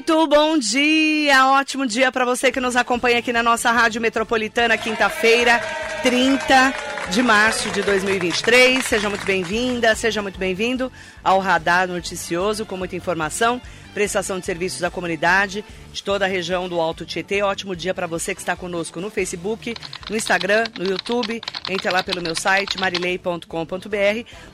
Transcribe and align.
Muito 0.00 0.26
bom 0.28 0.56
dia, 0.56 1.46
ótimo 1.48 1.86
dia 1.86 2.10
para 2.10 2.24
você 2.24 2.50
que 2.50 2.58
nos 2.58 2.74
acompanha 2.74 3.18
aqui 3.18 3.34
na 3.34 3.42
nossa 3.42 3.70
Rádio 3.70 4.00
Metropolitana, 4.00 4.78
quinta-feira, 4.78 5.60
30 6.02 6.74
de 7.10 7.22
março 7.22 7.68
de 7.68 7.82
2023. 7.82 8.82
Seja 8.82 9.10
muito 9.10 9.26
bem-vinda, 9.26 9.94
seja 9.94 10.22
muito 10.22 10.38
bem-vindo 10.38 10.90
ao 11.22 11.38
Radar 11.38 11.86
Noticioso 11.86 12.64
com 12.64 12.78
muita 12.78 12.96
informação, 12.96 13.60
prestação 13.92 14.40
de 14.40 14.46
serviços 14.46 14.82
à 14.82 14.90
comunidade 14.90 15.62
de 15.92 16.02
toda 16.02 16.24
a 16.24 16.28
região 16.28 16.66
do 16.66 16.80
Alto 16.80 17.04
Tietê. 17.04 17.42
Ótimo 17.42 17.76
dia 17.76 17.92
para 17.92 18.06
você 18.06 18.34
que 18.34 18.40
está 18.40 18.56
conosco 18.56 19.02
no 19.02 19.10
Facebook, 19.10 19.74
no 20.08 20.16
Instagram, 20.16 20.64
no 20.78 20.86
YouTube. 20.86 21.42
Entre 21.68 21.90
lá 21.90 22.02
pelo 22.02 22.22
meu 22.22 22.34
site 22.34 22.80
marilei.com.br 22.80 23.46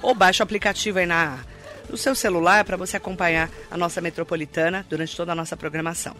ou 0.02 0.12
baixe 0.12 0.42
o 0.42 0.44
aplicativo 0.44 0.98
aí 0.98 1.06
na 1.06 1.38
no 1.88 1.96
seu 1.96 2.14
celular 2.14 2.64
para 2.64 2.76
você 2.76 2.96
acompanhar 2.96 3.50
a 3.70 3.76
nossa 3.76 4.00
metropolitana 4.00 4.86
durante 4.88 5.16
toda 5.16 5.32
a 5.32 5.34
nossa 5.34 5.56
programação. 5.56 6.16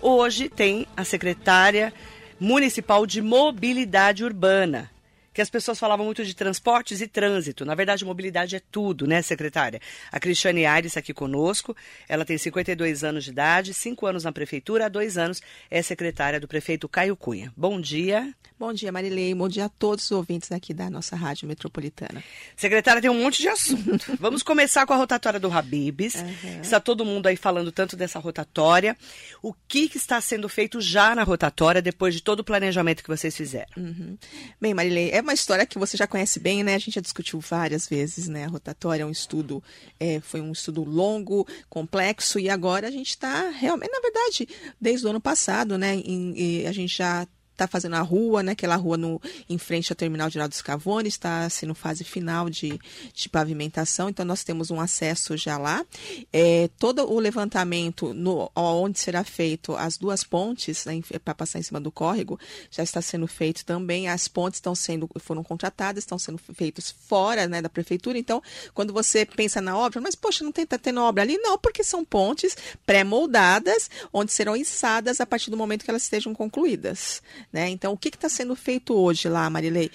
Hoje 0.00 0.48
tem 0.48 0.86
a 0.96 1.04
secretária 1.04 1.92
municipal 2.38 3.06
de 3.06 3.22
mobilidade 3.22 4.24
urbana, 4.24 4.90
que 5.36 5.42
as 5.42 5.50
pessoas 5.50 5.78
falavam 5.78 6.06
muito 6.06 6.24
de 6.24 6.34
transportes 6.34 7.02
e 7.02 7.06
trânsito. 7.06 7.62
Na 7.66 7.74
verdade, 7.74 8.06
mobilidade 8.06 8.56
é 8.56 8.60
tudo, 8.72 9.06
né, 9.06 9.20
secretária? 9.20 9.82
A 10.10 10.18
Cristiane 10.18 10.64
Aires 10.64 10.96
aqui 10.96 11.12
conosco. 11.12 11.76
Ela 12.08 12.24
tem 12.24 12.38
52 12.38 13.04
anos 13.04 13.24
de 13.24 13.32
idade, 13.32 13.74
5 13.74 14.06
anos 14.06 14.24
na 14.24 14.32
prefeitura, 14.32 14.86
há 14.86 14.88
dois 14.88 15.18
anos 15.18 15.42
é 15.70 15.82
secretária 15.82 16.40
do 16.40 16.48
prefeito 16.48 16.88
Caio 16.88 17.14
Cunha. 17.14 17.52
Bom 17.54 17.78
dia. 17.78 18.32
Bom 18.58 18.72
dia, 18.72 18.90
Marilei. 18.90 19.34
Bom 19.34 19.50
dia 19.50 19.66
a 19.66 19.68
todos 19.68 20.06
os 20.06 20.12
ouvintes 20.12 20.50
aqui 20.50 20.72
da 20.72 20.88
nossa 20.88 21.14
Rádio 21.14 21.46
Metropolitana. 21.46 22.24
Secretária, 22.56 23.02
tem 23.02 23.10
um 23.10 23.22
monte 23.22 23.42
de 23.42 23.48
assunto. 23.48 24.06
Vamos 24.18 24.42
começar 24.42 24.86
com 24.86 24.94
a 24.94 24.96
rotatória 24.96 25.38
do 25.38 25.52
Habibs. 25.52 26.14
Uhum. 26.14 26.60
Está 26.62 26.80
todo 26.80 27.04
mundo 27.04 27.26
aí 27.26 27.36
falando 27.36 27.70
tanto 27.70 27.94
dessa 27.96 28.18
rotatória. 28.18 28.96
O 29.42 29.52
que, 29.68 29.90
que, 29.90 29.98
está 29.98 30.18
sendo 30.22 30.48
feito 30.48 30.80
já 30.80 31.14
na 31.14 31.22
rotatória, 31.22 31.82
depois 31.82 32.14
de 32.14 32.22
todo 32.22 32.40
o 32.40 32.44
planejamento 32.44 33.02
que 33.02 33.10
vocês 33.10 33.36
fizeram? 33.36 33.68
Uhum. 33.76 34.16
Bem, 34.58 34.72
Marilei, 34.72 35.10
é 35.10 35.20
uma 35.26 35.34
história 35.34 35.66
que 35.66 35.78
você 35.78 35.96
já 35.96 36.06
conhece 36.06 36.38
bem, 36.38 36.62
né? 36.62 36.76
A 36.76 36.78
gente 36.78 36.94
já 36.94 37.00
discutiu 37.00 37.40
várias 37.40 37.88
vezes, 37.88 38.28
né? 38.28 38.44
A 38.44 38.48
rotatória 38.48 39.02
é 39.02 39.06
um 39.06 39.10
estudo, 39.10 39.62
é, 39.98 40.20
foi 40.20 40.40
um 40.40 40.52
estudo 40.52 40.84
longo, 40.84 41.46
complexo, 41.68 42.38
e 42.38 42.48
agora 42.48 42.86
a 42.86 42.90
gente 42.90 43.10
está 43.10 43.50
realmente, 43.50 43.90
na 43.90 44.00
verdade, 44.00 44.48
desde 44.80 45.04
o 45.04 45.10
ano 45.10 45.20
passado, 45.20 45.76
né? 45.76 45.96
Em, 45.96 46.64
a 46.66 46.72
gente 46.72 46.96
já 46.96 47.26
está 47.56 47.66
fazendo 47.66 47.96
a 47.96 48.02
rua, 48.02 48.42
né? 48.42 48.52
Aquela 48.52 48.76
rua 48.76 48.96
no, 48.96 49.20
em 49.48 49.58
frente 49.58 49.90
ao 49.90 49.96
terminal 49.96 50.28
de 50.28 50.34
Geraldo 50.34 50.54
Scavone, 50.54 51.08
está 51.08 51.48
no 51.66 51.74
fase 51.74 52.04
final 52.04 52.48
de, 52.50 52.78
de 53.12 53.28
pavimentação, 53.28 54.08
então 54.08 54.24
nós 54.24 54.44
temos 54.44 54.70
um 54.70 54.80
acesso 54.80 55.36
já 55.36 55.56
lá. 55.56 55.84
É, 56.32 56.68
todo 56.78 57.10
o 57.10 57.18
levantamento 57.18 58.12
no, 58.14 58.50
onde 58.54 58.98
será 58.98 59.24
feito 59.24 59.74
as 59.74 59.96
duas 59.96 60.22
pontes, 60.22 60.84
né, 60.84 61.00
para 61.24 61.34
passar 61.34 61.58
em 61.58 61.62
cima 61.62 61.80
do 61.80 61.90
córrego, 61.90 62.38
já 62.70 62.82
está 62.82 63.00
sendo 63.00 63.26
feito 63.26 63.64
também. 63.64 64.08
As 64.08 64.28
pontes 64.28 64.58
estão 64.58 64.74
sendo, 64.74 65.08
foram 65.18 65.42
contratadas, 65.42 66.04
estão 66.04 66.18
sendo 66.18 66.38
feitos 66.54 66.94
fora 67.06 67.48
né, 67.48 67.62
da 67.62 67.68
prefeitura. 67.68 68.18
Então, 68.18 68.42
quando 68.74 68.92
você 68.92 69.24
pensa 69.24 69.60
na 69.60 69.76
obra, 69.76 70.00
mas 70.00 70.14
poxa, 70.14 70.44
não 70.44 70.52
tem 70.52 70.66
tá 70.66 70.78
tendo 70.78 71.00
obra 71.00 71.22
ali? 71.22 71.38
Não, 71.38 71.56
porque 71.56 71.82
são 71.82 72.04
pontes 72.04 72.56
pré-moldadas, 72.84 73.90
onde 74.12 74.32
serão 74.32 74.56
içadas 74.56 75.20
a 75.20 75.26
partir 75.26 75.50
do 75.50 75.56
momento 75.56 75.84
que 75.84 75.90
elas 75.90 76.02
estejam 76.02 76.34
concluídas. 76.34 77.22
Né? 77.52 77.68
Então, 77.68 77.92
o 77.92 77.96
que 77.96 78.08
está 78.08 78.28
sendo 78.28 78.54
feito 78.54 78.94
hoje 78.94 79.28
lá, 79.28 79.48
Marilei? 79.48 79.90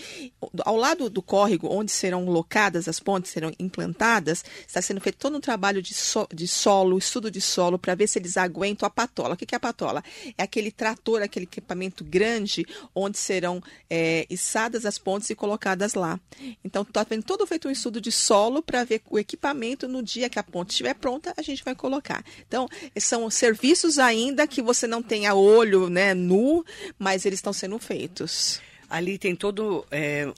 Ao 0.65 0.75
lado 0.75 1.09
do 1.09 1.21
córrego, 1.21 1.67
onde 1.71 1.91
serão 1.91 2.25
locadas 2.25 2.87
as 2.87 2.99
pontes, 2.99 3.31
serão 3.31 3.51
implantadas, 3.59 4.43
está 4.67 4.81
sendo 4.81 5.01
feito 5.01 5.17
todo 5.17 5.37
um 5.37 5.41
trabalho 5.41 5.81
de, 5.81 5.93
so, 5.93 6.27
de 6.33 6.47
solo, 6.47 6.97
estudo 6.97 7.29
de 7.29 7.41
solo, 7.41 7.77
para 7.77 7.93
ver 7.93 8.07
se 8.07 8.19
eles 8.19 8.37
aguentam 8.37 8.87
a 8.87 8.89
patola. 8.89 9.33
O 9.35 9.37
que, 9.37 9.45
que 9.45 9.55
é 9.55 9.57
a 9.57 9.59
patola? 9.59 10.03
É 10.37 10.43
aquele 10.43 10.71
trator, 10.71 11.21
aquele 11.21 11.43
equipamento 11.43 12.03
grande, 12.03 12.65
onde 12.95 13.17
serão 13.17 13.61
é, 13.89 14.25
içadas 14.29 14.85
as 14.85 14.97
pontes 14.97 15.29
e 15.29 15.35
colocadas 15.35 15.93
lá. 15.93 16.19
Então, 16.63 16.83
está 16.83 17.03
vendo 17.03 17.23
todo 17.23 17.45
feito 17.45 17.67
um 17.67 17.71
estudo 17.71 17.99
de 17.99 18.11
solo 18.11 18.61
para 18.61 18.83
ver 18.83 19.01
o 19.09 19.19
equipamento 19.19 19.87
no 19.87 20.01
dia 20.01 20.29
que 20.29 20.39
a 20.39 20.43
ponte 20.43 20.71
estiver 20.71 20.93
pronta, 20.95 21.33
a 21.35 21.41
gente 21.41 21.63
vai 21.63 21.75
colocar. 21.75 22.23
Então, 22.47 22.67
são 22.99 23.29
serviços 23.29 23.99
ainda 23.99 24.47
que 24.47 24.61
você 24.61 24.87
não 24.87 25.01
tem 25.01 25.27
a 25.27 25.33
olho 25.33 25.89
né, 25.89 26.13
nu, 26.13 26.63
mas 26.97 27.25
eles 27.25 27.40
estão 27.41 27.53
sendo 27.53 27.77
feitos. 27.79 28.61
Ali 28.89 29.17
tem 29.17 29.35
todo. 29.35 29.85
É, 29.91 30.31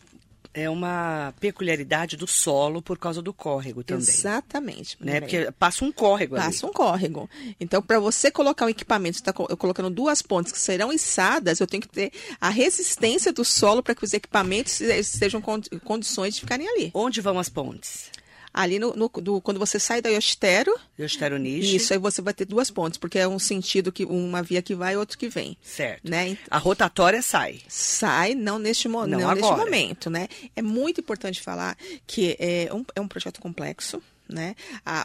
é 0.53 0.69
uma 0.69 1.33
peculiaridade 1.39 2.15
do 2.15 2.27
solo 2.27 2.81
por 2.81 2.97
causa 2.99 3.21
do 3.21 3.33
córrego 3.33 3.83
também. 3.83 4.07
Exatamente. 4.07 4.95
Né? 4.99 5.19
Porque 5.19 5.51
passa 5.57 5.83
um 5.83 5.91
córrego 5.91 6.35
ali. 6.35 6.45
Passa 6.45 6.67
um 6.67 6.71
córrego. 6.71 7.29
Então, 7.59 7.81
para 7.81 7.99
você 7.99 8.29
colocar 8.29 8.65
um 8.65 8.69
equipamento, 8.69 9.17
você 9.17 9.21
está 9.21 9.33
colocando 9.33 9.89
duas 9.89 10.21
pontes 10.21 10.51
que 10.51 10.59
serão 10.59 10.93
içadas, 10.93 11.59
eu 11.59 11.65
tenho 11.65 11.81
que 11.81 11.89
ter 11.89 12.11
a 12.39 12.49
resistência 12.49 13.33
do 13.33 13.43
solo 13.43 13.81
para 13.81 13.95
que 13.95 14.03
os 14.03 14.13
equipamentos 14.13 14.79
estejam 14.79 15.41
em 15.71 15.79
condições 15.79 16.35
de 16.35 16.41
ficarem 16.41 16.67
ali. 16.67 16.91
Onde 16.93 17.19
vão 17.19 17.39
as 17.39 17.49
pontes? 17.49 18.11
Ali 18.53 18.77
no, 18.77 18.93
no 18.95 19.09
do, 19.09 19.41
quando 19.41 19.59
você 19.59 19.79
sai 19.79 20.01
da 20.01 20.09
Yostero. 20.09 20.73
Yostero 20.99 21.37
Nishi. 21.37 21.77
Isso, 21.77 21.91
aí 21.91 21.99
você 21.99 22.21
vai 22.21 22.33
ter 22.33 22.45
duas 22.45 22.69
pontes, 22.69 22.97
porque 22.97 23.17
é 23.17 23.27
um 23.27 23.39
sentido 23.39 23.91
que 23.91 24.05
uma 24.05 24.43
via 24.43 24.61
que 24.61 24.75
vai 24.75 24.93
e 24.93 24.97
outro 24.97 25.17
que 25.17 25.27
vem. 25.27 25.57
Certo. 25.61 26.09
Né? 26.09 26.37
A 26.49 26.57
rotatória 26.57 27.21
sai. 27.21 27.61
Sai, 27.67 28.35
não 28.35 28.59
neste, 28.59 28.87
mo 28.87 29.07
não, 29.07 29.19
não 29.19 29.33
neste 29.33 29.51
momento, 29.51 30.09
né? 30.09 30.27
É 30.55 30.61
muito 30.61 31.01
importante 31.01 31.41
falar 31.41 31.75
que 32.05 32.37
é 32.39 32.69
um, 32.71 32.85
é 32.95 33.01
um 33.01 33.07
projeto 33.07 33.41
complexo. 33.41 34.01
Né? 34.29 34.55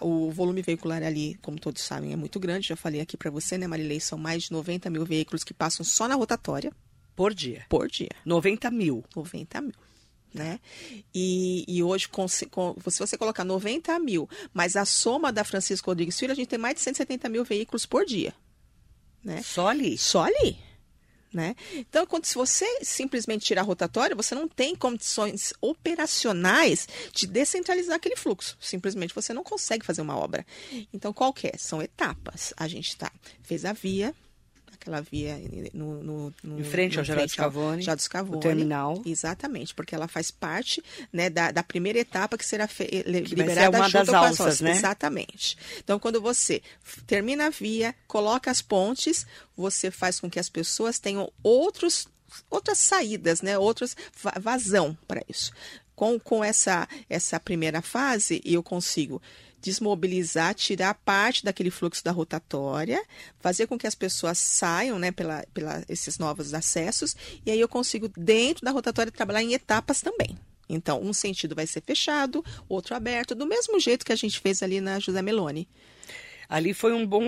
O 0.00 0.30
volume 0.30 0.62
veicular 0.62 1.02
ali, 1.02 1.36
como 1.42 1.58
todos 1.58 1.82
sabem, 1.82 2.12
é 2.12 2.16
muito 2.16 2.38
grande. 2.38 2.68
Já 2.68 2.76
falei 2.76 3.00
aqui 3.00 3.16
para 3.16 3.30
você, 3.30 3.58
né, 3.58 3.66
Marilei? 3.66 3.98
São 3.98 4.16
mais 4.16 4.44
de 4.44 4.52
90 4.52 4.88
mil 4.90 5.04
veículos 5.04 5.42
que 5.42 5.52
passam 5.52 5.84
só 5.84 6.06
na 6.06 6.14
rotatória. 6.14 6.72
Por 7.16 7.34
dia. 7.34 7.64
Por 7.68 7.88
dia. 7.88 8.10
90 8.24 8.70
mil. 8.70 9.04
90 9.14 9.60
mil 9.60 9.74
né? 10.32 10.60
E, 11.14 11.64
e 11.66 11.82
hoje, 11.82 12.08
com, 12.08 12.26
com, 12.50 12.76
se 12.90 12.98
você 12.98 13.16
colocar 13.16 13.44
90 13.44 13.98
mil, 13.98 14.28
mas 14.52 14.76
a 14.76 14.84
soma 14.84 15.32
da 15.32 15.44
Francisco 15.44 15.90
Rodrigues 15.90 16.18
Filho, 16.18 16.32
a 16.32 16.36
gente 16.36 16.48
tem 16.48 16.58
mais 16.58 16.74
de 16.76 16.80
170 16.82 17.28
mil 17.28 17.44
veículos 17.44 17.86
por 17.86 18.04
dia. 18.04 18.34
Né? 19.24 19.42
Só 19.42 19.68
ali? 19.68 19.96
Só 19.98 20.24
ali. 20.24 20.58
Né? 21.32 21.54
Então, 21.74 22.06
quando, 22.06 22.24
se 22.24 22.34
você 22.34 22.64
simplesmente 22.82 23.44
tirar 23.44 23.60
a 23.60 23.64
rotatória, 23.64 24.16
você 24.16 24.34
não 24.34 24.48
tem 24.48 24.74
condições 24.74 25.52
operacionais 25.60 26.88
de 27.12 27.26
descentralizar 27.26 27.96
aquele 27.96 28.16
fluxo. 28.16 28.56
Simplesmente 28.58 29.14
você 29.14 29.34
não 29.34 29.44
consegue 29.44 29.84
fazer 29.84 30.00
uma 30.00 30.16
obra. 30.16 30.46
Então, 30.92 31.12
qual 31.12 31.32
que 31.32 31.48
é? 31.48 31.52
São 31.58 31.82
etapas. 31.82 32.54
A 32.56 32.66
gente 32.66 32.96
tá, 32.96 33.12
fez 33.42 33.66
a 33.66 33.74
via, 33.74 34.14
aquela 34.88 35.00
via 35.02 35.38
no, 35.74 36.02
no, 36.02 36.34
no 36.42 36.60
em 36.60 36.64
frente 36.64 36.98
ao 36.98 37.04
Geraldo 37.04 37.30
Scavone, 37.30 37.82
Geraldo 37.82 38.02
Scavone, 38.02 38.40
terminal. 38.40 39.02
Exatamente, 39.04 39.74
porque 39.74 39.94
ela 39.94 40.08
faz 40.08 40.30
parte 40.30 40.82
né, 41.12 41.28
da, 41.28 41.52
da 41.52 41.62
primeira 41.62 41.98
etapa 41.98 42.38
que 42.38 42.44
será 42.44 42.66
fe, 42.66 42.86
que 42.86 43.34
liberada 43.34 43.78
uma 43.78 43.90
das 43.90 44.08
alças, 44.08 44.60
né? 44.60 44.70
Exatamente. 44.70 45.56
Então, 45.78 45.98
quando 45.98 46.20
você 46.20 46.62
termina 47.06 47.46
a 47.46 47.50
via, 47.50 47.94
coloca 48.06 48.50
as 48.50 48.62
pontes, 48.62 49.26
você 49.56 49.90
faz 49.90 50.18
com 50.18 50.30
que 50.30 50.40
as 50.40 50.48
pessoas 50.48 50.98
tenham 50.98 51.30
outros 51.42 52.08
outras 52.50 52.78
saídas, 52.78 53.42
né? 53.42 53.58
Outros 53.58 53.96
vazão 54.40 54.96
para 55.06 55.22
isso. 55.28 55.52
Com, 55.94 56.18
com 56.18 56.42
essa 56.44 56.88
essa 57.10 57.38
primeira 57.38 57.82
fase, 57.82 58.40
eu 58.44 58.62
consigo 58.62 59.20
desmobilizar, 59.60 60.54
tirar 60.54 60.94
parte 60.94 61.44
daquele 61.44 61.70
fluxo 61.70 62.04
da 62.04 62.12
rotatória, 62.12 63.02
fazer 63.40 63.66
com 63.66 63.78
que 63.78 63.86
as 63.86 63.94
pessoas 63.94 64.38
saiam, 64.38 64.98
né, 64.98 65.10
pela, 65.10 65.44
pela 65.52 65.84
esses 65.88 66.18
novos 66.18 66.54
acessos, 66.54 67.16
e 67.44 67.50
aí 67.50 67.60
eu 67.60 67.68
consigo, 67.68 68.08
dentro 68.16 68.64
da 68.64 68.70
rotatória, 68.70 69.12
trabalhar 69.12 69.42
em 69.42 69.54
etapas 69.54 70.00
também. 70.00 70.38
Então, 70.68 71.00
um 71.02 71.12
sentido 71.12 71.54
vai 71.54 71.66
ser 71.66 71.82
fechado, 71.82 72.44
outro 72.68 72.94
aberto, 72.94 73.34
do 73.34 73.46
mesmo 73.46 73.80
jeito 73.80 74.04
que 74.04 74.12
a 74.12 74.16
gente 74.16 74.38
fez 74.38 74.62
ali 74.62 74.80
na 74.80 74.98
José 74.98 75.22
Meloni 75.22 75.66
ali 76.48 76.72
foi 76.72 76.92
um 76.92 77.06
bom 77.06 77.26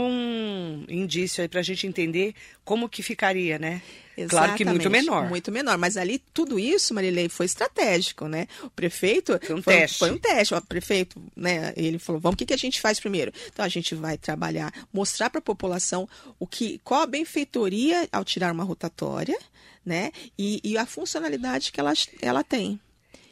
indício 0.88 1.42
aí 1.42 1.48
para 1.48 1.60
a 1.60 1.62
gente 1.62 1.86
entender 1.86 2.34
como 2.64 2.88
que 2.88 3.02
ficaria, 3.02 3.58
né? 3.58 3.82
Exatamente, 4.16 4.30
claro 4.30 4.54
que 4.54 4.64
muito 4.64 4.90
menor. 4.90 5.28
Muito 5.28 5.52
menor, 5.52 5.78
mas 5.78 5.96
ali 5.96 6.18
tudo 6.32 6.58
isso, 6.58 6.94
Marilei, 6.94 7.28
foi 7.28 7.46
estratégico, 7.46 8.26
né? 8.26 8.46
O 8.62 8.70
prefeito 8.70 9.38
foi 9.42 9.54
um 9.54 9.62
foi, 9.62 9.74
teste. 9.74 9.98
Foi 9.98 10.10
um 10.10 10.18
teste. 10.18 10.54
O 10.54 10.62
prefeito, 10.62 11.22
né? 11.36 11.72
Ele 11.76 11.98
falou, 11.98 12.20
vamos, 12.20 12.34
o 12.34 12.38
que, 12.38 12.46
que 12.46 12.54
a 12.54 12.58
gente 12.58 12.80
faz 12.80 12.98
primeiro? 12.98 13.32
Então 13.52 13.64
a 13.64 13.68
gente 13.68 13.94
vai 13.94 14.16
trabalhar, 14.16 14.72
mostrar 14.92 15.28
para 15.28 15.38
a 15.38 15.42
população 15.42 16.08
o 16.38 16.46
que, 16.46 16.80
qual 16.82 17.02
a 17.02 17.06
benfeitoria 17.06 18.08
ao 18.10 18.24
tirar 18.24 18.52
uma 18.52 18.64
rotatória, 18.64 19.38
né? 19.84 20.12
E, 20.38 20.60
e 20.64 20.78
a 20.78 20.86
funcionalidade 20.86 21.72
que 21.72 21.80
ela, 21.80 21.92
ela 22.22 22.42
tem. 22.42 22.80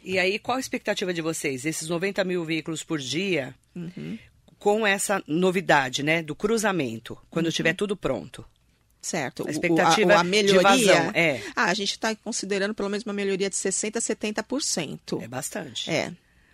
E 0.04 0.18
aí, 0.18 0.38
qual 0.38 0.56
a 0.56 0.60
expectativa 0.60 1.12
de 1.12 1.20
vocês? 1.20 1.66
Esses 1.66 1.88
90 1.88 2.24
mil 2.24 2.44
veículos 2.44 2.82
por 2.82 2.98
dia, 2.98 3.54
uhum 3.74 4.18
com 4.58 4.86
essa 4.86 5.22
novidade, 5.26 6.02
né, 6.02 6.22
do 6.22 6.34
cruzamento, 6.34 7.18
quando 7.30 7.46
uhum. 7.46 7.52
tiver 7.52 7.74
tudo 7.74 7.96
pronto. 7.96 8.44
Certo. 9.00 9.46
A 9.46 9.50
expectativa 9.50 10.12
o, 10.12 10.16
a, 10.16 10.20
a 10.20 10.24
melhoria, 10.24 10.58
de 10.58 10.84
vazão, 10.84 11.10
é. 11.14 11.40
Ah, 11.54 11.66
a 11.66 11.74
gente 11.74 11.92
está 11.92 12.14
considerando 12.16 12.74
pelo 12.74 12.88
menos 12.88 13.04
uma 13.04 13.12
melhoria 13.12 13.48
de 13.48 13.56
60% 13.56 13.96
a 13.96 14.00
70%. 14.00 15.22
É 15.22 15.28
bastante. 15.28 15.88
É. 15.88 16.12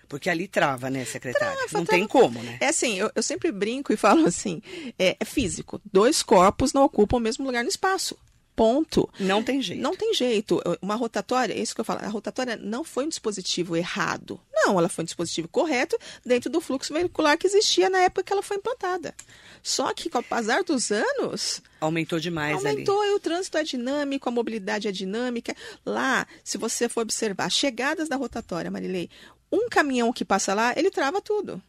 Porque 0.09 0.29
ali 0.29 0.47
trava, 0.47 0.91
né, 0.91 1.05
secretária? 1.05 1.57
Trava, 1.57 1.73
não 1.73 1.85
trava. 1.85 1.99
tem 1.99 2.07
como, 2.07 2.43
né? 2.43 2.59
É 2.61 2.69
assim, 2.69 2.99
eu, 2.99 3.11
eu 3.15 3.23
sempre 3.23 3.51
brinco 3.51 3.93
e 3.93 3.97
falo 3.97 4.27
assim: 4.27 4.63
é, 4.99 5.17
é 5.19 5.25
físico. 5.25 5.81
Dois 5.91 6.23
corpos 6.23 6.73
não 6.73 6.85
ocupam 6.85 7.17
o 7.17 7.21
mesmo 7.21 7.45
lugar 7.45 7.65
no 7.65 7.71
espaço. 7.71 8.17
Ponto. 8.57 9.09
Não 9.19 9.43
tem 9.43 9.61
jeito. 9.61 9.83
Não 9.83 9.97
tem 9.97 10.15
jeito. 10.15 10.61
Uma 10.81 10.95
rotatória, 10.95 11.53
é 11.53 11.59
isso 11.59 11.75
que 11.75 11.81
eu 11.81 11.85
falo, 11.85 12.01
a 12.05 12.09
rotatória 12.09 12.57
não 12.57 12.85
foi 12.85 13.05
um 13.05 13.09
dispositivo 13.09 13.77
errado. 13.77 14.41
Não, 14.53 14.79
ela 14.79 14.89
foi 14.89 15.03
um 15.03 15.07
dispositivo 15.07 15.49
correto 15.49 15.99
dentro 16.25 16.49
do 16.49 16.61
fluxo 16.61 16.93
veicular 16.95 17.37
que 17.37 17.47
existia 17.47 17.91
na 17.91 17.99
época 17.99 18.23
que 18.23 18.33
ela 18.33 18.43
foi 18.43 18.57
implantada. 18.57 19.15
Só 19.63 19.93
que 19.93 20.09
com 20.09 20.19
o 20.19 20.23
passar 20.23 20.63
dos 20.63 20.93
anos, 20.93 21.63
Aumentou 21.81 22.21
demais 22.21 22.57
aumentou 22.57 23.01
ali. 23.01 23.11
e 23.11 23.15
o 23.15 23.21
trânsito 23.21 23.59
é 23.59 23.65
dinâmico, 23.65 24.29
a 24.29 24.33
mobilidade 24.33 24.87
é 24.87 24.93
dinâmica. 24.93 25.55
Lá, 25.85 26.27
se 26.45 26.57
você 26.57 26.89
for 26.89 27.01
observar 27.01 27.51
chegadas 27.51 28.09
da 28.09 28.17
rotatória, 28.17 28.71
Marilei, 28.71 29.11
um 29.51 29.69
caminhão 29.69 30.13
que 30.13 30.25
passa 30.25 30.55
lá, 30.55 30.73
ele 30.77 30.91
trava 30.91 31.21
tudo 31.21 31.61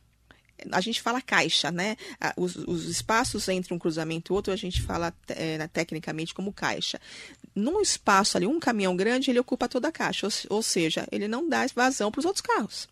a 0.71 0.81
gente 0.81 1.01
fala 1.01 1.21
caixa, 1.21 1.71
né? 1.71 1.97
Os, 2.37 2.55
os, 2.55 2.85
espaços 2.85 3.47
entre 3.49 3.73
um 3.73 3.79
cruzamento 3.79 4.31
e 4.31 4.35
outro 4.35 4.53
a 4.53 4.55
gente 4.55 4.81
fala 4.81 5.13
é, 5.29 5.67
tecnicamente 5.67 6.33
como 6.33 6.53
caixa. 6.53 6.99
Num 7.53 7.81
espaço 7.81 8.37
ali, 8.37 8.47
um 8.47 8.59
caminhão 8.59 8.95
grande, 8.95 9.31
ele 9.31 9.39
ocupa 9.39 9.67
toda 9.67 9.87
a 9.87 9.91
caixa, 9.91 10.27
ou, 10.27 10.57
ou 10.57 10.63
seja, 10.63 11.07
ele 11.11 11.27
não 11.27 11.47
dá 11.47 11.65
vazão 11.73 12.11
para 12.11 12.19
os 12.19 12.25
outros 12.25 12.41
carros. 12.41 12.87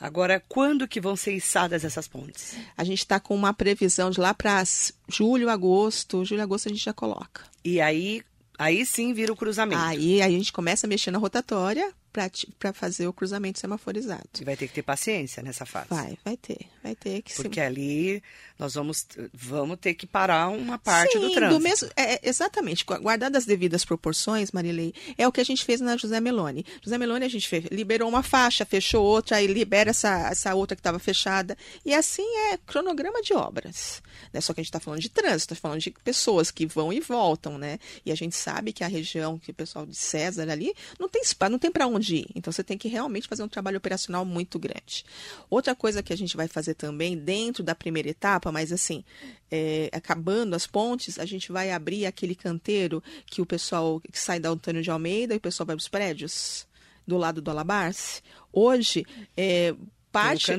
Agora, 0.00 0.42
quando 0.48 0.88
que 0.88 1.00
vão 1.00 1.14
ser 1.14 1.34
içadas 1.34 1.84
essas 1.84 2.08
pontes? 2.08 2.56
A 2.74 2.84
gente 2.84 3.00
está 3.00 3.20
com 3.20 3.34
uma 3.34 3.52
previsão 3.52 4.10
de 4.10 4.18
lá 4.18 4.32
para 4.32 4.62
julho, 5.08 5.50
agosto. 5.50 6.24
Julho, 6.24 6.42
agosto 6.42 6.68
a 6.68 6.72
gente 6.72 6.82
já 6.82 6.94
coloca. 6.94 7.42
E 7.62 7.82
aí, 7.82 8.22
aí 8.58 8.86
sim 8.86 9.12
vira 9.12 9.30
o 9.30 9.36
cruzamento. 9.36 9.82
Aí, 9.82 10.22
aí 10.22 10.34
a 10.34 10.38
gente 10.38 10.54
começa 10.54 10.86
a 10.86 10.88
mexer 10.88 11.10
na 11.10 11.18
rotatória 11.18 11.92
para 12.12 12.72
fazer 12.72 13.06
o 13.06 13.12
cruzamento 13.12 13.58
semaforizado. 13.58 14.28
E 14.40 14.44
vai 14.44 14.56
ter 14.56 14.68
que 14.68 14.74
ter 14.74 14.82
paciência 14.82 15.42
nessa 15.42 15.64
fase. 15.64 15.88
Vai, 15.90 16.18
vai 16.24 16.36
ter, 16.36 16.58
vai 16.82 16.94
ter 16.94 17.22
que 17.22 17.34
Porque 17.34 17.60
ali 17.60 18.22
nós 18.60 18.74
vamos, 18.74 19.06
vamos 19.32 19.78
ter 19.80 19.94
que 19.94 20.06
parar 20.06 20.48
uma 20.48 20.78
parte 20.78 21.14
Sim, 21.14 21.20
do 21.20 21.30
trânsito. 21.32 21.58
Do 21.58 21.62
mesmo, 21.62 21.88
é, 21.96 22.28
exatamente, 22.28 22.84
guardadas 22.84 23.40
as 23.40 23.46
devidas 23.46 23.86
proporções, 23.86 24.52
Marilei, 24.52 24.92
é 25.16 25.26
o 25.26 25.32
que 25.32 25.40
a 25.40 25.44
gente 25.44 25.64
fez 25.64 25.80
na 25.80 25.96
José 25.96 26.20
Meloni. 26.20 26.66
José 26.82 26.98
Meloni 26.98 27.24
a 27.24 27.28
gente 27.28 27.48
fez, 27.48 27.64
liberou 27.70 28.06
uma 28.06 28.22
faixa, 28.22 28.66
fechou 28.66 29.02
outra, 29.02 29.38
aí 29.38 29.46
libera 29.46 29.88
essa, 29.88 30.28
essa 30.28 30.54
outra 30.54 30.76
que 30.76 30.80
estava 30.80 30.98
fechada. 30.98 31.56
E 31.86 31.94
assim 31.94 32.26
é 32.50 32.58
cronograma 32.58 33.22
de 33.22 33.32
obras. 33.32 34.02
Né? 34.30 34.42
Só 34.42 34.52
que 34.52 34.60
a 34.60 34.62
gente 34.62 34.68
está 34.68 34.78
falando 34.78 35.00
de 35.00 35.08
trânsito, 35.08 35.54
está 35.54 35.56
falando 35.56 35.80
de 35.80 35.90
pessoas 35.90 36.50
que 36.50 36.66
vão 36.66 36.92
e 36.92 37.00
voltam, 37.00 37.56
né? 37.56 37.78
E 38.04 38.12
a 38.12 38.14
gente 38.14 38.36
sabe 38.36 38.74
que 38.74 38.84
a 38.84 38.88
região, 38.88 39.38
que 39.38 39.52
o 39.52 39.54
pessoal 39.54 39.86
de 39.86 39.96
César 39.96 40.50
ali, 40.50 40.74
não 40.98 41.08
tem 41.08 41.22
não 41.50 41.58
tem 41.58 41.70
para 41.70 41.86
onde 41.86 42.16
ir. 42.16 42.26
Então 42.34 42.52
você 42.52 42.62
tem 42.62 42.76
que 42.76 42.88
realmente 42.88 43.26
fazer 43.26 43.42
um 43.42 43.48
trabalho 43.48 43.78
operacional 43.78 44.24
muito 44.24 44.58
grande. 44.58 45.04
Outra 45.48 45.74
coisa 45.74 46.02
que 46.02 46.12
a 46.12 46.16
gente 46.16 46.36
vai 46.36 46.46
fazer 46.46 46.74
também 46.74 47.16
dentro 47.16 47.62
da 47.62 47.74
primeira 47.74 48.08
etapa, 48.08 48.49
mas 48.52 48.72
assim, 48.72 49.04
é, 49.50 49.88
acabando 49.92 50.54
as 50.54 50.66
pontes, 50.66 51.18
a 51.18 51.24
gente 51.24 51.52
vai 51.52 51.70
abrir 51.70 52.06
aquele 52.06 52.34
canteiro 52.34 53.02
que 53.26 53.40
o 53.42 53.46
pessoal 53.46 54.00
que 54.00 54.18
sai 54.18 54.40
da 54.40 54.48
Antônio 54.48 54.82
de 54.82 54.90
Almeida 54.90 55.34
e 55.34 55.38
o 55.38 55.40
pessoal 55.40 55.66
vai 55.66 55.76
para 55.76 55.82
os 55.82 55.88
prédios 55.88 56.66
do 57.06 57.16
lado 57.16 57.40
do 57.42 57.50
Alabarce. 57.50 58.22
Hoje, 58.52 59.04
é, 59.36 59.74
parte, 60.12 60.52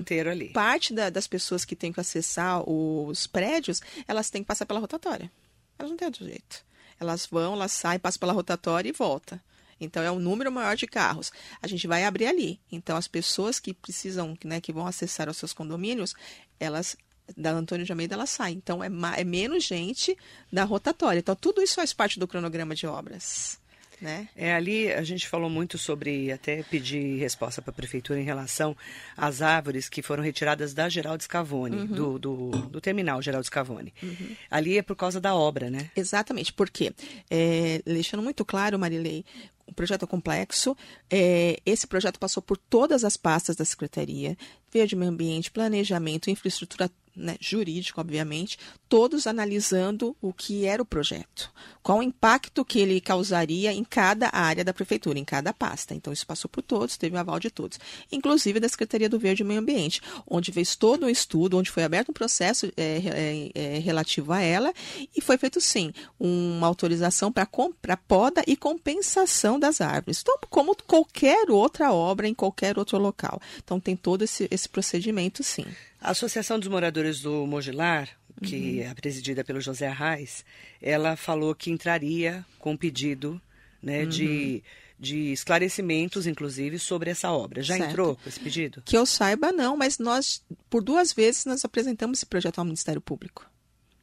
parte 0.53 0.93
da, 0.93 1.09
das 1.09 1.27
pessoas 1.27 1.65
que 1.65 1.75
têm 1.75 1.91
que 1.91 1.99
acessar 1.99 2.67
os 2.69 3.27
prédios, 3.27 3.81
elas 4.07 4.29
têm 4.29 4.41
que 4.43 4.47
passar 4.47 4.65
pela 4.65 4.79
rotatória. 4.79 5.31
Elas 5.77 5.89
não 5.89 5.97
têm 5.97 6.07
outro 6.07 6.25
jeito. 6.25 6.63
Elas 6.99 7.25
vão, 7.25 7.53
elas 7.53 7.71
saem, 7.71 7.99
passam 7.99 8.19
pela 8.19 8.33
rotatória 8.33 8.89
e 8.89 8.91
voltam. 8.91 9.39
Então, 9.79 10.03
é 10.03 10.11
um 10.11 10.19
número 10.19 10.51
maior 10.51 10.75
de 10.75 10.85
carros. 10.85 11.31
A 11.59 11.67
gente 11.67 11.87
vai 11.87 12.03
abrir 12.03 12.27
ali. 12.27 12.59
Então, 12.71 12.95
as 12.95 13.07
pessoas 13.07 13.59
que 13.59 13.73
precisam, 13.73 14.37
né, 14.45 14.61
que 14.61 14.71
vão 14.71 14.85
acessar 14.85 15.27
os 15.27 15.37
seus 15.37 15.53
condomínios, 15.53 16.13
elas 16.59 16.95
da 17.35 17.51
Antônio 17.51 17.85
de 17.85 17.91
Almeida, 17.91 18.15
ela 18.15 18.25
sai. 18.25 18.51
Então, 18.51 18.83
é, 18.83 18.89
é 19.17 19.23
menos 19.23 19.63
gente 19.63 20.17
da 20.51 20.63
rotatória. 20.63 21.19
Então, 21.19 21.35
tudo 21.35 21.61
isso 21.61 21.75
faz 21.75 21.93
parte 21.93 22.19
do 22.19 22.27
cronograma 22.27 22.75
de 22.75 22.87
obras. 22.87 23.59
Né? 24.01 24.27
É 24.35 24.51
ali 24.55 24.91
a 24.91 25.03
gente 25.03 25.27
falou 25.27 25.47
muito 25.47 25.77
sobre 25.77 26.31
até 26.31 26.63
pedir 26.63 27.19
resposta 27.19 27.61
para 27.61 27.69
a 27.69 27.73
prefeitura 27.73 28.19
em 28.19 28.23
relação 28.23 28.75
às 29.15 29.43
árvores 29.43 29.87
que 29.87 30.01
foram 30.01 30.23
retiradas 30.23 30.73
da 30.73 30.89
Geraldo 30.89 31.21
Scavone, 31.21 31.75
uhum. 31.75 31.85
do, 31.85 32.19
do, 32.19 32.49
do, 32.49 32.81
terminal 32.81 33.21
Geraldo 33.21 33.45
Scavone. 33.45 33.93
Uhum. 34.01 34.35
Ali 34.49 34.79
é 34.79 34.81
por 34.81 34.95
causa 34.95 35.21
da 35.21 35.35
obra, 35.35 35.69
né? 35.69 35.91
Exatamente, 35.95 36.51
porque 36.51 36.91
é, 37.29 37.79
deixando 37.85 38.23
muito 38.23 38.43
claro, 38.43 38.79
Marilei, 38.79 39.23
o 39.67 39.73
projeto 39.73 40.05
é 40.05 40.07
complexo. 40.07 40.75
É, 41.07 41.59
esse 41.63 41.85
projeto 41.85 42.19
passou 42.19 42.41
por 42.41 42.57
todas 42.57 43.03
as 43.03 43.15
pastas 43.15 43.55
da 43.55 43.63
Secretaria, 43.63 44.35
Verde 44.71 44.95
Meio 44.95 45.11
Ambiente, 45.11 45.51
Planejamento, 45.51 46.29
Infraestrutura 46.29 46.89
né, 47.15 47.35
jurídico, 47.39 47.99
obviamente, 47.99 48.57
todos 48.87 49.27
analisando 49.27 50.15
o 50.21 50.33
que 50.33 50.65
era 50.65 50.81
o 50.81 50.85
projeto, 50.85 51.51
qual 51.81 51.99
o 51.99 52.03
impacto 52.03 52.63
que 52.63 52.79
ele 52.79 52.99
causaria 53.01 53.71
em 53.73 53.83
cada 53.83 54.29
área 54.33 54.63
da 54.63 54.73
prefeitura, 54.73 55.19
em 55.19 55.25
cada 55.25 55.53
pasta. 55.53 55.93
Então, 55.93 56.11
isso 56.11 56.25
passou 56.25 56.49
por 56.49 56.61
todos, 56.61 56.97
teve 56.97 57.15
o 57.15 57.19
aval 57.19 57.39
de 57.39 57.49
todos, 57.49 57.79
inclusive 58.11 58.59
da 58.59 58.69
Secretaria 58.69 59.09
do 59.09 59.19
Verde 59.19 59.43
e 59.43 59.45
Meio 59.45 59.59
Ambiente, 59.59 60.01
onde 60.27 60.51
fez 60.51 60.75
todo 60.75 61.05
um 61.05 61.09
estudo, 61.09 61.57
onde 61.57 61.71
foi 61.71 61.83
aberto 61.83 62.09
um 62.09 62.13
processo 62.13 62.71
é, 62.77 63.01
é, 63.05 63.51
é, 63.53 63.79
relativo 63.79 64.33
a 64.33 64.41
ela 64.41 64.73
e 65.15 65.21
foi 65.21 65.37
feito, 65.37 65.59
sim, 65.59 65.93
uma 66.19 66.67
autorização 66.67 67.31
para 67.31 67.97
poda 67.97 68.43
e 68.47 68.55
compensação 68.55 69.59
das 69.59 69.81
árvores, 69.81 70.21
então, 70.21 70.37
como 70.49 70.75
qualquer 70.75 71.49
outra 71.49 71.91
obra 71.91 72.27
em 72.27 72.33
qualquer 72.33 72.77
outro 72.77 72.97
local. 72.97 73.41
Então, 73.63 73.79
tem 73.79 73.95
todo 73.95 74.23
esse, 74.23 74.47
esse 74.51 74.67
procedimento, 74.67 75.43
sim. 75.43 75.65
A 76.01 76.11
Associação 76.11 76.57
dos 76.57 76.67
Moradores 76.67 77.21
do 77.21 77.45
Mogilar, 77.45 78.09
que 78.43 78.79
uhum. 78.79 78.89
é 78.89 78.93
presidida 78.95 79.43
pelo 79.43 79.61
José 79.61 79.87
Arraes, 79.87 80.43
ela 80.81 81.15
falou 81.15 81.53
que 81.53 81.69
entraria 81.69 82.43
com 82.57 82.75
pedido 82.75 83.39
né, 83.83 84.01
uhum. 84.01 84.09
de, 84.09 84.63
de 84.99 85.31
esclarecimentos, 85.31 86.25
inclusive, 86.25 86.79
sobre 86.79 87.11
essa 87.11 87.31
obra. 87.31 87.61
Já 87.61 87.77
certo. 87.77 87.89
entrou 87.91 88.15
com 88.15 88.27
esse 88.27 88.39
pedido? 88.39 88.81
Que 88.83 88.97
eu 88.97 89.05
saiba, 89.05 89.51
não, 89.51 89.77
mas 89.77 89.99
nós, 89.99 90.43
por 90.71 90.83
duas 90.83 91.13
vezes, 91.13 91.45
nós 91.45 91.63
apresentamos 91.63 92.17
esse 92.17 92.25
projeto 92.25 92.57
ao 92.57 92.65
Ministério 92.65 92.99
Público. 92.99 93.50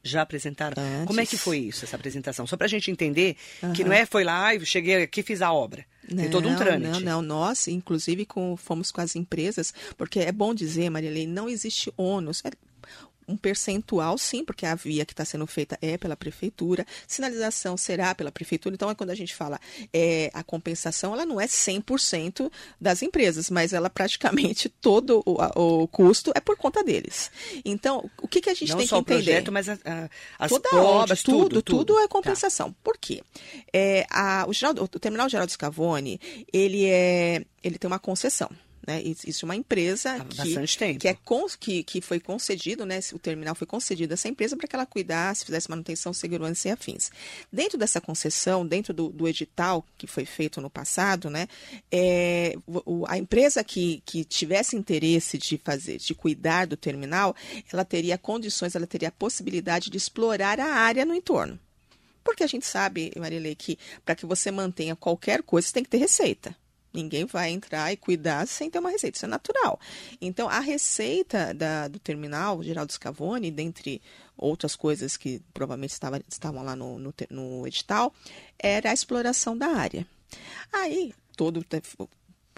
Já 0.03 0.21
apresentaram? 0.21 0.81
Antes. 0.81 1.05
Como 1.05 1.19
é 1.19 1.25
que 1.25 1.37
foi 1.37 1.57
isso, 1.59 1.83
essa 1.83 1.95
apresentação? 1.95 2.47
Só 2.47 2.55
para 2.55 2.65
a 2.65 2.69
gente 2.69 2.89
entender 2.89 3.35
uhum. 3.61 3.73
que 3.73 3.83
não 3.83 3.91
é 3.91 4.05
foi 4.05 4.23
lá 4.23 4.55
e 4.55 4.65
cheguei 4.65 5.03
aqui 5.03 5.21
fiz 5.21 5.41
a 5.41 5.51
obra. 5.51 5.85
Não, 6.09 6.23
Tem 6.23 6.29
todo 6.29 6.47
um 6.47 6.55
trâmite. 6.55 7.03
Não, 7.03 7.21
não. 7.21 7.21
Nós, 7.21 7.67
inclusive, 7.67 8.25
com, 8.25 8.57
fomos 8.57 8.91
com 8.91 9.01
as 9.01 9.15
empresas, 9.15 9.73
porque 9.97 10.19
é 10.19 10.31
bom 10.31 10.53
dizer, 10.53 10.89
Marilei, 10.89 11.27
não 11.27 11.47
existe 11.47 11.93
ônus. 11.95 12.41
É, 12.45 12.49
um 13.29 13.37
percentual, 13.37 14.17
sim, 14.17 14.43
porque 14.43 14.65
a 14.65 14.75
via 14.75 15.05
que 15.05 15.13
está 15.13 15.23
sendo 15.23 15.45
feita 15.45 15.77
é 15.81 15.97
pela 15.97 16.15
prefeitura, 16.15 16.85
sinalização 17.07 17.77
será 17.77 18.15
pela 18.15 18.31
prefeitura. 18.31 18.73
Então, 18.75 18.89
é 18.89 18.95
quando 18.95 19.11
a 19.11 19.15
gente 19.15 19.35
fala 19.35 19.59
é, 19.93 20.31
a 20.33 20.43
compensação, 20.43 21.13
ela 21.13 21.25
não 21.25 21.39
é 21.39 21.45
100% 21.45 22.51
das 22.81 23.01
empresas, 23.01 23.49
mas 23.49 23.71
ela 23.71 23.89
praticamente 23.89 24.67
todo 24.81 25.21
o, 25.25 25.83
o, 25.83 25.87
custo 25.87 26.31
é 26.35 26.39
por 26.39 26.57
conta 26.57 26.83
deles. 26.83 27.31
Então, 27.63 28.09
o 28.21 28.27
que, 28.27 28.41
que 28.41 28.49
a 28.49 28.53
gente 28.53 28.69
não 28.69 28.77
tem 28.77 28.87
que 28.87 28.95
entender? 28.95 28.95
Não 28.95 28.97
só 28.97 28.99
o 28.99 29.03
projeto, 29.03 29.51
mas 29.51 29.69
a, 29.69 29.73
a, 29.85 30.09
as 30.39 30.49
Toda 30.49 30.69
pontes, 30.69 30.85
obra, 30.85 31.15
tudo, 31.15 31.37
tudo, 31.37 31.61
tudo, 31.61 31.77
tudo 31.85 31.99
é 31.99 32.03
tá. 32.03 32.07
compensação. 32.07 32.71
Tá. 32.71 32.77
Por 32.83 32.97
quê? 32.97 33.21
É, 33.71 34.05
a, 34.09 34.45
o, 34.47 34.53
Geraldo, 34.53 34.83
o 34.83 34.87
Terminal 34.87 35.29
Geraldo 35.29 35.51
Scavone, 35.51 36.19
ele, 36.51 36.85
é, 36.85 37.43
ele 37.63 37.77
tem 37.77 37.87
uma 37.87 37.99
concessão. 37.99 38.49
Né? 38.89 39.03
Isso 39.03 39.45
é 39.45 39.47
uma 39.47 39.55
empresa 39.55 40.15
Há 40.15 40.25
que, 40.25 40.97
que, 40.97 41.07
é 41.07 41.15
que, 41.59 41.83
que 41.83 42.01
foi 42.01 42.19
concedido, 42.19 42.87
né? 42.87 42.99
o 43.13 43.19
terminal 43.19 43.53
foi 43.53 43.67
concedido 43.67 44.13
a 44.13 44.15
essa 44.15 44.27
empresa 44.27 44.57
para 44.57 44.67
que 44.67 44.75
ela 44.75 44.85
cuidasse, 44.85 45.45
fizesse 45.45 45.69
manutenção, 45.69 46.11
segurança 46.11 46.67
e 46.67 46.71
afins. 46.71 47.11
Dentro 47.53 47.77
dessa 47.77 48.01
concessão, 48.01 48.65
dentro 48.65 48.91
do, 48.91 49.09
do 49.09 49.27
edital 49.27 49.85
que 49.95 50.07
foi 50.07 50.25
feito 50.25 50.59
no 50.59 50.71
passado, 50.71 51.29
né? 51.29 51.47
É, 51.91 52.55
o, 52.65 53.05
a 53.07 53.15
empresa 53.15 53.63
que, 53.63 54.01
que 54.03 54.23
tivesse 54.23 54.75
interesse 54.75 55.37
de 55.37 55.59
fazer, 55.63 55.99
de 55.99 56.15
cuidar 56.15 56.65
do 56.65 56.75
terminal, 56.75 57.35
ela 57.71 57.85
teria 57.85 58.17
condições, 58.17 58.73
ela 58.73 58.87
teria 58.87 59.09
a 59.09 59.11
possibilidade 59.11 59.91
de 59.91 59.97
explorar 59.97 60.59
a 60.59 60.65
área 60.65 61.05
no 61.05 61.13
entorno. 61.13 61.59
Porque 62.23 62.43
a 62.43 62.47
gente 62.47 62.65
sabe, 62.65 63.11
Marilei, 63.15 63.53
que 63.53 63.77
para 64.03 64.15
que 64.15 64.25
você 64.25 64.49
mantenha 64.49 64.95
qualquer 64.95 65.43
coisa, 65.43 65.67
você 65.67 65.73
tem 65.73 65.83
que 65.83 65.89
ter 65.91 65.97
receita. 65.97 66.55
Ninguém 66.93 67.25
vai 67.25 67.51
entrar 67.51 67.91
e 67.91 67.97
cuidar 67.97 68.47
sem 68.47 68.69
ter 68.69 68.79
uma 68.79 68.89
receita, 68.89 69.17
isso 69.17 69.25
é 69.25 69.29
natural. 69.29 69.79
Então, 70.19 70.49
a 70.49 70.59
receita 70.59 71.53
da, 71.53 71.87
do 71.87 71.99
terminal 71.99 72.63
Geraldo 72.63 72.91
Scavone, 72.91 73.51
dentre 73.51 74.01
outras 74.37 74.75
coisas 74.75 75.17
que 75.17 75.41
provavelmente 75.53 75.91
estava, 75.91 76.21
estavam 76.27 76.63
lá 76.63 76.75
no, 76.75 76.97
no, 76.97 77.13
no 77.29 77.67
edital, 77.67 78.13
era 78.57 78.89
a 78.89 78.93
exploração 78.93 79.57
da 79.57 79.67
área. 79.67 80.07
Aí, 80.71 81.13
todo 81.35 81.63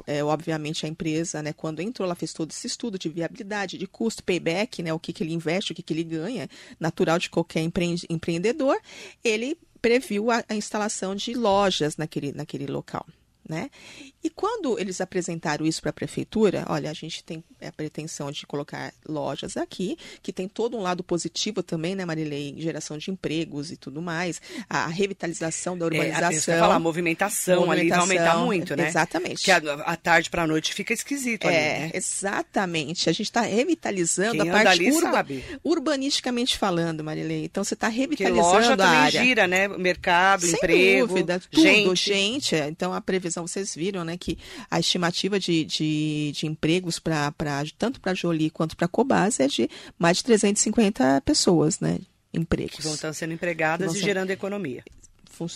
é, 0.07 0.23
obviamente 0.23 0.85
a 0.85 0.89
empresa, 0.89 1.41
né, 1.41 1.53
quando 1.53 1.81
entrou, 1.81 2.05
ela 2.05 2.15
fez 2.15 2.33
todo 2.33 2.51
esse 2.51 2.67
estudo 2.67 2.97
de 2.97 3.09
viabilidade, 3.09 3.77
de 3.77 3.87
custo, 3.87 4.23
payback, 4.23 4.81
né, 4.81 4.93
o 4.93 4.99
que, 4.99 5.13
que 5.13 5.23
ele 5.23 5.33
investe, 5.33 5.71
o 5.71 5.75
que, 5.75 5.83
que 5.83 5.93
ele 5.93 6.03
ganha, 6.03 6.49
natural 6.79 7.19
de 7.19 7.29
qualquer 7.29 7.61
empreendedor, 7.61 8.79
ele 9.23 9.57
previu 9.81 10.31
a, 10.31 10.43
a 10.47 10.55
instalação 10.55 11.15
de 11.15 11.33
lojas 11.33 11.97
naquele, 11.97 12.31
naquele 12.31 12.67
local. 12.67 13.05
Né? 13.47 13.69
E 14.23 14.29
quando 14.29 14.79
eles 14.79 15.01
apresentaram 15.01 15.65
isso 15.65 15.81
para 15.81 15.89
a 15.89 15.93
prefeitura, 15.93 16.65
olha, 16.67 16.89
a 16.89 16.93
gente 16.93 17.23
tem 17.23 17.43
a 17.61 17.71
pretensão 17.71 18.31
de 18.31 18.45
colocar 18.45 18.93
lojas 19.07 19.57
aqui, 19.57 19.97
que 20.21 20.31
tem 20.31 20.47
todo 20.47 20.77
um 20.77 20.81
lado 20.81 21.03
positivo 21.03 21.63
também, 21.63 21.95
né, 21.95 22.05
Marilei? 22.05 22.55
Geração 22.57 22.97
de 22.97 23.09
empregos 23.09 23.71
e 23.71 23.77
tudo 23.77 24.01
mais, 24.01 24.41
a 24.69 24.87
revitalização 24.87 25.77
da 25.77 25.85
urbanização. 25.85 26.53
É, 26.53 26.59
falar, 26.59 26.75
a 26.75 26.79
movimentação, 26.79 27.65
movimentação 27.65 27.71
ali 27.71 27.89
vai 27.89 27.99
aumentar 27.99 28.45
muito, 28.45 28.75
né? 28.75 28.87
Exatamente. 28.87 29.43
Que 29.43 29.51
a, 29.51 29.95
tarde 29.95 30.29
para 30.29 30.43
a 30.43 30.47
noite 30.47 30.73
fica 30.73 30.93
esquisito 30.93 31.47
ali, 31.47 31.55
é, 31.55 31.79
né? 31.79 31.91
Exatamente. 31.93 33.09
A 33.09 33.13
gente 33.13 33.27
está 33.27 33.41
revitalizando 33.41 34.43
Quem 34.43 34.49
a 34.49 34.63
parte 34.63 34.91
urba, 34.91 35.11
sabe. 35.11 35.43
urbanisticamente 35.63 36.57
falando, 36.57 37.03
Marilei. 37.03 37.45
Então 37.45 37.63
você 37.63 37.73
está 37.73 37.87
revitalizando 37.87 38.41
loja 38.41 38.73
a 38.73 38.77
também 38.77 38.99
área. 38.99 39.23
gira, 39.23 39.47
né? 39.47 39.67
Mercado, 39.67 40.45
Sem 40.45 40.55
emprego, 40.55 41.07
dúvida, 41.07 41.39
tudo, 41.39 41.61
gente. 41.61 42.13
gente. 42.13 42.55
Então 42.55 42.93
a 42.93 43.01
previsão, 43.01 43.47
vocês 43.47 43.73
viram, 43.75 44.03
né, 44.03 44.10
que 44.17 44.37
a 44.69 44.79
estimativa 44.79 45.39
de, 45.39 45.65
de, 45.65 46.31
de 46.33 46.47
empregos 46.47 46.99
para 46.99 47.33
tanto 47.77 47.99
para 47.99 48.13
Jolie 48.13 48.49
quanto 48.49 48.75
para 48.75 48.87
Cobas 48.87 49.39
é 49.39 49.47
de 49.47 49.69
mais 49.97 50.17
de 50.17 50.23
350 50.25 51.21
pessoas, 51.21 51.79
né? 51.79 51.99
Empregos. 52.33 52.75
Que 52.77 52.81
vão 52.83 52.93
estar 52.93 53.11
sendo 53.13 53.33
empregadas 53.33 53.93
e 53.93 53.99
ser... 53.99 54.05
gerando 54.05 54.31
economia. 54.31 54.83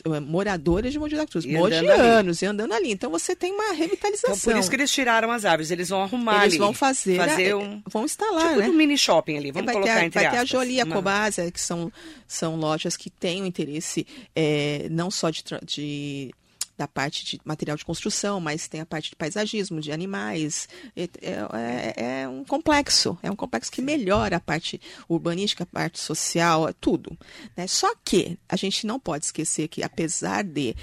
Eh, 0.05 0.19
moradores 0.19 0.91
de 0.93 0.99
Mogi 0.99 1.15
da 1.15 1.27
Cruz, 1.27 1.45
E 1.45 1.49
mogianos, 1.53 2.41
e 2.41 2.45
andando 2.45 2.73
ali. 2.73 2.91
Então 2.91 3.11
você 3.11 3.35
tem 3.35 3.53
uma 3.53 3.71
revitalização. 3.73 4.35
Então, 4.35 4.53
por 4.53 4.59
isso 4.59 4.69
que 4.69 4.75
eles 4.75 4.91
tiraram 4.91 5.29
as 5.31 5.45
árvores, 5.45 5.69
eles 5.69 5.89
vão 5.89 6.01
arrumar 6.01 6.41
Eles 6.41 6.53
ali. 6.53 6.57
vão 6.57 6.73
fazer, 6.73 7.17
fazer 7.17 7.49
eh, 7.49 7.55
um 7.55 7.81
vão 7.85 8.05
instalar, 8.05 8.47
tipo 8.49 8.59
né? 8.61 8.69
um 8.69 8.73
mini 8.73 8.97
shopping 8.97 9.37
ali, 9.37 9.51
vamos 9.51 9.65
vai 9.65 9.75
colocar 9.75 9.99
ter, 9.99 10.05
entre 10.05 10.19
vai 10.19 10.31
ter 10.31 10.37
a 10.37 10.41
aspas. 10.41 10.49
Jolie 10.49 10.77
e 10.77 10.81
a 10.81 10.85
Cobasa, 10.85 11.51
que 11.51 11.61
são, 11.61 11.91
são 12.27 12.55
lojas 12.55 12.97
que 12.97 13.09
têm 13.09 13.43
o 13.43 13.45
interesse 13.45 14.07
eh, 14.35 14.87
não 14.89 15.11
só 15.11 15.29
de, 15.29 15.43
de- 15.63 16.33
da 16.77 16.87
parte 16.87 17.23
de 17.25 17.39
material 17.45 17.77
de 17.77 17.85
construção, 17.85 18.39
mas 18.39 18.67
tem 18.67 18.81
a 18.81 18.85
parte 18.85 19.09
de 19.11 19.15
paisagismo, 19.15 19.79
de 19.79 19.91
animais. 19.91 20.67
É, 20.95 21.03
é- 21.21 22.21
é 22.23 22.27
um 22.27 22.43
complexo, 22.43 23.17
é 23.23 23.31
um 23.31 23.35
complexo 23.35 23.71
que 23.71 23.81
melhora 23.81 24.37
a 24.37 24.39
parte 24.39 24.79
urbanística, 25.07 25.63
a 25.63 25.67
parte 25.67 25.99
social, 25.99 26.67
é 26.67 26.73
tudo. 26.73 27.17
né? 27.55 27.67
Só 27.67 27.93
que 28.03 28.37
a 28.49 28.55
gente 28.55 28.85
não 28.85 28.99
pode 28.99 29.25
esquecer 29.25 29.67
que, 29.67 29.83
apesar 29.83 30.43
de 30.43 30.75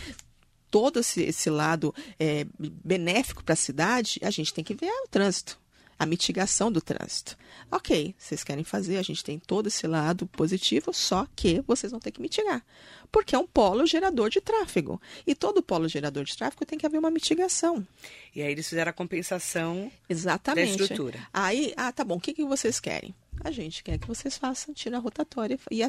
todo 0.70 1.00
esse, 1.00 1.22
esse 1.22 1.50
lado 1.50 1.94
é, 2.18 2.46
benéfico 2.58 3.44
para 3.44 3.52
a 3.52 3.56
cidade, 3.56 4.18
a 4.22 4.30
gente 4.30 4.54
tem 4.54 4.64
que 4.64 4.74
ver 4.74 4.90
o 5.04 5.08
trânsito, 5.08 5.58
a 6.02 6.06
mitigação 6.06 6.70
do 6.70 6.80
trânsito. 6.80 7.38
Ok, 7.70 8.12
vocês 8.18 8.42
querem 8.42 8.64
fazer, 8.64 8.96
a 8.96 9.02
gente 9.02 9.22
tem 9.22 9.38
todo 9.38 9.68
esse 9.68 9.86
lado 9.86 10.26
positivo, 10.26 10.92
só 10.92 11.28
que 11.36 11.62
vocês 11.66 11.92
vão 11.92 12.00
ter 12.00 12.10
que 12.10 12.20
mitigar. 12.20 12.64
Porque 13.10 13.36
é 13.36 13.38
um 13.38 13.46
polo 13.46 13.86
gerador 13.86 14.28
de 14.28 14.40
tráfego. 14.40 15.00
E 15.24 15.34
todo 15.34 15.62
polo 15.62 15.86
gerador 15.86 16.24
de 16.24 16.36
tráfego 16.36 16.66
tem 16.66 16.76
que 16.76 16.84
haver 16.84 16.98
uma 16.98 17.10
mitigação. 17.10 17.86
E 18.34 18.42
aí 18.42 18.50
eles 18.50 18.68
fizeram 18.68 18.90
a 18.90 18.92
compensação 18.92 19.92
Exatamente. 20.08 20.76
da 20.76 20.82
estrutura. 20.82 21.28
Aí, 21.32 21.72
ah, 21.76 21.92
tá 21.92 22.02
bom, 22.02 22.16
o 22.16 22.20
que, 22.20 22.34
que 22.34 22.44
vocês 22.44 22.80
querem? 22.80 23.14
A 23.44 23.50
gente 23.50 23.82
quer 23.82 23.98
que 23.98 24.06
vocês 24.06 24.36
façam, 24.38 24.72
tira 24.72 24.96
a 24.96 25.00
rotatória 25.00 25.58
e, 25.70 25.82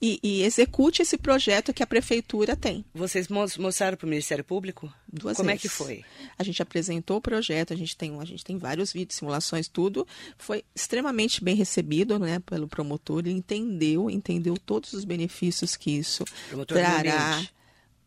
e- 0.00 0.20
e 0.22 0.42
execute 0.42 1.02
esse 1.02 1.18
projeto 1.18 1.72
que 1.74 1.82
a 1.82 1.86
prefeitura 1.86 2.54
tem. 2.54 2.84
Vocês 2.94 3.26
mos- 3.28 3.56
mostraram 3.56 3.96
para 3.96 4.06
o 4.06 4.08
Ministério 4.08 4.44
Público? 4.44 4.92
Duas 5.12 5.36
Como 5.36 5.50
é 5.50 5.54
vezes. 5.54 5.62
que 5.62 5.68
foi? 5.76 6.04
A 6.38 6.42
gente 6.44 6.62
apresentou 6.62 7.16
o 7.16 7.20
projeto, 7.20 7.72
a 7.72 7.76
gente 7.76 7.96
tem, 7.96 8.16
a 8.20 8.24
gente 8.24 8.44
tem 8.44 8.56
vários 8.58 8.92
vídeos, 8.92 9.16
simulações, 9.18 9.66
tudo. 9.66 10.06
Foi 10.38 10.64
extremamente 10.74 11.42
bem 11.42 11.56
recebido 11.56 12.18
né, 12.18 12.38
pelo 12.40 12.68
promotor. 12.68 13.20
Ele 13.20 13.32
entendeu, 13.32 14.08
entendeu 14.08 14.56
todos 14.56 14.92
os 14.92 15.04
benefícios 15.04 15.76
que 15.76 15.90
isso 15.90 16.24
Promotor 16.48 16.76
do 16.76 16.80
trará. 16.80 17.32
ambiente. 17.34 17.52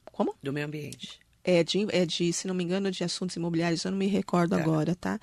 Como? 0.05 0.36
Do 0.41 0.53
meio 0.53 0.65
ambiente. 0.65 1.19
É 1.43 1.62
de, 1.62 1.86
é 1.89 2.05
de, 2.05 2.31
se 2.31 2.48
não 2.48 2.55
me 2.55 2.63
engano, 2.63 2.89
de 2.89 3.03
assuntos 3.03 3.36
imobiliários, 3.36 3.83
eu 3.83 3.91
não 3.91 3.98
me 3.98 4.07
recordo 4.07 4.51
Tá. 4.51 4.62
agora, 4.62 4.95
tá? 4.95 5.19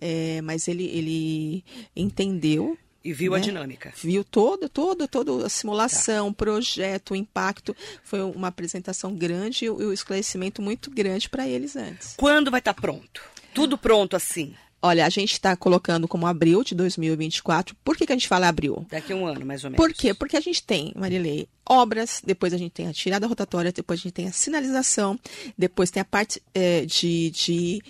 É, 0.00 0.40
mas 0.42 0.68
ele, 0.68 0.84
ele 0.84 1.64
entendeu 1.96 2.78
E 3.04 3.12
viu 3.12 3.34
a 3.34 3.38
Né? 3.38 3.44
dinâmica. 3.44 3.92
viu 4.02 4.24
todo, 4.24 4.68
todo, 4.68 5.06
toda 5.06 5.46
a 5.46 5.48
simulação, 5.48 6.32
Tá. 6.32 6.36
projeto, 6.36 7.14
impacto. 7.14 7.76
Foi 8.02 8.20
uma 8.22 8.48
apresentação 8.48 9.14
grande 9.14 9.66
e 9.66 9.70
o 9.70 9.92
esclarecimento 9.92 10.62
muito 10.62 10.90
grande 10.90 11.28
para 11.28 11.46
eles 11.46 11.76
antes. 11.76 12.14
Quando 12.16 12.50
vai 12.50 12.60
estar 12.60 12.74
pronto? 12.74 13.20
Tudo 13.52 13.76
pronto 13.76 14.16
assim? 14.16 14.54
Olha, 14.80 15.06
a 15.06 15.08
gente 15.08 15.32
está 15.32 15.56
colocando 15.56 16.06
como 16.06 16.26
abril 16.26 16.62
de 16.62 16.74
2024. 16.74 17.74
Por 17.82 17.96
que, 17.96 18.04
que 18.04 18.12
a 18.12 18.16
gente 18.16 18.28
fala 18.28 18.48
abril? 18.48 18.84
Daqui 18.90 19.14
a 19.14 19.16
um 19.16 19.26
ano, 19.26 19.44
mais 19.46 19.64
ou 19.64 19.70
menos. 19.70 19.82
Por 19.82 19.94
quê? 19.94 20.12
Porque 20.12 20.36
a 20.36 20.40
gente 20.40 20.62
tem, 20.62 20.92
Marilei, 20.94 21.48
obras, 21.66 22.20
depois 22.24 22.52
a 22.52 22.58
gente 22.58 22.72
tem 22.72 22.86
a 22.88 22.92
tirada 22.92 23.26
rotatória, 23.26 23.72
depois 23.72 24.00
a 24.00 24.02
gente 24.02 24.12
tem 24.12 24.28
a 24.28 24.32
sinalização, 24.32 25.18
depois 25.56 25.90
tem 25.90 26.00
a 26.02 26.04
parte 26.04 26.42
eh, 26.54 26.84
de, 26.84 27.30
de, 27.30 27.82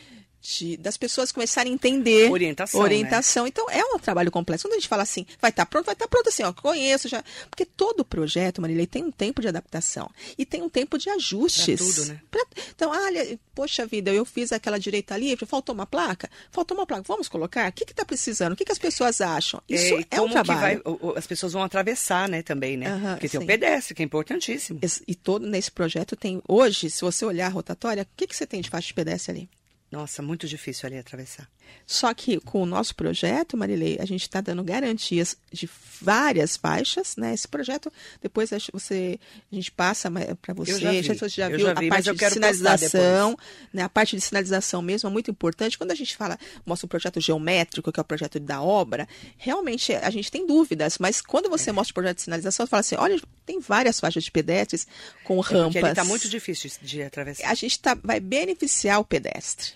de- 0.46 0.76
das 0.76 0.96
pessoas 0.98 1.32
começarem 1.32 1.72
a 1.72 1.74
entender. 1.74 2.30
Orientação, 2.30 2.80
né? 2.80 2.84
Orientação. 2.86 3.46
Então, 3.46 3.66
é 3.70 3.82
um 3.82 3.98
trabalho 3.98 4.30
complexo. 4.30 4.66
Quando 4.66 4.74
a 4.74 4.76
gente 4.76 4.88
fala 4.88 5.02
assim, 5.02 5.24
vai 5.40 5.50
estar 5.50 5.64
pronto, 5.64 5.86
vai 5.86 5.94
estar 5.94 6.06
pronto 6.06 6.28
assim, 6.28 6.42
ó, 6.42 6.52
conheço 6.52 7.08
já. 7.08 7.24
Porque 7.48 7.64
todo 7.64 8.04
projeto, 8.04 8.60
Marilei, 8.60 8.86
tem 8.86 9.02
um 9.02 9.10
tempo 9.10 9.40
de 9.40 9.48
adaptação 9.48 10.10
e 10.36 10.44
tem 10.44 10.60
um 10.60 10.68
tempo 10.68 10.98
de 10.98 11.08
ajustes. 11.08 11.64
Pra 11.80 11.86
tudo, 11.86 12.04
né? 12.08 12.20
Pra- 12.30 12.44
Então, 12.74 12.90
olha, 12.90 13.38
poxa 13.54 13.86
vida, 13.86 14.12
eu 14.12 14.24
fiz 14.26 14.52
aquela 14.52 14.78
direita 14.78 15.16
livre, 15.16 15.46
faltou 15.46 15.74
uma 15.74 15.86
placa? 15.86 16.28
Faltou 16.52 16.76
uma 16.76 16.84
placa, 16.86 17.04
vamos 17.06 17.26
colocar? 17.28 17.70
O 17.70 17.72
que 17.72 17.84
está 17.84 18.04
precisando? 18.04 18.52
O 18.52 18.56
que, 18.56 18.64
que 18.66 18.72
as 18.72 18.78
pessoas 18.78 19.20
acham? 19.22 19.62
Isso 19.68 19.94
e 19.98 20.06
é, 20.10 20.20
um 20.20 20.28
trabalho. 20.28 20.82
vai- 20.84 21.16
as 21.16 21.26
pessoas 21.26 21.54
vão 21.54 21.62
atravessar, 21.62 22.28
né, 22.28 22.42
também, 22.42 22.76
né? 22.76 22.86
Aham, 22.88 23.14
Porque 23.14 23.28
tem 23.30 23.40
sim. 23.40 23.44
o 23.44 23.46
pedestre, 23.46 23.94
que 23.94 24.02
é 24.02 24.04
importantíssimo. 24.04 24.78
Esse- 24.82 25.02
E 25.08 25.14
todo 25.14 25.46
nesse 25.46 25.70
projeto 25.70 26.14
tem. 26.16 26.42
Hoje, 26.46 26.90
se 26.90 27.00
você 27.00 27.24
olhar 27.24 27.46
a 27.46 27.50
rotatória, 27.50 28.02
o 28.02 28.06
que, 28.16 28.26
que 28.26 28.36
você 28.36 28.46
tem 28.46 28.60
de 28.60 28.68
faixa 28.68 28.88
de 28.88 28.94
pedestre 28.94 29.32
ali? 29.32 29.48
Nossa, 29.94 30.20
muito 30.22 30.48
difícil 30.48 30.86
ali 30.88 30.98
atravessar. 30.98 31.48
Só 31.86 32.12
que 32.12 32.40
com 32.40 32.62
o 32.62 32.66
nosso 32.66 32.94
projeto, 32.94 33.56
Marilei, 33.56 33.96
a 34.00 34.04
gente 34.04 34.22
está 34.22 34.40
dando 34.40 34.62
garantias 34.64 35.36
de 35.52 35.68
várias 36.00 36.56
faixas, 36.56 37.16
né? 37.16 37.32
Esse 37.32 37.46
projeto, 37.48 37.92
depois 38.20 38.50
você, 38.72 39.18
a 39.50 39.54
gente 39.54 39.70
passa 39.70 40.10
para 40.42 40.52
você, 40.54 40.72
Eu 40.72 40.78
já 40.80 40.90
vi, 40.90 41.02
já 41.02 41.12
eu 41.14 41.56
viu 41.56 41.66
já 41.66 41.74
vi, 41.74 41.86
a 41.86 41.90
parte 41.90 42.12
de 42.12 42.30
sinalização, 42.30 43.38
né? 43.72 43.82
A 43.82 43.88
parte 43.88 44.16
de 44.16 44.20
sinalização 44.22 44.82
mesmo 44.82 45.08
é 45.08 45.12
muito 45.12 45.30
importante. 45.30 45.78
Quando 45.78 45.92
a 45.92 45.94
gente 45.94 46.16
fala, 46.16 46.38
mostra 46.66 46.86
um 46.86 46.88
projeto 46.88 47.20
geométrico, 47.20 47.92
que 47.92 48.00
é 48.00 48.02
o 48.02 48.04
projeto 48.04 48.40
da 48.40 48.60
obra, 48.60 49.08
realmente 49.38 49.94
a 49.94 50.10
gente 50.10 50.30
tem 50.30 50.46
dúvidas, 50.46 50.98
mas 50.98 51.20
quando 51.20 51.48
você 51.48 51.70
mostra 51.72 51.92
o 51.92 51.94
projeto 51.94 52.16
de 52.16 52.22
sinalização, 52.22 52.66
você 52.66 52.70
fala 52.70 52.80
assim, 52.80 52.96
olha, 52.96 53.20
tem 53.46 53.60
várias 53.60 54.00
faixas 54.00 54.24
de 54.24 54.30
pedestres 54.30 54.86
com 55.22 55.38
É 55.38 55.42
rampas. 55.42 55.72
porque 55.74 55.86
está 55.88 56.04
muito 56.04 56.28
difícil 56.28 56.70
de- 56.82 56.86
de 56.86 57.02
atravessar. 57.02 57.48
a 57.48 57.54
gente 57.54 57.78
tá, 57.78 57.94
vai 58.02 58.20
beneficiar 58.20 59.00
o 59.00 59.04
pedestre. 59.04 59.72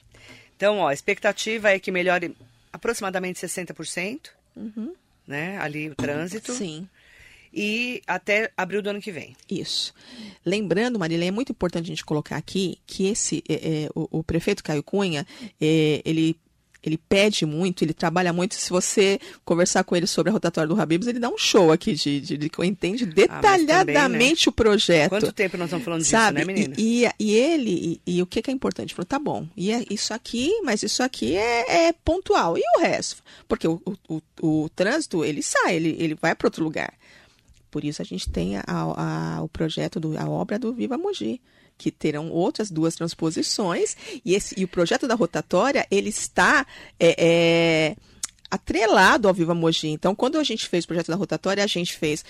Então, 0.59 0.79
ó, 0.79 0.89
a 0.89 0.93
expectativa 0.93 1.71
é 1.71 1.79
que 1.79 1.93
melhore 1.93 2.37
aproximadamente 2.73 3.39
60%, 3.39 4.31
né? 5.25 5.57
Ali 5.59 5.89
o 5.89 5.95
trânsito. 5.95 6.51
Uhum. 6.51 6.59
Sim, 6.59 6.89
E 7.55 8.03
até 8.09 8.51
abril 8.57 8.83
do 8.83 8.91
ano 8.91 9.01
que 9.01 9.13
vem. 9.13 9.37
isso. 9.49 9.95
Lembrando, 10.45 10.99
Marilene, 10.99 11.29
é 11.29 11.31
muito 11.31 11.53
importante 11.53 11.85
a 11.85 11.89
gente 11.95 12.05
colocar 12.05 12.37
aqui 12.37 12.77
que 12.89 13.07
esse 13.07 13.45
é, 13.49 13.55
é, 13.55 13.89
o, 13.95 14.19
o 14.19 14.25
prefeito 14.25 14.65
Caio 14.65 14.83
Cunha, 14.83 15.25
é, 15.61 16.03
ele 16.05 16.37
ele 16.83 16.97
pede 16.97 17.45
muito, 17.45 17.83
ele 17.83 17.93
trabalha 17.93 18.33
muito. 18.33 18.55
Se 18.55 18.71
você 18.71 19.19
conversar 19.45 19.83
com 19.85 19.97
ele 19.97 20.07
sobre 20.07 20.31
a 20.31 20.33
rotatória 20.33 20.69
do 20.73 20.81
Habibs, 20.81 21.07
ele 21.09 21.19
dá 21.19 21.29
um 21.29 21.37
show 21.37 21.73
aqui 21.73 21.95
de, 21.95 22.21
de, 22.21 22.37
de 22.37 22.51
entende 22.65 23.05
detalhadamente 23.05 24.49
o 24.49 24.53
projeto. 24.53 25.11
Quanto 25.11 25.33
tempo 25.33 25.57
nós 25.57 25.67
estamos 25.67 25.85
falando 25.85 26.01
disso, 26.01 26.11
Sabe? 26.13 26.39
né, 26.39 26.45
menina? 26.45 26.75
E, 26.79 27.05
e, 27.05 27.11
e 27.19 27.35
ele, 27.35 28.01
e, 28.07 28.17
e 28.17 28.23
o 28.23 28.27
que, 28.27 28.41
que 28.43 28.51
é 28.51 28.55
importante? 28.55 28.95
Falou, 28.95 29.07
tá 29.07 29.19
bom, 29.19 29.47
e 29.57 29.71
é 29.73 29.85
isso 29.91 30.15
aqui, 30.15 30.61
mas 30.63 30.83
isso 30.83 31.03
aqui 31.03 31.37
é, 31.37 31.89
é 31.89 31.93
pontual. 31.93 32.57
E 32.57 32.63
o 32.77 32.81
resto? 32.81 33.23
Porque 33.49 33.67
o, 33.67 33.81
o, 34.09 34.23
o, 34.41 34.63
o 34.65 34.69
trânsito, 34.71 35.25
ele 35.25 35.43
sai, 35.43 35.77
ele, 35.77 35.97
ele 35.99 36.15
vai 36.15 36.35
para 36.35 36.47
outro 36.47 36.63
lugar. 36.65 36.93
Por 37.71 37.85
isso 37.85 38.01
a 38.01 38.05
gente 38.05 38.31
tem 38.31 38.57
a, 38.57 38.63
a- 38.67 39.43
o 39.43 39.49
projeto, 39.49 40.01
do, 40.01 40.17
a 40.19 40.29
obra 40.29 40.59
do 40.59 40.73
Viva 40.73 40.97
Mogi, 40.97 41.41
que 41.79 41.91
terão 41.91 42.31
outras 42.31 42.71
duas 42.71 42.97
transposições. 42.97 43.97
E, 44.25 44.35
esse, 44.35 44.59
e 44.59 44.65
o 44.65 44.69
projeto 44.69 45.07
da 45.07 45.15
rotatória, 45.15 45.87
ele 45.91 46.09
está 46.09 46.67
é, 46.99 47.15
é, 47.17 47.97
atrelado 48.51 49.29
ao 49.29 49.33
Viva 49.33 49.55
Mogi. 49.55 49.89
Então, 49.89 50.15
quando 50.15 50.39
a 50.39 50.45
gente 50.45 50.69
fez 50.69 50.85
o 50.85 50.89
projeto 50.89 51.09
da 51.09 51.17
rotatória, 51.17 51.63
a 51.63 51.69
gente 51.69 51.97
fez 51.97 52.25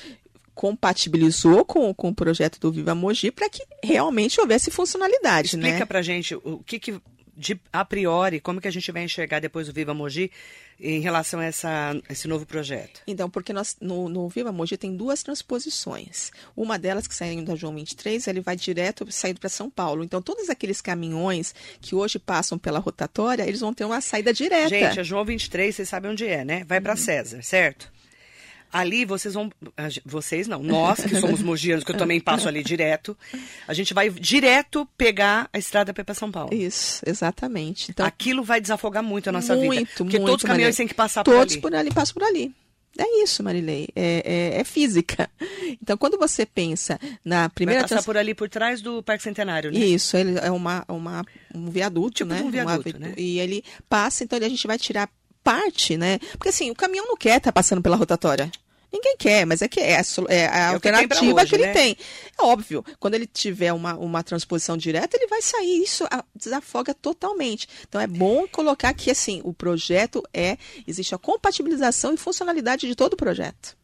compatibilizou 0.55 1.64
com, 1.64 1.95
com 1.95 2.09
o 2.09 2.14
projeto 2.14 2.59
do 2.59 2.73
Viva 2.73 2.93
Mogi 2.93 3.31
para 3.31 3.49
que 3.49 3.64
realmente 3.83 4.40
houvesse 4.40 4.73
funcionalidade, 4.73 5.55
Explica 5.55 5.78
né? 5.78 5.85
pra 5.85 6.02
gente 6.02 6.35
o 6.35 6.59
que, 6.67 6.81
que 6.81 7.00
de, 7.38 7.59
a 7.73 7.85
priori, 7.85 8.40
como 8.40 8.61
que 8.61 8.66
a 8.66 8.71
gente 8.71 8.90
vai 8.90 9.04
enxergar 9.04 9.38
depois 9.38 9.68
do 9.68 9.73
Viva 9.73 9.95
Mogi 9.95 10.28
em 10.80 11.00
relação 11.00 11.38
a 11.40 11.45
essa, 11.45 11.97
esse 12.11 12.26
novo 12.28 12.45
projeto. 12.45 13.00
Então, 13.07 13.30
porque 13.30 13.52
nós 13.52 13.76
no, 13.80 14.09
no 14.09 14.28
Viva 14.28 14.50
Mogi 14.52 14.76
tem 14.76 14.97
duas 14.97 15.23
transposições. 15.23 16.30
Uma 16.57 16.78
delas 16.78 17.07
que 17.07 17.14
saindo 17.14 17.47
da 17.47 17.57
João 17.57 17.75
23, 17.75 18.26
ele 18.26 18.40
vai 18.40 18.57
direto 18.57 19.11
saindo 19.11 19.40
para 19.40 19.49
São 19.49 19.71
Paulo. 19.71 20.02
Então, 20.04 20.21
todos 20.21 20.50
aqueles 20.50 20.80
caminhões 20.80 21.54
que 21.80 21.95
hoje 21.95 22.18
passam 22.18 22.59
pela 22.59 22.78
rotatória, 22.78 23.42
eles 23.47 23.61
vão 23.61 23.73
ter 23.73 23.85
uma 23.85 24.00
saída 24.00 24.33
direta. 24.33 24.68
Gente, 24.68 25.00
a 25.00 25.02
João 25.02 25.25
23, 25.25 25.75
vocês 25.75 25.88
sabem 25.88 26.11
onde 26.11 26.26
é, 26.26 26.45
né? 26.45 26.64
Vai 26.64 26.78
Uhum. 26.78 26.85
pra 26.85 26.97
César, 26.97 27.42
certo? 27.42 27.90
Ali 28.73 29.05
vocês 29.05 29.35
vão. 29.35 29.51
Vocês 30.05 30.47
não, 30.47 30.63
nós 30.63 31.01
que 31.01 31.17
somos 31.21 31.43
mogianos, 31.43 31.85
que 31.85 31.91
eu 31.93 31.97
também 31.97 32.21
passo 32.21 32.47
ali 32.49 32.63
direto. 32.63 33.17
A 33.67 33.73
gente 33.75 33.95
vai 33.95 34.11
direto 34.11 34.87
pegar 34.97 35.49
a 35.53 35.59
estrada 35.59 35.93
para 35.95 36.15
São 36.15 36.31
Paulo. 36.31 36.53
Isso, 36.55 37.03
exatamente. 37.07 37.91
Então, 37.91 38.05
Aquilo 38.07 38.43
vai 38.45 38.61
desafogar 38.61 39.03
muito 39.03 39.29
a 39.29 39.33
nossa 39.33 39.55
vida. 39.55 39.67
muito, 39.67 39.89
Porque 39.97 40.19
muito, 40.19 40.27
todos 40.31 40.43
os 40.45 40.47
caminhões 40.47 40.75
Marilei. 40.75 40.77
têm 40.77 40.89
que 40.89 40.95
passar 40.95 41.25
por 41.25 41.33
Todos 41.35 41.55
ali. 41.55 41.61
por 41.63 41.75
ali 41.75 41.91
passam 41.93 42.15
por 42.15 42.23
ali. 42.25 42.55
É 43.01 43.23
isso, 43.23 43.43
Marilei. 43.45 43.89
É, 43.95 44.23
é- 44.57 44.61
é 44.61 44.65
física. 44.65 45.31
Então, 45.81 45.97
quando 45.99 46.19
você 46.19 46.45
pensa 46.47 46.99
na 47.25 47.43
Vai 47.43 47.49
primeira 47.51 47.83
passar 47.83 47.97
trans- 47.97 48.05
por 48.07 48.17
ali 48.17 48.35
por 48.35 48.49
trás 48.49 48.81
do 48.83 49.03
Parque 49.03 49.23
Centenário, 49.23 49.71
né? 49.71 49.79
Isso, 49.79 50.17
ele 50.17 50.39
é 50.39 50.51
uma, 50.51 50.85
uma, 50.89 51.25
um 51.55 51.71
viaduto, 51.71 52.11
Tipo 52.25 52.31
né? 52.35 52.43
um 52.43 52.51
viaduto, 52.51 52.89
Uma- 52.97 52.99
né? 53.09 53.15
E 53.17 53.39
ele 53.39 53.63
passa, 53.89 54.25
então 54.25 54.39
a 54.39 54.49
gente 54.49 54.67
vai 54.67 54.79
tirar 54.79 55.09
parte, 55.49 55.97
né? 55.97 56.19
Porque 56.33 56.50
assim, 56.50 56.71
o 56.71 56.75
caminhão 56.75 57.07
não 57.07 57.17
quer 57.17 57.38
estar 57.38 57.52
passando 57.52 57.81
pela 57.81 57.97
rotatória. 57.97 58.50
Ninguém 58.93 59.17
quer, 59.19 59.47
mas 59.47 59.61
é 59.62 59.69
que 59.69 59.81
é 59.81 59.93
é 59.93 59.97
a 59.97 59.99
É 59.99 60.76
o 60.76 60.81
que 60.81 60.88
alternativa 60.88 61.40
hoje, 61.40 61.49
que 61.49 61.55
ele 61.57 61.67
né? 61.67 61.73
tem. 61.73 61.97
É 62.38 62.43
óbvio, 62.43 62.85
quando 62.99 63.14
ele 63.14 63.26
tiver 63.26 63.73
uma, 63.73 63.95
uma 63.95 64.23
transposição 64.23 64.76
direta, 64.76 65.17
ele 65.17 65.26
vai 65.26 65.40
sair, 65.43 65.83
isso 65.83 66.05
desafoga 66.35 66.95
totalmente. 66.95 67.67
Então 67.87 68.00
é 68.00 68.07
bom 68.07 68.47
colocar 68.49 68.93
que 68.93 69.11
assim, 69.11 69.40
o 69.45 69.52
projeto 69.52 70.23
é, 70.33 70.59
existe 70.87 71.14
a 71.14 71.19
compatibilização 71.19 72.12
e 72.12 72.17
funcionalidade 72.19 72.87
de 72.87 72.95
todo 72.95 73.14
o 73.14 73.17
projeto. 73.17 73.76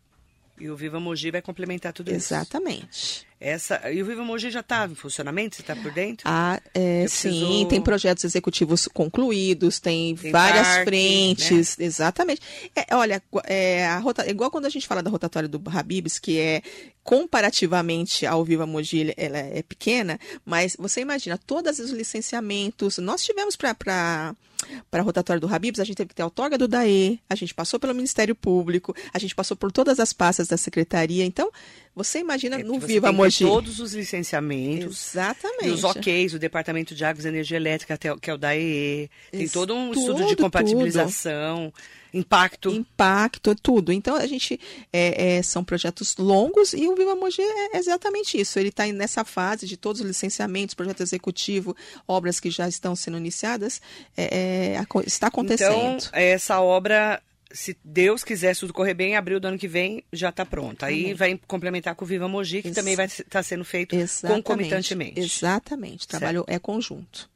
E 0.61 0.68
o 0.71 0.76
Viva 0.76 1.00
Mogi 1.00 1.30
vai 1.30 1.42
complementar 1.42 1.92
tudo 1.92 2.09
isso. 2.11 2.33
Exatamente. 2.33 3.26
Essa, 3.41 3.91
e 3.93 4.03
o 4.03 4.07
Viva 4.07 4.25
Mogi 4.25 4.50
já 4.50 4.61
está 4.61 4.87
em 4.87 4.95
funcionamento? 4.95 5.57
Você 5.57 5.62
está 5.62 5.76
por 5.76 5.93
dentro? 5.93 6.26
Ah, 6.26 6.61
é, 6.73 7.07
sim, 7.09 7.67
tem 7.69 7.81
projetos 7.81 8.25
executivos 8.25 8.88
concluídos, 8.88 9.79
tem, 9.81 10.14
Tem 10.17 10.33
várias 10.33 10.67
parque, 10.67 10.85
frentes, 10.85 11.79
exatamente. 11.79 12.41
É, 12.75 12.95
olha, 12.95 13.23
é, 13.45 13.87
a 13.87 13.99
rota, 13.99 14.29
igual 14.31 14.50
quando 14.50 14.67
a 14.67 14.71
gente 14.71 14.87
fala 14.87 15.03
da 15.03 15.11
rotatória 15.11 15.49
do 15.49 15.62
Habibs, 15.67 16.19
que 16.19 16.38
é 16.38 16.62
comparativamente 17.03 18.25
ao 18.25 18.45
Viva 18.45 18.67
Mogi, 18.67 19.12
ela 19.17 19.38
é 19.38 19.62
pequena, 19.62 20.19
mas 20.45 20.75
você 20.79 21.03
imagina, 21.03 21.37
todos 21.37 21.79
os 21.79 21.91
licenciamentos, 21.91 22.97
nós 22.99 23.23
tivemos 23.23 23.57
para 23.57 24.35
para 24.91 25.00
a 25.00 25.05
rotatória 25.05 25.41
do 25.41 25.53
Habibs, 25.53 25.81
a 25.81 25.85
gente 25.85 25.97
teve 25.97 26.09
que 26.09 26.14
ter 26.14 26.23
a 26.23 26.26
outorga 26.26 26.57
do 26.57 26.67
DAE, 26.67 27.21
a 27.29 27.35
gente 27.35 27.55
passou 27.55 27.79
pelo 27.79 27.95
Ministério 27.95 28.35
Público, 28.35 28.95
a 29.12 29.19
gente 29.19 29.35
passou 29.35 29.57
por 29.57 29.71
todas 29.71 30.00
as 30.00 30.12
pastas 30.12 30.49
da 30.49 30.57
Secretaria, 30.57 31.25
então, 31.25 31.50
você 31.94 32.18
imagina 32.18 32.56
É, 32.60 32.62
no 32.62 32.78
Viva 32.78 33.08
tem 33.08 33.16
Mogi. 33.16 33.44
todos 33.44 33.78
os 33.80 33.94
licenciamentos. 33.94 35.10
Exatamente. 35.14 35.66
E 35.66 35.70
os 35.70 35.84
OKs, 35.84 36.34
o 36.34 36.38
Departamento 36.38 36.94
de 36.94 37.04
Águas 37.04 37.24
e 37.24 37.28
Energia 37.28 37.56
Elétrica, 37.56 37.96
que 38.20 38.30
é 38.30 38.34
o 38.34 38.38
DAE. 38.38 39.10
Tem 39.30 39.42
Isso, 39.42 39.52
todo 39.54 39.74
um 39.74 39.92
tudo, 39.92 40.12
estudo 40.12 40.26
de 40.28 40.36
compatibilização, 40.36 41.72
impacto. 42.12 42.70
impacto, 42.70 43.54
tudo. 43.54 43.92
Então 43.92 44.16
a 44.16 44.26
gente 44.26 44.58
é, 44.92 45.36
é, 45.36 45.42
são 45.42 45.64
projetos 45.64 46.16
longos 46.16 46.72
e 46.72 46.86
o 46.86 46.94
Viva 46.94 47.14
Mogi 47.16 47.42
é 47.42 47.76
exatamente 47.76 48.40
isso. 48.40 48.58
Ele 48.58 48.68
está 48.68 48.86
nessa 48.86 49.24
fase 49.24 49.66
de 49.66 49.76
todos 49.76 50.00
os 50.00 50.06
licenciamentos, 50.06 50.74
projeto 50.74 51.00
executivo, 51.02 51.76
obras 52.06 52.38
que 52.40 52.50
já 52.50 52.68
estão 52.68 52.94
sendo 52.96 53.16
iniciadas, 53.18 53.80
é, 54.16 54.74
é, 54.76 54.84
está 55.06 55.26
Então, 55.26 55.28
acontecendo. 55.28 56.08
essa 56.12 56.60
obra, 56.60 57.20
se 57.54 57.76
Deus 57.84 58.25
quiser, 58.25 58.52
se 58.54 58.61
tudo 58.61 58.73
correr 58.75 58.94
bem, 58.94 59.16
abril 59.16 59.38
do 59.40 59.46
ano 59.49 59.56
que 59.58 59.68
vem 59.68 60.04
já 60.12 60.28
está 60.30 60.44
pronta. 60.44 60.87
Aí 60.87 61.14
vai 61.14 61.40
complementar 61.46 61.94
com 61.94 62.04
o 62.04 62.08
Viva 62.08 62.28
Mogi, 62.28 62.61
que 62.61 62.68
Ex- 62.68 62.75
também 62.76 62.96
vai 62.96 63.06
estar 63.06 63.42
sendo 63.42 63.64
feito 63.64 63.94
Exatamente. 63.94 64.42
concomitantemente. 64.44 65.20
Exatamente. 65.20 66.06
Trabalho 66.08 66.44
é 66.49 66.58
conjunto. 66.58 67.30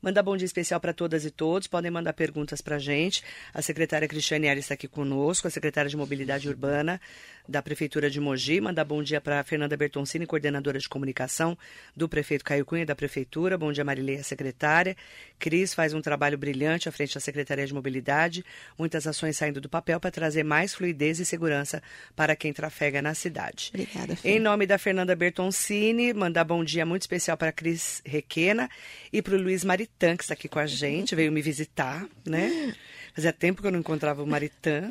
Manda 0.00 0.22
bom 0.22 0.36
dia 0.36 0.44
especial 0.44 0.78
para 0.78 0.92
todas 0.92 1.24
e 1.24 1.30
todos. 1.30 1.66
Podem 1.66 1.90
mandar 1.90 2.12
perguntas 2.12 2.60
para 2.60 2.76
a 2.76 2.78
gente. 2.78 3.22
A 3.52 3.62
secretária 3.62 4.06
Cristiane 4.06 4.46
Aires 4.46 4.64
está 4.66 4.74
aqui 4.74 4.86
conosco, 4.86 5.48
a 5.48 5.50
secretária 5.50 5.88
de 5.90 5.96
Mobilidade 5.96 6.48
Urbana 6.48 7.00
da 7.48 7.62
Prefeitura 7.62 8.10
de 8.10 8.20
Mogi. 8.20 8.60
Manda 8.60 8.84
bom 8.84 9.02
dia 9.02 9.20
para 9.20 9.42
Fernanda 9.44 9.76
Bertoncini, 9.76 10.26
coordenadora 10.26 10.78
de 10.78 10.88
comunicação 10.88 11.56
do 11.96 12.08
prefeito 12.08 12.44
Caio 12.44 12.64
Cunha 12.64 12.86
da 12.86 12.94
Prefeitura. 12.94 13.58
Bom 13.58 13.72
dia, 13.72 13.84
Marilei, 13.84 14.16
a 14.16 14.22
secretária. 14.22 14.96
Cris 15.38 15.74
faz 15.74 15.92
um 15.92 16.00
trabalho 16.00 16.38
brilhante 16.38 16.88
à 16.88 16.92
frente 16.92 17.14
da 17.14 17.20
Secretaria 17.20 17.66
de 17.66 17.74
Mobilidade. 17.74 18.44
Muitas 18.78 19.06
ações 19.06 19.36
saindo 19.36 19.60
do 19.60 19.68
papel 19.68 20.00
para 20.00 20.10
trazer 20.10 20.42
mais 20.42 20.74
fluidez 20.74 21.18
e 21.18 21.24
segurança 21.24 21.82
para 22.16 22.34
quem 22.34 22.52
trafega 22.52 23.02
na 23.02 23.14
cidade. 23.14 23.70
Obrigada, 23.74 24.16
Fê. 24.16 24.30
Em 24.30 24.40
nome 24.40 24.66
da 24.66 24.78
Fernanda 24.78 25.14
Bertoncini, 25.14 26.12
mandar 26.12 26.44
bom 26.44 26.64
dia 26.64 26.86
muito 26.86 27.02
especial 27.02 27.36
para 27.36 27.52
Cris 27.52 28.02
Requena 28.04 28.68
e 29.12 29.20
para 29.20 29.34
o 29.34 29.38
Luiz 29.38 29.64
Maritã, 29.64 30.16
que 30.16 30.24
está 30.24 30.34
aqui 30.34 30.48
com 30.48 30.58
a 30.58 30.66
gente, 30.66 31.14
veio 31.14 31.30
me 31.30 31.42
visitar, 31.42 32.06
né? 32.24 32.74
Fazia 33.14 33.32
tempo 33.32 33.62
que 33.62 33.68
eu 33.68 33.70
não 33.70 33.78
encontrava 33.78 34.24
o 34.24 34.26
Maritã. 34.26 34.90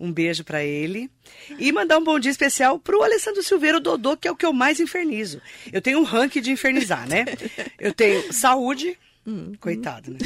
Um 0.00 0.12
beijo 0.12 0.44
para 0.44 0.64
ele. 0.64 1.10
E 1.58 1.72
mandar 1.72 1.98
um 1.98 2.04
bom 2.04 2.18
dia 2.20 2.30
especial 2.30 2.78
para 2.78 2.96
o 2.96 3.02
Alessandro 3.02 3.42
Silveira, 3.42 3.78
o 3.78 3.80
Dodô, 3.80 4.16
que 4.16 4.28
é 4.28 4.30
o 4.30 4.36
que 4.36 4.46
eu 4.46 4.52
mais 4.52 4.78
infernizo. 4.78 5.42
Eu 5.72 5.82
tenho 5.82 5.98
um 5.98 6.04
ranking 6.04 6.40
de 6.40 6.50
infernizar, 6.52 7.08
né? 7.08 7.24
Eu 7.78 7.92
tenho 7.92 8.32
saúde, 8.32 8.96
coitado, 9.60 10.12
né? 10.12 10.18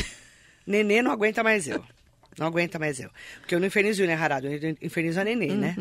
Nenê 0.66 1.00
não 1.02 1.10
aguenta 1.10 1.42
mais 1.42 1.66
eu. 1.66 1.82
Não 2.38 2.46
aguenta 2.46 2.78
mais 2.78 3.00
eu. 3.00 3.10
Porque 3.40 3.54
eu 3.54 3.60
não 3.60 3.66
infernizo 3.66 4.02
o 4.02 4.06
Nenê 4.06 4.20
Harado, 4.20 4.46
eu 4.46 4.76
infernizo 4.82 5.18
a 5.20 5.24
Nenê, 5.24 5.48
né? 5.48 5.74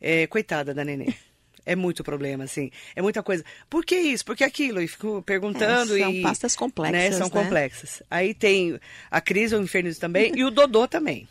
É, 0.00 0.26
coitada 0.26 0.72
da 0.72 0.84
Nenê. 0.84 1.12
É 1.66 1.76
muito 1.76 2.02
problema, 2.02 2.44
assim. 2.44 2.70
É 2.96 3.02
muita 3.02 3.22
coisa. 3.22 3.44
Por 3.68 3.84
que 3.84 3.94
isso? 3.94 4.24
Por 4.24 4.34
que 4.34 4.42
aquilo? 4.42 4.80
E 4.80 4.88
fico 4.88 5.22
perguntando 5.22 5.94
É, 5.94 6.00
são 6.00 6.10
e... 6.10 6.22
pastas 6.22 6.56
complexas, 6.56 7.02
Né? 7.02 7.12
São 7.12 7.28
né? 7.28 7.32
complexas. 7.32 8.02
Aí 8.10 8.32
tem 8.32 8.80
a 9.10 9.20
Cris, 9.20 9.52
o 9.52 9.60
infernizo 9.60 10.00
também, 10.00 10.32
e 10.34 10.42
o 10.42 10.50
Dodô 10.50 10.88
também. 10.88 11.28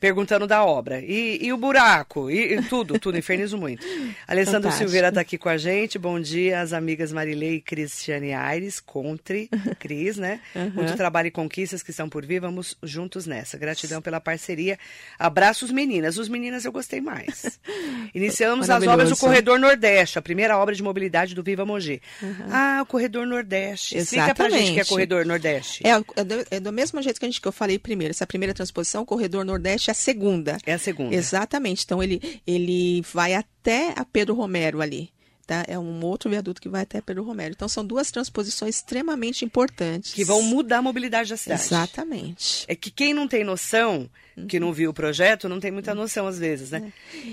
Perguntando 0.00 0.46
da 0.46 0.64
obra. 0.64 1.00
E, 1.00 1.38
e 1.42 1.52
o 1.52 1.56
buraco, 1.56 2.30
e, 2.30 2.54
e 2.54 2.62
tudo, 2.62 3.00
tudo, 3.00 3.18
infernizo 3.18 3.58
muito. 3.58 3.84
Alessandro 4.28 4.62
Fantástico. 4.62 4.84
Silveira 4.84 5.08
está 5.08 5.20
aqui 5.20 5.36
com 5.36 5.48
a 5.48 5.56
gente. 5.56 5.98
Bom 5.98 6.20
dia, 6.20 6.60
as 6.60 6.72
amigas 6.72 7.12
Marilei 7.12 7.56
e 7.56 7.60
Cristiane 7.60 8.32
Aires, 8.32 8.78
Contre, 8.78 9.50
Cris, 9.80 10.16
né? 10.16 10.40
Muito 10.72 10.96
trabalho 10.96 11.26
e 11.26 11.30
conquistas 11.32 11.82
que 11.82 11.90
estão 11.90 12.08
por 12.08 12.24
vir. 12.24 12.40
Vamos 12.40 12.76
juntos 12.80 13.26
nessa. 13.26 13.58
Gratidão 13.58 14.00
pela 14.00 14.20
parceria. 14.20 14.78
Abraços, 15.18 15.72
meninas. 15.72 16.16
Os 16.16 16.28
meninas 16.28 16.64
eu 16.64 16.70
gostei 16.70 17.00
mais. 17.00 17.58
Iniciamos 18.14 18.70
as 18.70 18.86
obras 18.86 19.10
do. 19.10 19.16
Corredor 19.16 19.58
Nordeste, 19.58 20.16
a 20.16 20.22
primeira 20.22 20.56
obra 20.56 20.76
de 20.76 20.82
mobilidade 20.82 21.34
do 21.34 21.42
Viva 21.42 21.66
Mogi. 21.66 22.00
Ah, 22.52 22.78
o 22.82 22.86
Corredor 22.86 23.26
Nordeste. 23.26 23.98
Explica 23.98 24.32
pra 24.32 24.48
gente 24.48 24.58
que 24.58 24.78
é 24.78 24.82
Exatamente. 24.82 24.88
Corredor 24.88 25.26
Nordeste. 25.26 25.84
É, 25.84 25.90
é 25.90 26.24
do, 26.24 26.46
é 26.52 26.60
do 26.60 26.72
mesmo 26.72 27.02
jeito 27.02 27.18
que, 27.18 27.26
a 27.26 27.28
gente, 27.28 27.40
que 27.40 27.48
eu 27.48 27.52
falei 27.52 27.80
primeiro. 27.80 28.12
Essa 28.12 28.26
primeira 28.26 28.54
transposição, 28.54 29.02
o 29.02 29.06
Corredor 29.06 29.47
Nordeste 29.48 29.90
é 29.90 29.92
a 29.92 29.94
segunda. 29.94 30.58
É 30.66 30.74
a 30.74 30.78
segunda. 30.78 31.14
Exatamente. 31.14 31.84
Então 31.84 32.02
ele, 32.02 32.40
ele 32.46 33.02
vai 33.12 33.34
até 33.34 33.94
a 33.96 34.04
Pedro 34.04 34.34
Romero 34.34 34.80
ali. 34.80 35.10
Tá? 35.48 35.64
É 35.66 35.78
um 35.78 36.04
outro 36.04 36.28
viaduto 36.28 36.60
que 36.60 36.68
vai 36.68 36.82
até 36.82 37.00
Pedro 37.00 37.24
Romero. 37.24 37.54
Então 37.56 37.70
são 37.70 37.82
duas 37.82 38.10
transposições 38.10 38.76
extremamente 38.76 39.46
importantes. 39.46 40.12
Que 40.12 40.22
vão 40.22 40.42
mudar 40.42 40.76
a 40.76 40.82
mobilidade 40.82 41.30
da 41.30 41.38
cidade. 41.38 41.62
Exatamente. 41.62 42.66
É 42.68 42.76
que 42.76 42.90
quem 42.90 43.14
não 43.14 43.26
tem 43.26 43.44
noção, 43.44 44.10
que 44.46 44.58
Uhum. 44.58 44.66
não 44.66 44.72
viu 44.74 44.90
o 44.90 44.92
projeto, 44.92 45.48
não 45.48 45.58
tem 45.58 45.70
muita 45.70 45.94
noção 45.94 46.26
às 46.26 46.38
vezes, 46.38 46.70
né? 46.70 46.92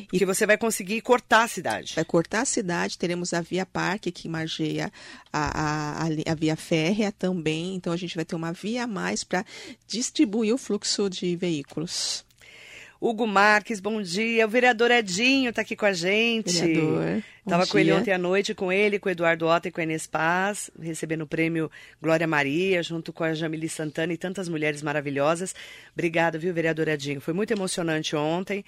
Porque 0.09 0.25
você 0.25 0.45
vai 0.45 0.57
conseguir 0.57 1.01
cortar 1.01 1.43
a 1.43 1.47
cidade. 1.49 1.91
É. 1.91 1.95
Vai 1.95 2.05
cortar 2.05 2.43
a 2.43 2.45
cidade, 2.45 2.97
teremos 2.97 3.33
a 3.33 3.41
Via 3.41 3.65
Parque, 3.65 4.13
que 4.13 4.29
margeia 4.29 4.89
a, 5.33 6.03
a, 6.03 6.03
a, 6.05 6.31
a 6.31 6.35
Via 6.35 6.55
Férrea 6.55 7.11
também. 7.11 7.75
Então, 7.75 7.91
a 7.91 7.97
gente 7.97 8.15
vai 8.15 8.23
ter 8.23 8.37
uma 8.37 8.53
via 8.53 8.85
a 8.85 8.87
mais 8.87 9.25
para 9.25 9.45
distribuir 9.85 10.53
o 10.53 10.57
fluxo 10.57 11.09
de 11.09 11.35
veículos. 11.35 12.23
Hugo 13.07 13.27
Marques, 13.27 13.79
bom 13.79 14.01
dia. 14.01 14.47
O 14.47 14.49
vereador 14.49 14.89
Edinho 14.89 15.51
está 15.51 15.61
aqui 15.61 15.75
com 15.75 15.85
a 15.85 15.93
gente. 15.93 16.59
Vereador, 16.59 17.23
Estava 17.39 17.67
com 17.67 17.77
ele 17.77 17.91
ontem 17.91 18.11
à 18.11 18.17
noite, 18.17 18.55
com 18.55 18.71
ele, 18.73 18.97
com 18.97 19.07
o 19.07 19.11
Eduardo 19.11 19.45
Ota 19.45 19.67
e 19.67 19.71
com 19.71 19.79
a 19.79 19.83
Enes 19.83 20.07
Paz, 20.07 20.71
recebendo 20.81 21.21
o 21.21 21.27
prêmio 21.27 21.69
Glória 22.01 22.25
Maria, 22.25 22.81
junto 22.81 23.13
com 23.13 23.23
a 23.23 23.35
Jamile 23.35 23.69
Santana 23.69 24.11
e 24.11 24.17
tantas 24.17 24.49
mulheres 24.49 24.81
maravilhosas. 24.81 25.53
Obrigada, 25.93 26.39
viu, 26.39 26.51
vereador 26.51 26.87
Edinho? 26.87 27.21
Foi 27.21 27.35
muito 27.35 27.51
emocionante 27.51 28.15
ontem. 28.15 28.65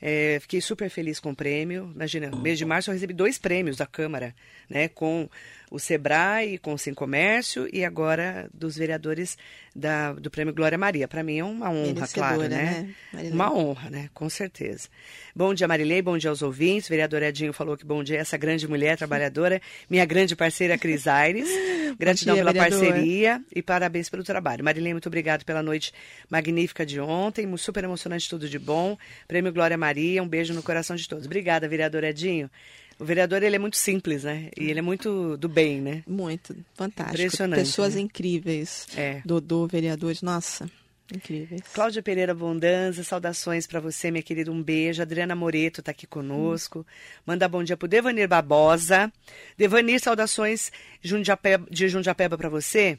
É, 0.00 0.38
fiquei 0.40 0.60
super 0.60 0.88
feliz 0.88 1.20
com 1.20 1.30
o 1.30 1.36
prêmio. 1.36 1.90
Imagina, 1.94 2.30
no 2.30 2.40
mês 2.40 2.58
de 2.58 2.64
março 2.64 2.90
eu 2.90 2.94
recebi 2.94 3.12
dois 3.12 3.38
prêmios 3.38 3.76
da 3.76 3.86
Câmara, 3.86 4.34
né? 4.68 4.88
Com 4.88 5.28
o 5.70 5.78
Sebrae, 5.78 6.58
com 6.58 6.74
o 6.74 6.78
Sem 6.78 6.92
Comércio 6.92 7.68
e 7.72 7.84
agora 7.84 8.50
dos 8.52 8.76
vereadores 8.76 9.38
da, 9.74 10.12
do 10.14 10.30
prêmio 10.30 10.52
Glória 10.52 10.76
Maria. 10.76 11.06
Para 11.06 11.22
mim 11.22 11.38
é 11.38 11.44
uma 11.44 11.70
honra, 11.70 11.92
Merecedora, 11.92 12.36
claro, 12.36 12.48
né? 12.48 12.94
né? 13.12 13.30
Uma 13.30 13.54
honra, 13.54 13.88
né? 13.88 14.10
Com 14.12 14.28
certeza. 14.28 14.88
Bom 15.34 15.54
dia, 15.54 15.68
Marilei. 15.68 16.02
Bom 16.02 16.18
dia 16.18 16.30
aos 16.30 16.42
ouvintes. 16.42 16.86
O 16.86 16.90
vereador 16.90 17.22
Edinho 17.22 17.52
falou 17.52 17.76
que 17.76 17.84
bom 17.84 18.02
dia 18.02 18.18
essa 18.18 18.36
grande 18.36 18.66
mulher 18.66 18.96
trabalhadora, 18.96 19.60
minha 19.88 20.04
grande 20.04 20.34
parceira 20.34 20.76
Cris 20.76 21.06
Aires. 21.06 21.48
Gratidão 21.98 22.34
dia, 22.34 22.42
pela 22.42 22.52
vereador. 22.52 22.80
parceria 22.80 23.42
e 23.54 23.62
parabéns 23.62 24.08
pelo 24.08 24.24
trabalho. 24.24 24.64
Marilei, 24.64 24.92
muito 24.92 25.06
obrigado 25.06 25.44
pela 25.44 25.62
noite 25.62 25.92
magnífica 26.28 26.84
de 26.84 26.98
ontem. 26.98 27.46
Super 27.56 27.84
emocionante, 27.84 28.28
tudo 28.28 28.48
de 28.48 28.58
bom. 28.58 28.98
Prêmio 29.28 29.52
Glória 29.52 29.76
Maria. 29.76 29.89
Um 30.20 30.28
beijo 30.28 30.54
no 30.54 30.62
coração 30.62 30.96
de 30.96 31.08
todos. 31.08 31.26
Obrigada, 31.26 31.68
vereador 31.68 32.04
Edinho. 32.04 32.50
O 32.98 33.04
vereador, 33.04 33.42
ele 33.42 33.56
é 33.56 33.58
muito 33.58 33.78
simples, 33.78 34.24
né? 34.24 34.50
E 34.58 34.68
ele 34.68 34.78
é 34.78 34.82
muito 34.82 35.36
do 35.38 35.48
bem, 35.48 35.80
né? 35.80 36.02
Muito 36.06 36.54
fantástico. 36.74 37.16
Impressionante, 37.16 37.60
Pessoas 37.60 37.94
né? 37.94 38.02
incríveis. 38.02 38.86
É. 38.94 39.22
Dodô, 39.24 39.66
vereadores, 39.66 40.20
nossa. 40.20 40.70
Incríveis. 41.14 41.62
Cláudia 41.72 42.02
Pereira 42.02 42.34
Bondanza, 42.34 43.02
saudações 43.02 43.66
para 43.66 43.80
você, 43.80 44.10
minha 44.10 44.22
querida. 44.22 44.52
Um 44.52 44.62
beijo. 44.62 45.00
Adriana 45.00 45.34
Moreto 45.34 45.80
está 45.80 45.90
aqui 45.90 46.06
conosco. 46.06 46.86
Manda 47.26 47.48
bom 47.48 47.64
dia 47.64 47.76
pro 47.76 47.88
Devanir 47.88 48.28
Barbosa. 48.28 49.10
Devanir, 49.56 49.98
saudações 49.98 50.70
de 51.00 51.88
Jundiapeba 51.88 52.36
para 52.36 52.48
você. 52.48 52.98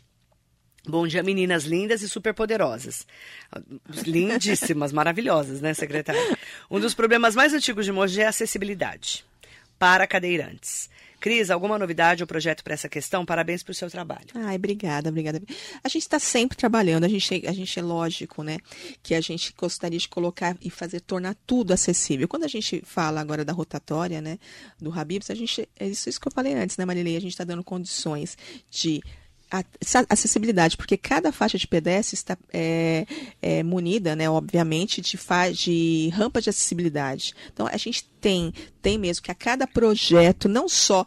Bom 0.88 1.06
dia, 1.06 1.22
meninas 1.22 1.64
lindas 1.64 2.02
e 2.02 2.10
superpoderosas. 2.10 3.06
Lindíssimas, 4.04 4.92
maravilhosas, 4.94 5.62
né, 5.62 5.76
secretária? 5.76 6.38
Um 6.72 6.80
dos 6.80 6.96
problemas 6.96 7.36
mais 7.36 7.54
antigos 7.54 7.86
de 7.86 7.92
Mogi 7.92 8.20
é 8.20 8.26
a 8.26 8.30
acessibilidade 8.30 9.24
para 9.78 10.08
cadeirantes. 10.08 10.90
Cris, 11.20 11.52
alguma 11.52 11.78
novidade 11.78 12.24
ou 12.24 12.28
projeto 12.28 12.64
para 12.64 12.74
essa 12.74 12.90
questão? 12.90 13.24
Parabéns 13.24 13.62
pelo 13.62 13.76
seu 13.76 13.92
trabalho. 13.92 14.26
Ai, 14.34 14.56
obrigada, 14.56 15.10
obrigada. 15.10 15.40
A 15.84 15.88
gente 15.88 16.02
está 16.02 16.18
sempre 16.18 16.58
trabalhando, 16.58 17.04
a 17.04 17.08
gente, 17.08 17.46
a 17.46 17.52
gente 17.52 17.78
é 17.78 17.82
lógico, 17.84 18.42
né? 18.42 18.58
Que 19.04 19.14
a 19.14 19.22
gente 19.22 19.54
gostaria 19.56 20.00
de 20.00 20.10
colocar 20.10 20.58
e 20.60 20.72
fazer, 20.72 21.00
tornar 21.02 21.36
tudo 21.46 21.74
acessível. 21.74 22.28
Quando 22.28 22.46
a 22.46 22.48
gente 22.48 22.82
fala 22.84 23.22
agora 23.22 23.46
da 23.46 23.54
rotatória, 23.54 24.20
né? 24.20 24.40
Do 24.80 24.92
Habibs, 24.92 25.30
a 25.30 25.36
gente. 25.36 25.70
É 25.80 25.88
isso, 25.88 26.10
isso 26.10 26.20
que 26.20 26.28
eu 26.28 26.32
falei 26.32 26.56
antes, 26.56 26.76
né, 26.76 26.86
Marilei? 26.86 27.16
A 27.16 27.22
gente 27.22 27.34
está 27.34 27.44
dando 27.44 27.64
condições 27.64 28.36
de 28.68 29.04
acessibilidade, 30.10 30.78
porque 30.78 30.96
cada 30.96 31.32
faixa 31.32 31.58
de 31.58 31.68
pedestre 31.68 32.16
está 32.16 32.38
é, 32.54 33.06
é, 33.42 33.64
munida, 33.64 34.16
né, 34.16 34.30
obviamente, 34.30 35.02
de, 35.02 35.18
de 35.54 36.10
rampa 36.14 36.42
de 36.42 36.50
acessibilidade. 36.50 37.34
Então, 37.52 37.68
a 37.68 37.78
gente 37.78 38.06
tem, 38.22 38.54
tem 38.82 38.98
mesmo 38.98 39.24
que 39.24 39.32
a 39.32 39.36
cada 39.36 39.68
projeto, 39.68 40.48
não 40.48 40.70
só 40.70 41.06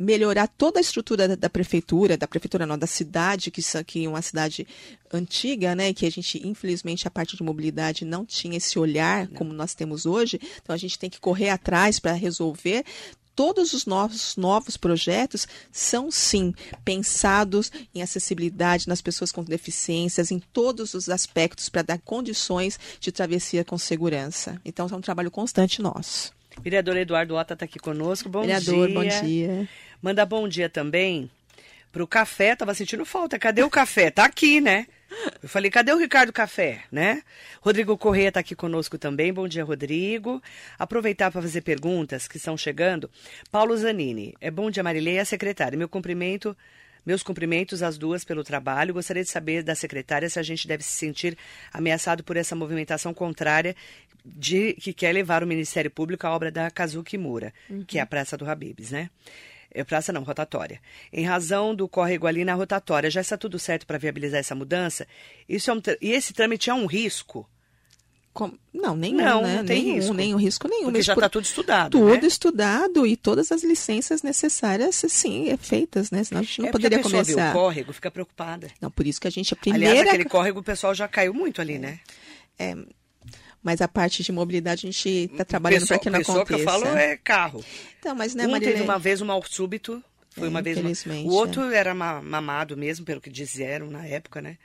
melhorar 0.00 0.48
toda 0.48 0.80
a 0.80 0.80
estrutura 0.80 1.28
da, 1.28 1.34
da, 1.34 1.50
prefeitura, 1.50 2.16
da 2.16 2.26
prefeitura 2.26 2.64
não, 2.64 2.78
da 2.78 2.86
cidade, 2.86 3.50
que 3.50 3.60
aqui 3.76 4.06
é 4.06 4.08
uma 4.08 4.22
cidade 4.22 4.66
antiga, 5.12 5.74
né, 5.74 5.92
que 5.92 6.06
a 6.06 6.10
gente, 6.10 6.40
infelizmente, 6.46 7.06
a 7.06 7.10
parte 7.10 7.36
de 7.36 7.42
mobilidade 7.42 8.06
não 8.06 8.24
tinha 8.24 8.56
esse 8.56 8.78
olhar 8.78 9.28
não. 9.28 9.34
como 9.34 9.52
nós 9.52 9.74
temos 9.74 10.06
hoje, 10.06 10.40
então 10.62 10.74
a 10.74 10.78
gente 10.78 10.98
tem 10.98 11.10
que 11.10 11.20
correr 11.20 11.50
atrás 11.50 12.00
para 12.00 12.12
resolver 12.12 12.82
todos 13.40 13.72
os 13.72 13.86
novos, 13.86 14.36
novos 14.36 14.76
projetos 14.76 15.48
são, 15.72 16.10
sim, 16.10 16.52
pensados 16.84 17.72
em 17.94 18.02
acessibilidade 18.02 18.86
nas 18.86 19.00
pessoas 19.00 19.32
com 19.32 19.42
deficiências, 19.42 20.30
em 20.30 20.38
todos 20.38 20.92
os 20.92 21.08
aspectos, 21.08 21.70
para 21.70 21.80
dar 21.80 21.98
condições 22.00 22.78
de 23.00 23.10
travessia 23.10 23.64
com 23.64 23.78
segurança. 23.78 24.60
Então, 24.62 24.86
é 24.92 24.94
um 24.94 25.00
trabalho 25.00 25.30
constante 25.30 25.80
nosso. 25.80 26.34
Vereador 26.62 26.98
Eduardo 26.98 27.34
Ota 27.34 27.54
está 27.54 27.64
aqui 27.64 27.78
conosco. 27.78 28.28
Bom 28.28 28.42
Vereador, 28.42 28.88
dia. 28.88 28.94
bom 28.94 29.08
dia. 29.08 29.68
Manda 30.02 30.26
bom 30.26 30.46
dia 30.46 30.68
também 30.68 31.30
para 31.92 32.02
o 32.02 32.06
café. 32.06 32.54
Tava 32.56 32.74
sentindo 32.74 33.04
falta. 33.04 33.38
Cadê 33.38 33.62
o 33.62 33.70
café? 33.70 34.10
Tá 34.10 34.24
aqui, 34.24 34.60
né? 34.60 34.86
Eu 35.42 35.48
falei, 35.48 35.70
cadê 35.70 35.92
o 35.92 35.98
Ricardo 35.98 36.32
Café, 36.32 36.84
né? 36.90 37.22
Rodrigo 37.60 37.98
Corrêa 37.98 38.28
está 38.28 38.40
aqui 38.40 38.54
conosco 38.54 38.96
também. 38.96 39.32
Bom 39.32 39.48
dia, 39.48 39.64
Rodrigo. 39.64 40.40
Aproveitar 40.78 41.30
para 41.30 41.42
fazer 41.42 41.62
perguntas 41.62 42.28
que 42.28 42.36
estão 42.36 42.56
chegando. 42.56 43.10
Paulo 43.50 43.76
Zanini. 43.76 44.34
É 44.40 44.50
bom 44.50 44.70
dia, 44.70 44.82
Marileia, 44.82 45.24
secretária. 45.24 45.76
Meu 45.76 45.88
cumprimento, 45.88 46.56
meus 47.04 47.22
cumprimentos 47.22 47.82
às 47.82 47.98
duas 47.98 48.24
pelo 48.24 48.44
trabalho. 48.44 48.94
Gostaria 48.94 49.24
de 49.24 49.30
saber 49.30 49.62
da 49.62 49.74
secretária 49.74 50.28
se 50.28 50.38
a 50.38 50.42
gente 50.42 50.68
deve 50.68 50.84
se 50.84 50.92
sentir 50.92 51.36
ameaçado 51.72 52.22
por 52.22 52.36
essa 52.36 52.54
movimentação 52.54 53.12
contrária 53.12 53.74
de 54.24 54.74
que 54.74 54.92
quer 54.92 55.12
levar 55.12 55.42
o 55.42 55.46
Ministério 55.46 55.90
Público 55.90 56.26
à 56.26 56.30
obra 56.30 56.50
da 56.50 56.70
Kazuki 56.70 57.18
Mura, 57.18 57.52
uhum. 57.68 57.84
que 57.84 57.98
é 57.98 58.00
a 58.00 58.06
Praça 58.06 58.36
do 58.36 58.48
Habibs, 58.48 58.90
né? 58.92 59.10
É, 59.72 59.84
praça 59.84 60.12
não, 60.12 60.22
rotatória. 60.22 60.80
Em 61.12 61.24
razão 61.24 61.74
do 61.74 61.88
córrego 61.88 62.26
ali 62.26 62.44
na 62.44 62.54
rotatória, 62.54 63.10
já 63.10 63.20
está 63.20 63.36
tudo 63.36 63.58
certo 63.58 63.86
para 63.86 63.98
viabilizar 63.98 64.40
essa 64.40 64.54
mudança? 64.54 65.06
Isso 65.48 65.70
é 65.70 65.74
um, 65.74 65.80
e 66.00 66.10
esse 66.12 66.32
trâmite 66.32 66.70
é 66.70 66.74
um 66.74 66.86
risco? 66.86 67.48
Com... 68.32 68.52
Não, 68.72 68.96
nenhum, 68.96 69.16
não, 69.16 69.42
né? 69.42 69.56
Não 69.56 69.64
tem 69.64 69.82
nenhum, 69.82 69.94
risco. 69.96 70.14
nenhum 70.14 70.36
risco 70.36 70.68
nenhum. 70.68 70.84
Porque 70.84 71.02
já 71.02 71.14
está 71.14 71.28
tudo 71.28 71.44
estudado, 71.44 71.98
Tudo 71.98 72.22
né? 72.22 72.26
estudado 72.26 73.06
e 73.06 73.16
todas 73.16 73.50
as 73.50 73.64
licenças 73.64 74.22
necessárias, 74.22 75.02
sim, 75.08 75.48
é 75.48 75.56
feitas, 75.56 76.10
né? 76.12 76.22
Senão 76.22 76.40
a 76.40 76.44
gente 76.44 76.60
não 76.60 76.68
é 76.68 76.72
poderia 76.72 76.98
a 76.98 77.02
começar. 77.02 77.24
Vê 77.34 77.50
o 77.50 77.52
córrego, 77.52 77.92
fica 77.92 78.10
preocupada. 78.10 78.68
Não, 78.80 78.90
por 78.90 79.06
isso 79.06 79.20
que 79.20 79.26
a 79.26 79.30
gente 79.30 79.52
a 79.52 79.56
primeira. 79.56 79.90
Aliás, 79.90 80.08
aquele 80.08 80.28
córrego 80.28 80.60
o 80.60 80.62
pessoal 80.62 80.94
já 80.94 81.08
caiu 81.08 81.34
muito 81.34 81.60
ali, 81.60 81.78
né? 81.78 81.98
É, 82.56 82.76
mas 83.62 83.80
a 83.80 83.88
parte 83.88 84.22
de 84.22 84.32
mobilidade 84.32 84.86
a 84.86 84.90
gente 84.90 85.08
está 85.32 85.44
trabalhando 85.44 85.86
para 85.86 85.98
que 85.98 86.10
não 86.10 86.18
pessoa 86.18 86.42
aconteça. 86.42 86.56
que 86.56 86.68
eu 86.68 86.72
falo 86.72 86.86
é 86.96 87.16
carro. 87.16 87.64
Então, 87.98 88.14
mas 88.14 88.34
né, 88.34 88.46
um 88.46 88.50
Marilene... 88.50 88.78
teve 88.78 88.84
uma 88.84 88.98
vez 88.98 89.20
um 89.20 89.26
mal 89.26 89.42
súbito, 89.42 90.02
foi 90.30 90.46
é, 90.46 90.50
uma 90.50 90.62
vez. 90.62 90.78
Uma... 90.78 91.14
O 91.24 91.32
outro 91.32 91.62
é. 91.70 91.76
era 91.76 91.94
mamado 91.94 92.76
mesmo, 92.76 93.04
pelo 93.04 93.20
que 93.20 93.30
disseram 93.30 93.90
na 93.90 94.06
época, 94.06 94.40
né? 94.40 94.56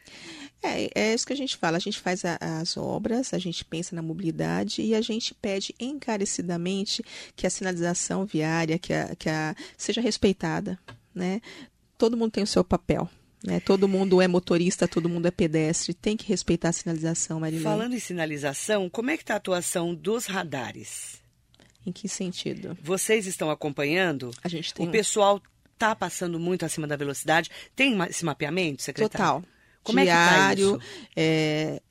É, 0.61 0.89
é 0.95 1.13
isso 1.13 1.25
que 1.25 1.33
a 1.33 1.37
gente 1.37 1.57
fala. 1.57 1.77
A 1.77 1.79
gente 1.79 1.99
faz 1.99 2.23
a, 2.23 2.37
as 2.39 2.77
obras, 2.77 3.33
a 3.33 3.39
gente 3.39 3.65
pensa 3.65 3.95
na 3.95 4.01
mobilidade 4.01 4.81
e 4.81 4.95
a 4.95 5.01
gente 5.01 5.33
pede 5.33 5.73
encarecidamente 5.79 7.03
que 7.35 7.45
a 7.45 7.49
sinalização 7.49 8.25
viária 8.25 8.77
que 8.77 8.93
a, 8.93 9.15
que 9.15 9.29
a, 9.29 9.55
seja 9.77 10.01
respeitada, 10.01 10.79
né? 11.13 11.41
Todo 11.97 12.17
mundo 12.17 12.31
tem 12.31 12.43
o 12.43 12.47
seu 12.47 12.63
papel. 12.63 13.09
Né? 13.45 13.59
Todo 13.59 13.87
mundo 13.87 14.21
é 14.21 14.27
motorista, 14.27 14.87
todo 14.87 15.07
mundo 15.07 15.27
é 15.27 15.31
pedestre, 15.31 15.93
tem 15.93 16.17
que 16.17 16.27
respeitar 16.27 16.69
a 16.69 16.73
sinalização, 16.73 17.39
Marilene. 17.39 17.63
Falando 17.63 17.93
em 17.93 17.99
sinalização, 17.99 18.89
como 18.89 19.11
é 19.11 19.17
que 19.17 19.23
está 19.23 19.35
a 19.35 19.37
atuação 19.37 19.93
dos 19.93 20.25
radares? 20.25 21.21
Em 21.85 21.91
que 21.91 22.09
sentido? 22.09 22.75
Vocês 22.81 23.27
estão 23.27 23.51
acompanhando? 23.51 24.31
A 24.43 24.47
gente 24.47 24.73
tem. 24.73 24.87
O 24.87 24.91
pessoal 24.91 25.39
está 25.73 25.95
passando 25.95 26.39
muito 26.39 26.65
acima 26.65 26.87
da 26.87 26.95
velocidade. 26.95 27.51
Tem 27.75 27.95
esse 28.09 28.25
mapeamento, 28.25 28.81
secretário? 28.81 29.41
Total. 29.41 29.55
Como 29.83 30.01
Diário, 30.01 30.75
é 30.75 30.79
que 30.79 30.79
tá 30.79 30.81
isso? 30.81 31.11
É... 31.15 31.81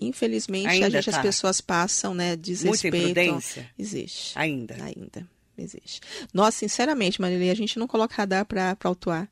Infelizmente, 0.00 0.66
Ainda 0.66 0.86
a 0.86 0.90
gente, 0.90 1.10
tá. 1.10 1.18
as 1.18 1.22
pessoas 1.22 1.60
passam, 1.60 2.14
né, 2.14 2.34
desrespeito. 2.34 2.96
Muita 2.96 3.20
imprudência? 3.20 3.70
Existe. 3.78 4.38
Ainda? 4.38 4.82
Ainda, 4.82 5.28
existe. 5.58 6.00
Nós, 6.32 6.54
sinceramente, 6.54 7.20
Marilei, 7.20 7.50
a 7.50 7.54
gente 7.54 7.78
não 7.78 7.86
coloca 7.86 8.14
radar 8.14 8.46
para 8.46 8.74
autuar. 8.84 9.28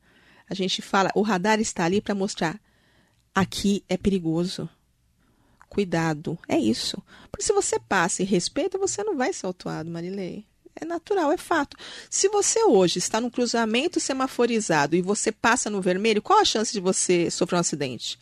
A 0.49 0.55
gente 0.55 0.83
fala, 0.83 1.11
o 1.15 1.23
radar 1.23 1.61
está 1.61 1.85
ali 1.85 2.01
para 2.01 2.15
mostrar, 2.15 2.61
aqui 3.35 3.85
é 3.89 3.97
perigoso. 3.97 4.69
Cuidado, 5.69 6.39
é 6.49 6.59
isso. 6.59 7.03
Porque 7.31 7.45
se 7.45 7.53
você 7.53 7.79
passa 7.79 8.23
e 8.23 8.27
respeita, 8.27 8.79
você 8.79 9.05
não 9.05 9.17
vai 9.17 9.33
ser 9.33 9.47
autuado, 9.47 9.91
Marilei. 9.91 10.47
É 10.81 10.85
natural, 10.85 11.33
é 11.33 11.37
fato. 11.37 11.77
Se 12.09 12.29
você 12.29 12.63
hoje 12.63 12.99
está 12.99 13.21
num 13.21 13.31
cruzamento 13.31 13.99
semaforizado 13.99 14.95
e 14.97 15.03
você 15.03 15.33
passa 15.33 15.69
no 15.69 15.83
vermelho, 15.83 16.23
qual 16.23 16.39
a 16.39 16.45
chance 16.45 16.73
de 16.73 16.81
você 16.81 17.31
sofrer 17.31 17.57
um 17.57 17.61
acidente? 17.61 18.19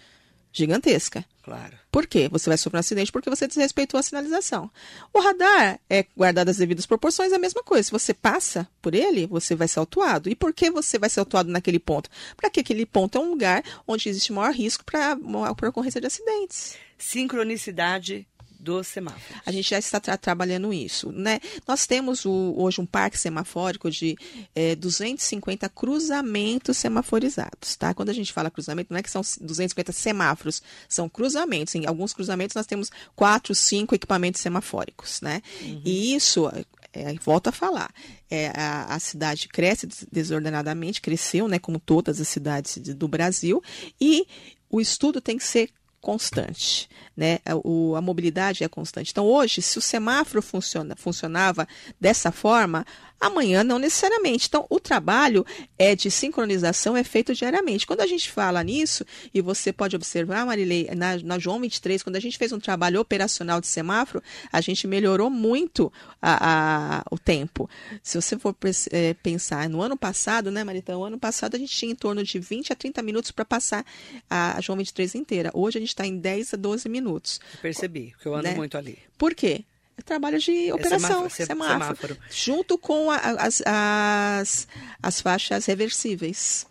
Gigantesca. 0.56 1.22
Claro. 1.42 1.76
Por 1.92 2.06
quê? 2.06 2.28
Você 2.30 2.48
vai 2.48 2.56
sofrer 2.56 2.78
um 2.78 2.80
acidente 2.80 3.12
porque 3.12 3.28
você 3.28 3.46
desrespeitou 3.46 4.00
a 4.00 4.02
sinalização. 4.02 4.70
O 5.12 5.20
radar 5.20 5.78
é 5.88 6.06
guardado 6.16 6.48
as 6.48 6.56
devidas 6.56 6.86
proporções, 6.86 7.30
é 7.30 7.36
a 7.36 7.38
mesma 7.38 7.62
coisa. 7.62 7.84
Se 7.84 7.92
você 7.92 8.14
passa 8.14 8.66
por 8.80 8.94
ele, 8.94 9.26
você 9.26 9.54
vai 9.54 9.68
ser 9.68 9.78
autuado. 9.78 10.30
E 10.30 10.34
por 10.34 10.54
que 10.54 10.70
você 10.70 10.98
vai 10.98 11.10
ser 11.10 11.20
autuado 11.20 11.50
naquele 11.50 11.78
ponto? 11.78 12.08
Porque 12.34 12.60
aquele 12.60 12.86
ponto 12.86 13.18
é 13.18 13.20
um 13.20 13.30
lugar 13.30 13.62
onde 13.86 14.08
existe 14.08 14.32
maior 14.32 14.52
risco 14.52 14.82
para 14.84 15.12
a 15.12 15.68
ocorrência 15.68 16.00
de 16.00 16.06
acidentes. 16.06 16.76
Sincronicidade 16.98 18.26
dos 18.66 18.88
semáforos. 18.88 19.40
A 19.46 19.52
gente 19.52 19.70
já 19.70 19.78
está 19.78 20.00
tra 20.00 20.16
trabalhando 20.16 20.72
isso, 20.72 21.12
né? 21.12 21.38
Nós 21.66 21.86
temos 21.86 22.24
o, 22.24 22.54
hoje 22.56 22.80
um 22.80 22.86
parque 22.86 23.16
semafórico 23.16 23.88
de 23.88 24.18
é, 24.54 24.74
250 24.74 25.68
cruzamentos 25.68 26.76
semaforizados, 26.76 27.76
tá? 27.76 27.94
Quando 27.94 28.08
a 28.08 28.12
gente 28.12 28.32
fala 28.32 28.50
cruzamento, 28.50 28.92
não 28.92 28.98
é 28.98 29.02
que 29.02 29.10
são 29.10 29.22
250 29.40 29.92
semáforos, 29.92 30.60
são 30.88 31.08
cruzamentos. 31.08 31.76
Em 31.76 31.86
alguns 31.86 32.12
cruzamentos 32.12 32.56
nós 32.56 32.66
temos 32.66 32.90
quatro, 33.14 33.54
cinco 33.54 33.94
equipamentos 33.94 34.40
semafóricos, 34.40 35.20
né? 35.20 35.40
Uhum. 35.62 35.82
E 35.84 36.14
isso 36.14 36.50
é, 36.92 37.14
volto 37.22 37.48
a 37.48 37.52
falar, 37.52 37.94
é, 38.28 38.48
a, 38.48 38.94
a, 38.94 38.98
cidade 38.98 39.46
cresce 39.48 39.86
desordenadamente, 40.10 41.00
cresceu, 41.00 41.46
né, 41.46 41.58
como 41.58 41.78
todas 41.78 42.20
as 42.20 42.26
cidades 42.26 42.78
do 42.78 43.06
Brasil, 43.06 43.62
e 44.00 44.26
o 44.68 44.80
estudo 44.80 45.20
tem 45.20 45.38
que 45.38 45.44
ser 45.44 45.70
constante, 46.00 46.88
né? 47.16 47.38
O, 47.64 47.94
a 47.96 48.00
mobilidade 48.00 48.62
é 48.62 48.68
constante. 48.68 49.10
Então, 49.10 49.26
hoje, 49.26 49.62
se 49.62 49.78
o 49.78 49.82
semáforo 49.82 50.42
funciona, 50.42 50.94
funcionava 50.96 51.66
dessa 52.00 52.30
forma, 52.30 52.86
amanhã 53.20 53.64
não 53.64 53.78
necessariamente. 53.78 54.46
Então, 54.48 54.66
o 54.68 54.78
trabalho 54.78 55.44
é 55.78 55.96
de 55.96 56.10
sincronização 56.10 56.96
é 56.96 57.02
feito 57.02 57.34
diariamente. 57.34 57.86
Quando 57.86 58.00
a 58.00 58.06
gente 58.06 58.30
fala 58.30 58.62
nisso, 58.62 59.04
e 59.32 59.40
você 59.40 59.72
pode 59.72 59.96
observar, 59.96 60.46
Marilei, 60.46 60.88
na, 60.94 61.16
na 61.18 61.38
João 61.38 61.60
23, 61.60 62.02
quando 62.02 62.16
a 62.16 62.20
gente 62.20 62.38
fez 62.38 62.52
um 62.52 62.60
trabalho 62.60 63.00
operacional 63.00 63.60
de 63.60 63.66
semáforo, 63.66 64.22
a 64.52 64.60
gente 64.60 64.86
melhorou 64.86 65.30
muito 65.30 65.92
a, 66.20 66.98
a, 66.98 67.02
o 67.10 67.18
tempo. 67.18 67.68
Se 68.02 68.20
você 68.20 68.38
for 68.38 68.54
é, 68.90 69.14
pensar 69.14 69.68
no 69.68 69.80
ano 69.80 69.96
passado, 69.96 70.50
né, 70.50 70.62
Marita? 70.62 70.92
No 70.92 71.04
ano 71.04 71.18
passado 71.18 71.54
a 71.54 71.58
gente 71.58 71.74
tinha 71.74 71.92
em 71.92 71.96
torno 71.96 72.22
de 72.22 72.38
20 72.38 72.72
a 72.72 72.76
30 72.76 73.02
minutos 73.02 73.30
para 73.30 73.44
passar 73.44 73.84
a, 74.28 74.58
a 74.58 74.60
João 74.60 74.76
23 74.76 75.14
inteira. 75.14 75.50
Hoje 75.54 75.78
a 75.78 75.80
gente 75.80 75.85
está 75.90 76.06
em 76.06 76.18
10 76.18 76.54
a 76.54 76.56
12 76.56 76.88
minutos. 76.88 77.40
Eu 77.54 77.60
percebi, 77.60 78.12
porque 78.12 78.28
eu 78.28 78.34
ando 78.34 78.44
né? 78.44 78.54
muito 78.54 78.76
ali. 78.76 78.98
Por 79.16 79.34
quê? 79.34 79.64
É 79.98 80.02
trabalho 80.02 80.38
de 80.38 80.70
operação, 80.72 81.24
é 81.24 81.28
semáforo, 81.28 81.46
semáforo, 81.46 81.94
semáforo, 81.94 82.18
junto 82.30 82.76
com 82.76 83.10
a, 83.10 83.16
as, 83.16 83.62
as, 83.64 84.68
as 85.02 85.20
faixas 85.20 85.64
reversíveis. 85.64 86.66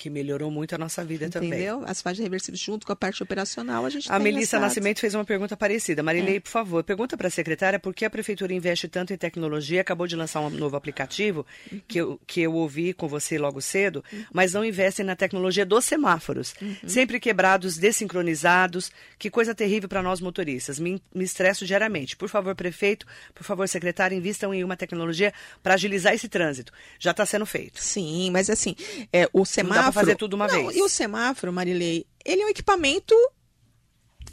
Que 0.00 0.08
melhorou 0.08 0.50
muito 0.50 0.74
a 0.74 0.78
nossa 0.78 1.04
vida 1.04 1.28
também. 1.28 1.50
Entendeu? 1.50 1.82
As 1.86 2.00
faixas 2.00 2.22
reversíveis 2.22 2.58
junto 2.58 2.86
com 2.86 2.92
a 2.92 2.96
parte 2.96 3.22
operacional, 3.22 3.84
a 3.84 3.90
gente 3.90 4.10
A 4.10 4.14
tem 4.14 4.22
Melissa 4.24 4.58
Nascimento 4.58 4.98
fez 4.98 5.14
uma 5.14 5.26
pergunta 5.26 5.58
parecida. 5.58 6.02
Marilei, 6.02 6.36
É. 6.36 6.40
por 6.40 6.48
favor, 6.48 6.82
pergunta 6.82 7.18
para 7.18 7.28
a 7.28 7.30
secretária 7.30 7.78
por 7.78 7.92
que 7.94 8.06
a 8.06 8.08
prefeitura 8.08 8.54
investe 8.54 8.88
tanto 8.88 9.12
em 9.12 9.16
tecnologia. 9.18 9.82
Acabou 9.82 10.06
de 10.06 10.16
lançar 10.16 10.40
um 10.40 10.48
novo 10.48 10.74
aplicativo 10.74 11.44
Uhum. 11.70 11.80
que 11.86 11.98
eu, 11.98 12.20
que 12.26 12.40
eu 12.40 12.54
ouvi 12.54 12.94
com 12.94 13.06
você 13.08 13.36
logo 13.38 13.60
cedo, 13.60 14.02
mas 14.32 14.54
não 14.54 14.64
investem 14.64 15.04
na 15.04 15.14
tecnologia 15.14 15.66
dos 15.66 15.84
semáforos. 15.84 16.54
Uhum. 16.62 16.76
Sempre 16.86 17.20
quebrados, 17.20 17.76
desincronizados. 17.76 18.90
Que 19.18 19.30
coisa 19.30 19.54
terrível 19.54 19.86
para 19.88 20.02
nós 20.02 20.20
motoristas. 20.20 20.78
Me, 20.78 21.02
me 21.14 21.24
estresso 21.24 21.66
diariamente. 21.66 22.16
Por 22.16 22.28
favor, 22.30 22.54
prefeito, 22.54 23.06
por 23.34 23.44
favor, 23.44 23.68
secretária, 23.68 24.14
invistam 24.16 24.54
em 24.54 24.64
uma 24.64 24.76
tecnologia 24.76 25.32
para 25.62 25.74
agilizar 25.74 26.14
esse 26.14 26.28
trânsito. 26.28 26.72
Já 26.98 27.10
está 27.10 27.26
sendo 27.26 27.44
feito. 27.46 27.80
Sim, 27.82 28.30
mas 28.30 28.48
assim, 28.48 28.74
é, 29.12 29.28
o 29.32 29.44
semáforo. 29.44 29.89
Fazer 29.92 30.16
tudo 30.16 30.34
uma 30.34 30.46
Não, 30.46 30.54
vez. 30.54 30.76
E 30.76 30.82
o 30.82 30.88
semáforo, 30.88 31.52
Marilei, 31.52 32.06
ele 32.24 32.42
é 32.42 32.46
um 32.46 32.48
equipamento 32.48 33.14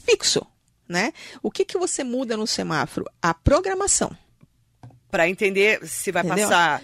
fixo, 0.04 0.46
né? 0.88 1.14
O 1.42 1.52
que, 1.52 1.66
que 1.66 1.78
você 1.78 2.04
muda 2.04 2.38
no 2.38 2.48
semáforo? 2.48 3.06
A 3.22 3.34
programação. 3.34 4.16
Para 5.10 5.30
entender 5.30 5.86
se 5.88 6.12
vai 6.12 6.24
Entendeu? 6.26 6.50
passar. 6.50 6.82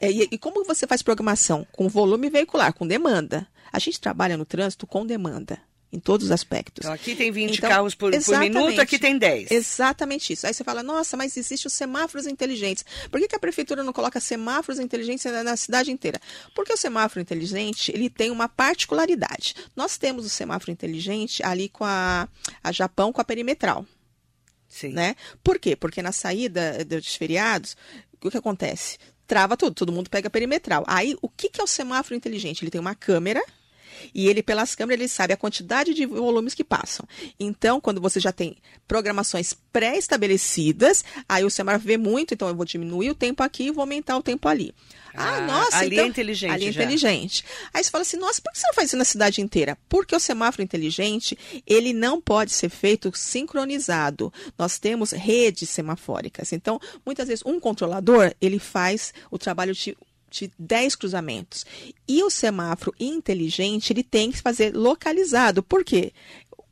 E, 0.00 0.28
e 0.32 0.38
como 0.38 0.64
você 0.64 0.86
faz 0.86 1.02
programação? 1.02 1.66
Com 1.72 1.88
volume 1.88 2.30
veicular, 2.30 2.72
com 2.72 2.86
demanda. 2.86 3.46
A 3.72 3.78
gente 3.78 4.00
trabalha 4.00 4.36
no 4.36 4.46
trânsito 4.46 4.86
com 4.86 5.04
demanda, 5.04 5.60
em 5.92 5.98
todos 5.98 6.26
os 6.26 6.32
aspectos. 6.32 6.84
Então, 6.84 6.92
aqui 6.92 7.16
tem 7.16 7.32
20 7.32 7.56
Então, 7.56 7.70
carros 7.70 7.94
por, 7.94 8.12
por 8.12 8.38
minuto, 8.38 8.78
aqui 8.80 8.98
tem 8.98 9.16
10. 9.16 9.50
Exatamente 9.50 10.32
isso. 10.32 10.46
Aí 10.46 10.52
você 10.52 10.62
fala, 10.62 10.82
nossa, 10.82 11.16
mas 11.16 11.36
existe 11.36 11.66
os 11.66 11.72
semáforos 11.72 12.26
inteligentes. 12.26 12.84
Por 13.10 13.18
que, 13.20 13.28
que 13.28 13.36
a 13.36 13.38
prefeitura 13.38 13.82
não 13.82 13.92
coloca 13.92 14.20
semáforos 14.20 14.78
inteligentes 14.78 15.24
na, 15.24 15.42
na 15.42 15.56
cidade 15.56 15.90
inteira? 15.90 16.20
Porque 16.54 16.72
o 16.72 16.76
semáforo 16.76 17.20
inteligente, 17.20 17.90
ele 17.92 18.10
tem 18.10 18.30
uma 18.30 18.48
particularidade. 18.48 19.54
Nós 19.74 19.96
temos 19.96 20.26
o 20.26 20.28
semáforo 20.28 20.70
inteligente 20.70 21.42
ali 21.42 21.68
com 21.70 21.84
a, 21.84 22.28
a 22.62 22.70
Japão, 22.70 23.10
com 23.10 23.20
a 23.20 23.24
perimetral, 23.24 23.86
Sim. 24.68 24.92
né? 24.92 25.16
Por 25.42 25.58
quê? 25.58 25.74
Porque 25.74 26.02
na 26.02 26.12
saída 26.12 26.84
dos 26.84 27.14
feriados, 27.14 27.76
o 28.22 28.30
que 28.30 28.36
acontece? 28.36 28.98
Trava 29.26 29.56
tudo, 29.56 29.74
todo 29.74 29.92
mundo 29.92 30.10
pega 30.10 30.28
a 30.28 30.30
perimetral. 30.30 30.84
Aí, 30.86 31.16
o 31.22 31.28
que, 31.28 31.48
que 31.48 31.60
é 31.60 31.64
o 31.64 31.66
semáforo 31.66 32.14
inteligente? 32.14 32.62
Ele 32.62 32.70
tem 32.70 32.80
uma 32.80 32.94
câmera 32.94 33.42
e 34.14 34.28
ele, 34.28 34.42
pelas 34.42 34.74
câmeras, 34.74 35.00
ele 35.00 35.08
sabe 35.08 35.32
a 35.32 35.36
quantidade 35.36 35.94
de 35.94 36.06
volumes 36.06 36.54
que 36.54 36.64
passam. 36.64 37.06
Então, 37.38 37.80
quando 37.80 38.00
você 38.00 38.20
já 38.20 38.32
tem 38.32 38.56
programações 38.86 39.54
pré-estabelecidas, 39.72 41.04
aí 41.28 41.44
o 41.44 41.50
semáforo 41.50 41.84
vê 41.84 41.96
muito, 41.96 42.34
então 42.34 42.48
eu 42.48 42.54
vou 42.54 42.64
diminuir 42.64 43.10
o 43.10 43.14
tempo 43.14 43.42
aqui 43.42 43.64
e 43.64 43.70
vou 43.70 43.82
aumentar 43.82 44.16
o 44.16 44.22
tempo 44.22 44.48
ali. 44.48 44.74
Ah, 45.14 45.36
Ah, 45.36 45.40
nossa, 45.40 45.78
ali 45.78 45.96
então, 45.96 46.04
é 46.04 46.08
inteligente 46.08 46.50
Ali 46.52 46.66
é 46.66 46.68
inteligente. 46.68 47.44
Aí 47.74 47.82
você 47.82 47.90
fala 47.90 48.02
assim, 48.02 48.16
nossa, 48.16 48.40
por 48.40 48.52
que 48.52 48.58
você 48.58 48.66
não 48.66 48.74
faz 48.74 48.88
isso 48.88 48.96
na 48.96 49.04
cidade 49.04 49.40
inteira? 49.40 49.76
Porque 49.88 50.14
o 50.14 50.20
semáforo 50.20 50.62
inteligente, 50.62 51.36
ele 51.66 51.92
não 51.92 52.20
pode 52.20 52.52
ser 52.52 52.68
feito 52.68 53.10
sincronizado. 53.16 54.32
Nós 54.56 54.78
temos 54.78 55.10
redes 55.12 55.70
semafóricas. 55.70 56.52
Então, 56.52 56.80
muitas 57.04 57.26
vezes, 57.28 57.44
um 57.44 57.58
controlador, 57.58 58.32
ele 58.40 58.58
faz 58.58 59.12
o 59.30 59.38
trabalho 59.38 59.74
de 59.74 59.96
de 60.30 60.50
10 60.58 60.96
cruzamentos. 60.96 61.64
E 62.06 62.22
o 62.22 62.30
semáforo 62.30 62.94
inteligente, 62.98 63.92
ele 63.92 64.02
tem 64.02 64.30
que 64.30 64.40
fazer 64.40 64.74
localizado. 64.74 65.62
Por 65.62 65.84
quê? 65.84 66.12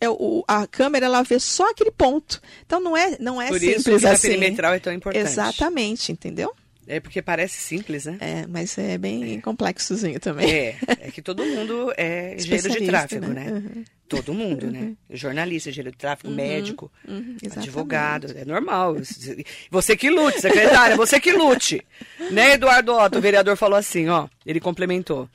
É 0.00 0.10
o, 0.10 0.44
a 0.46 0.66
câmera 0.66 1.06
ela 1.06 1.22
vê 1.22 1.40
só 1.40 1.70
aquele 1.70 1.90
ponto. 1.90 2.40
Então 2.66 2.80
não 2.80 2.96
é 2.96 3.16
não 3.18 3.40
é 3.40 3.48
Por 3.48 3.62
isso 3.62 3.82
simples 3.82 4.02
que 4.02 4.06
a 4.06 4.12
assim. 4.12 4.28
perimetral 4.28 4.74
é 4.74 4.78
tão 4.78 4.92
importante. 4.92 5.26
Exatamente, 5.26 6.12
entendeu? 6.12 6.54
É 6.86 7.00
porque 7.00 7.20
parece 7.20 7.60
simples, 7.60 8.04
né? 8.04 8.16
É, 8.20 8.46
mas 8.46 8.78
é 8.78 8.96
bem 8.96 9.40
complexozinho 9.40 10.20
também. 10.20 10.50
É, 10.50 10.76
é 11.00 11.10
que 11.10 11.20
todo 11.20 11.44
mundo 11.44 11.92
é 11.96 12.34
engenheiro 12.34 12.70
de 12.70 12.86
tráfego, 12.86 13.26
né? 13.26 13.50
né? 13.50 13.84
Todo 14.08 14.32
mundo, 14.32 14.70
né? 14.70 14.92
Jornalista, 15.10 15.68
engenheiro 15.68 15.90
de 15.90 15.98
tráfego, 15.98 16.32
médico, 16.32 16.92
Uhum, 17.06 17.36
advogado, 17.56 18.32
é 18.36 18.44
normal. 18.44 18.96
Você 19.70 19.96
que 19.96 20.08
lute, 20.10 20.40
secretária, 20.40 20.96
você 20.96 21.18
que 21.18 21.32
lute. 21.32 21.84
Né, 22.30 22.52
Eduardo 22.52 22.92
Otto, 22.92 23.18
o 23.18 23.20
vereador 23.20 23.56
falou 23.56 23.76
assim, 23.78 24.08
ó, 24.08 24.28
ele 24.44 24.60
complementou. 24.60 25.28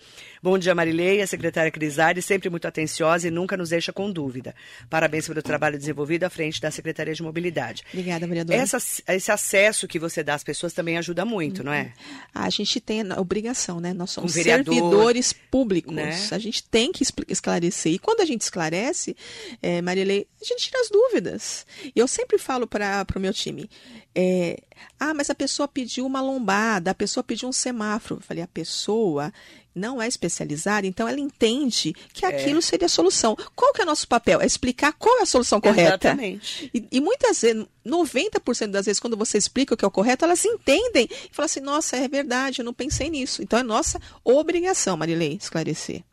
Bom 0.44 0.58
dia, 0.58 0.74
Marilei, 0.74 1.22
a 1.22 1.28
secretária 1.28 1.70
Crisari, 1.70 2.20
sempre 2.20 2.50
muito 2.50 2.68
atenciosa 2.68 3.28
e 3.28 3.32
nunca 3.32 3.56
nos 3.56 3.70
deixa 3.70 3.94
com 3.94 4.12
dúvida. 4.12 4.56
Parabéns 4.90 5.28
pelo 5.28 5.40
trabalho 5.40 5.78
desenvolvido 5.78 6.24
à 6.24 6.32
frente 6.32 6.60
da 6.60 6.72
Secretaria 6.72 7.14
de 7.14 7.22
Mobilidade. 7.22 7.84
Obrigada, 7.94 8.26
vereadora. 8.26 8.58
Essa, 8.58 8.78
esse 9.10 9.32
acesso 9.32 9.88
que 9.88 10.00
você 10.00 10.24
dá 10.24 10.34
às 10.34 10.44
pessoas 10.44 10.74
também 10.74 10.98
ajuda 10.98 11.24
muito, 11.26 11.64
não 11.64 11.72
é? 11.72 11.94
A 12.34 12.50
gente 12.50 12.80
tem 12.82 13.04
a 13.12 13.22
obrigação, 13.22 13.80
né? 13.80 13.94
Nós 13.94 14.10
somos 14.10 14.34
vereador, 14.34 14.74
servidores 14.74 15.32
públicos. 15.32 15.94
né? 15.94 16.10
A 16.32 16.40
gente 16.40 16.64
tem 16.64 16.92
que 16.92 17.04
esclarecer. 17.30 17.94
E 17.94 18.00
quando 18.00 18.22
a 18.22 18.26
gente 18.26 18.42
esclarece, 18.42 19.16
é, 19.62 19.80
Marilei, 19.80 20.26
a 20.42 20.44
gente 20.44 20.64
tira 20.64 20.82
as 20.82 20.90
dúvidas. 20.90 21.68
E 21.96 22.00
eu 22.00 22.08
sempre 22.08 22.40
falo 22.40 22.66
para 22.66 23.06
o 23.16 23.20
meu 23.20 23.32
time: 23.32 23.70
é, 24.16 24.60
ah, 25.00 25.14
mas 25.14 25.30
a 25.30 25.36
pessoa 25.36 25.68
pediu 25.68 26.04
uma 26.04 26.20
lombada, 26.20 26.90
a 26.90 26.96
pessoa 26.96 27.24
pediu 27.24 27.48
um 27.48 27.54
semáforo. 27.54 28.20
Eu 28.20 28.24
falei: 28.24 28.44
a 28.44 28.48
pessoa 28.48 29.32
não 29.74 30.02
é 30.02 30.08
especializada, 30.08 30.86
então 30.86 31.08
ela 31.08 31.20
entende 31.20 31.96
que 32.14 32.26
aquilo 32.26 32.62
seria 32.62 32.86
a 32.86 32.90
solução. 32.90 33.36
Qual 33.56 33.74
que 33.74 33.82
é 33.82 33.84
o 33.84 33.88
nosso 33.88 34.08
papel? 34.08 34.42
É 34.42 34.46
explicar 34.46 34.94
qual 34.94 35.20
é 35.20 35.22
a 35.24 35.26
solução 35.26 35.62
correta. 35.62 36.10
Exatamente. 36.10 36.70
E, 36.74 36.88
e 36.92 37.02
muitas 37.02 37.42
vezes, 37.42 37.66
90% 37.86 38.68
das 38.68 38.86
vezes, 38.86 39.00
quando 39.00 39.18
você 39.18 39.38
explica 39.38 39.74
o 39.74 39.78
que 39.78 39.86
é 39.86 39.88
o 39.88 39.92
correto, 39.92 40.26
elas 40.26 40.44
entendem 40.46 41.08
e 41.12 41.30
falam 41.32 41.46
assim: 41.46 41.62
nossa, 41.62 41.98
é 41.98 42.08
verdade, 42.08 42.62
eu 42.62 42.66
não 42.66 42.74
pensei 42.74 43.10
nisso. 43.10 43.42
Então 43.42 43.60
é 43.60 43.64
nossa 43.64 44.00
obrigação, 44.24 44.98
Marilei, 44.98 45.38
esclarecer. 45.42 46.04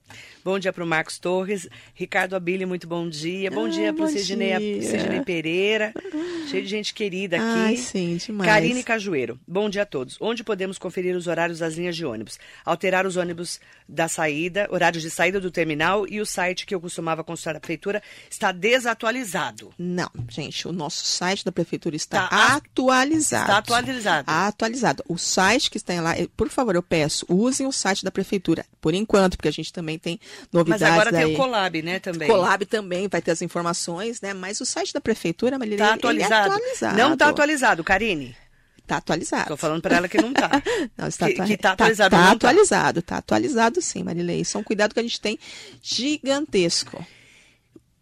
Bom 0.48 0.58
dia 0.58 0.72
para 0.72 0.82
o 0.82 0.86
Marcos 0.86 1.18
Torres. 1.18 1.68
Ricardo 1.92 2.34
Abili, 2.34 2.64
muito 2.64 2.88
bom 2.88 3.06
dia. 3.06 3.50
Bom 3.50 3.66
Ah, 3.66 3.68
dia 3.68 3.92
para 3.92 4.06
o 4.06 4.08
Sidney. 4.08 4.80
Sidney 4.80 5.22
Pereira. 5.22 5.92
Cheio 6.48 6.62
de 6.62 6.68
gente 6.70 6.94
querida 6.94 7.36
aqui. 7.36 7.44
Ai, 7.44 7.76
sim, 7.76 8.16
demais. 8.16 8.50
Karine 8.50 8.82
Cajueiro. 8.82 9.38
Bom 9.46 9.68
dia 9.68 9.82
a 9.82 9.84
todos. 9.84 10.16
Onde 10.18 10.42
podemos 10.42 10.78
conferir 10.78 11.14
os 11.14 11.26
horários 11.26 11.58
das 11.58 11.74
linhas 11.74 11.94
de 11.94 12.06
ônibus? 12.06 12.38
Alterar 12.64 13.04
os 13.06 13.18
ônibus 13.18 13.60
da 13.86 14.08
saída, 14.08 14.66
horários 14.70 15.02
de 15.02 15.10
saída 15.10 15.38
do 15.38 15.50
terminal 15.50 16.06
e 16.08 16.18
o 16.18 16.24
site 16.24 16.64
que 16.64 16.74
eu 16.74 16.80
costumava 16.80 17.22
consultar 17.22 17.52
da 17.52 17.60
prefeitura 17.60 18.02
está 18.30 18.50
desatualizado. 18.50 19.70
Não, 19.78 20.10
gente, 20.30 20.66
o 20.66 20.72
nosso 20.72 21.04
site 21.04 21.44
da 21.44 21.52
prefeitura 21.52 21.94
está 21.94 22.26
Tá 22.26 22.34
a- 22.34 22.56
atualizado. 22.56 23.42
Está 23.44 23.58
atualizado. 23.58 24.30
Atualizado. 24.30 25.04
O 25.06 25.18
site 25.18 25.70
que 25.70 25.76
está 25.76 26.00
lá, 26.00 26.14
por 26.34 26.48
favor, 26.48 26.74
eu 26.74 26.82
peço, 26.82 27.26
usem 27.28 27.66
o 27.66 27.72
site 27.72 28.02
da 28.02 28.10
prefeitura, 28.10 28.64
por 28.80 28.94
enquanto, 28.94 29.36
porque 29.36 29.48
a 29.48 29.52
gente 29.52 29.70
também 29.70 29.98
tem 29.98 30.18
Mas 30.40 30.52
novidades 30.52 30.82
agora 30.82 31.12
tem 31.12 31.34
o 31.34 31.36
Colab, 31.36 31.82
né, 31.82 31.98
também. 31.98 32.28
Colab 32.28 32.64
também 32.66 33.08
vai 33.08 33.20
ter 33.20 33.32
as 33.32 33.42
informações, 33.42 34.20
né? 34.20 34.34
Mas 34.34 34.60
o 34.60 34.66
site 34.66 34.92
da 34.92 35.00
prefeitura, 35.00 35.58
Marilei, 35.58 35.78
Está 35.78 35.90
ele 35.90 35.98
atualizado. 35.98 36.34
é 36.34 36.56
atualizado. 36.56 36.96
Não 36.96 37.12
está 37.12 37.28
atualizado, 37.28 37.84
Karine. 37.84 38.36
Tá 38.86 38.96
atualizado. 38.96 39.42
Estou 39.42 39.56
falando 39.58 39.82
para 39.82 39.96
ela 39.96 40.08
que 40.08 40.16
não 40.16 40.30
está. 40.30 40.50
Não, 40.96 41.08
está 41.08 41.26
que, 41.26 41.44
que 41.44 41.56
tá 41.58 41.72
atualizado. 41.72 42.10
Tá, 42.10 42.16
não 42.16 42.26
tá. 42.26 42.32
atualizado, 42.32 43.02
tá 43.02 43.16
atualizado 43.18 43.82
sim, 43.82 44.02
Marilei. 44.02 44.40
Isso 44.40 44.56
é 44.56 44.60
um 44.60 44.64
cuidado 44.64 44.94
que 44.94 45.00
a 45.00 45.02
gente 45.02 45.20
tem 45.20 45.38
gigantesco. 45.82 47.04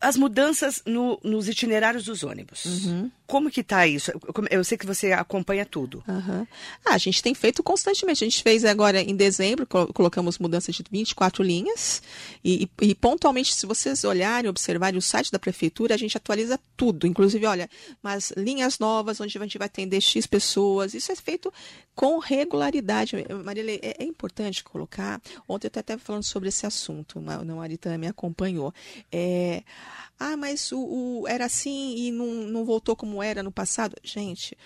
As 0.01 0.17
mudanças 0.17 0.83
no- 0.87 1.19
nos 1.25 1.49
itinerários 1.49 2.05
dos 2.05 2.23
ônibus. 2.23 2.65
Uhum. 2.67 3.11
Como 3.27 3.51
que 3.51 3.65
tá 3.65 3.87
isso? 3.89 4.13
Eu, 4.51 4.63
sei 4.63 4.79
que 4.79 4.87
você 4.87 5.11
acompanha 5.13 5.65
tudo. 5.67 6.05
Aham. 6.07 6.47
Ah, 6.85 6.95
a 6.95 6.99
gente 6.99 7.21
tem 7.23 7.35
feito 7.35 7.61
constantemente. 7.63 8.23
A 8.23 8.27
gente 8.29 8.41
fez 8.43 8.65
agora 8.65 9.01
em 9.01 9.17
dezembro, 9.17 9.67
colo- 9.67 9.93
colocamos 9.93 10.39
mudanças 10.39 10.75
de 10.77 10.85
24 10.89 11.43
linhas. 11.43 12.03
E, 12.45 12.69
e- 12.81 12.91
e 12.91 12.95
pontualmente, 12.95 13.53
se 13.55 13.67
vocês 13.67 14.05
olharem, 14.05 14.49
observarem 14.49 14.97
o 14.99 15.03
site 15.03 15.33
da 15.33 15.39
prefeitura, 15.41 15.95
a 15.95 15.99
gente 15.99 16.17
atualiza 16.17 16.61
tudo. 16.77 17.07
Inclusive, 17.07 17.45
olha, 17.47 17.69
mas 18.03 18.33
linhas 18.37 18.79
novas, 18.79 19.21
onde 19.21 19.37
a 19.37 19.43
gente 19.43 19.59
vai 19.59 19.67
atender 19.67 20.01
X 20.01 20.25
pessoas. 20.27 20.95
Isso 20.95 21.11
é 21.11 21.17
feito 21.17 21.53
com 21.97 22.19
regularidade. 22.19 23.17
Marilei, 23.45 23.81
é, 23.83 24.03
é 24.03 24.05
importante 24.05 24.63
colocar. 24.63 25.21
Ontem 25.49 25.67
eu 25.75 25.81
até 25.81 25.97
falando 25.99 26.23
sobre 26.23 26.49
esse 26.51 26.65
assunto, 26.65 27.19
a 27.27 27.45
Maritana 27.45 27.99
me 27.99 28.07
acompanhou. 28.07 28.73
É, 29.11 29.63
ah, 30.19 30.37
mas 30.37 30.73
o, 30.73 31.23
o- 31.23 31.29
era 31.29 31.45
assim 31.47 31.95
e 31.97 32.11
não, 32.13 32.27
não 32.27 32.65
voltou 32.65 32.97
como 32.97 33.23
era 33.23 33.43
no 33.43 33.53
passado. 33.53 33.97
Gente, 34.03 34.57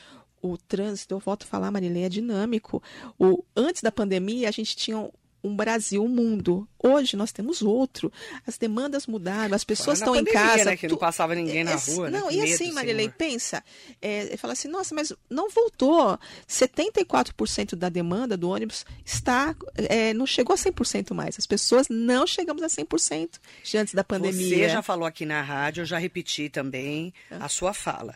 o 0.42 0.56
trânsito, 0.56 1.14
eu 1.14 1.18
volto 1.18 1.44
a 1.44 1.46
falar, 1.46 1.70
Marilei, 1.70 2.04
é 2.04 2.08
dinâmico. 2.08 2.82
O, 3.18 3.44
antes 3.56 3.82
da 3.82 3.92
pandemia, 3.92 4.48
a 4.48 4.52
gente 4.52 4.76
tinha 4.76 5.10
um 5.42 5.54
Brasil, 5.56 6.02
um 6.04 6.08
mundo. 6.08 6.68
Hoje 6.82 7.16
nós 7.16 7.32
temos 7.32 7.62
outro. 7.62 8.12
As 8.46 8.56
demandas 8.58 9.06
mudaram, 9.06 9.54
as 9.54 9.64
pessoas 9.64 9.98
estão 9.98 10.14
em 10.16 10.24
casa. 10.24 10.64
né, 10.66 10.76
que 10.76 10.86
não 10.88 10.96
tu- 10.96 11.00
passava 11.00 11.34
ninguém 11.34 11.64
na 11.64 11.72
é, 11.72 11.74
rua, 11.74 12.10
né? 12.10 12.18
Não, 12.20 12.28
Que 12.28 12.34
e 12.36 12.40
medo, 12.40 12.54
assim, 12.54 12.72
Marilei, 12.72 13.06
Senhor. 13.06 13.14
pensa, 13.16 13.64
é, 14.00 14.36
fala 14.36 14.52
assim, 14.52 14.68
nossa, 14.68 14.94
mas 14.94 15.12
não 15.28 15.48
voltou. 15.50 16.18
74% 16.46 17.74
da 17.76 17.88
demanda 17.88 18.36
do 18.36 18.48
ônibus 18.50 18.84
está, 19.04 19.54
é, 19.76 20.12
não 20.14 20.26
chegou 20.26 20.54
a 20.54 20.56
100% 20.56 21.14
mais. 21.14 21.38
As 21.38 21.46
pessoas 21.46 21.86
não 21.88 22.26
chegamos 22.26 22.62
a 22.62 22.66
100% 22.68 23.38
de 23.64 23.76
antes 23.78 23.94
da 23.94 24.04
pandemia. 24.04 24.56
Você 24.56 24.68
já 24.68 24.82
falou 24.82 25.06
aqui 25.06 25.24
na 25.26 25.42
rádio, 25.42 25.82
eu 25.82 25.86
já 25.86 25.98
repeti 25.98 26.48
também 26.48 27.12
a 27.30 27.48
sua 27.48 27.72
fala. 27.72 28.14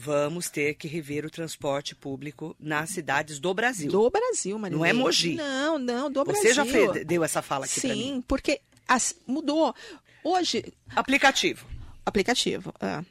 Vamos 0.00 0.48
ter 0.48 0.74
que 0.74 0.86
rever 0.86 1.26
o 1.26 1.30
transporte 1.30 1.94
público 1.96 2.54
nas 2.60 2.90
cidades 2.90 3.40
do 3.40 3.52
Brasil. 3.52 3.90
Do 3.90 4.08
Brasil, 4.08 4.56
Marilei. 4.56 4.78
Não 4.78 4.86
é 4.86 4.92
Mogi. 4.92 5.34
Não, 5.34 5.76
não, 5.76 6.08
do 6.10 6.24
Você 6.24 6.52
Brasil. 6.52 6.54
já 6.54 6.64
fez- 6.64 7.04
deu 7.04 7.24
essa 7.24 7.42
fala 7.42 7.64
aqui. 7.64 7.80
Sim, 7.80 8.22
porque 8.28 8.60
as- 8.86 9.16
mudou. 9.26 9.74
Hoje, 10.22 10.72
Aplicativo. 10.94 11.66
aplicativo. 12.06 12.72
ah, 12.80 13.02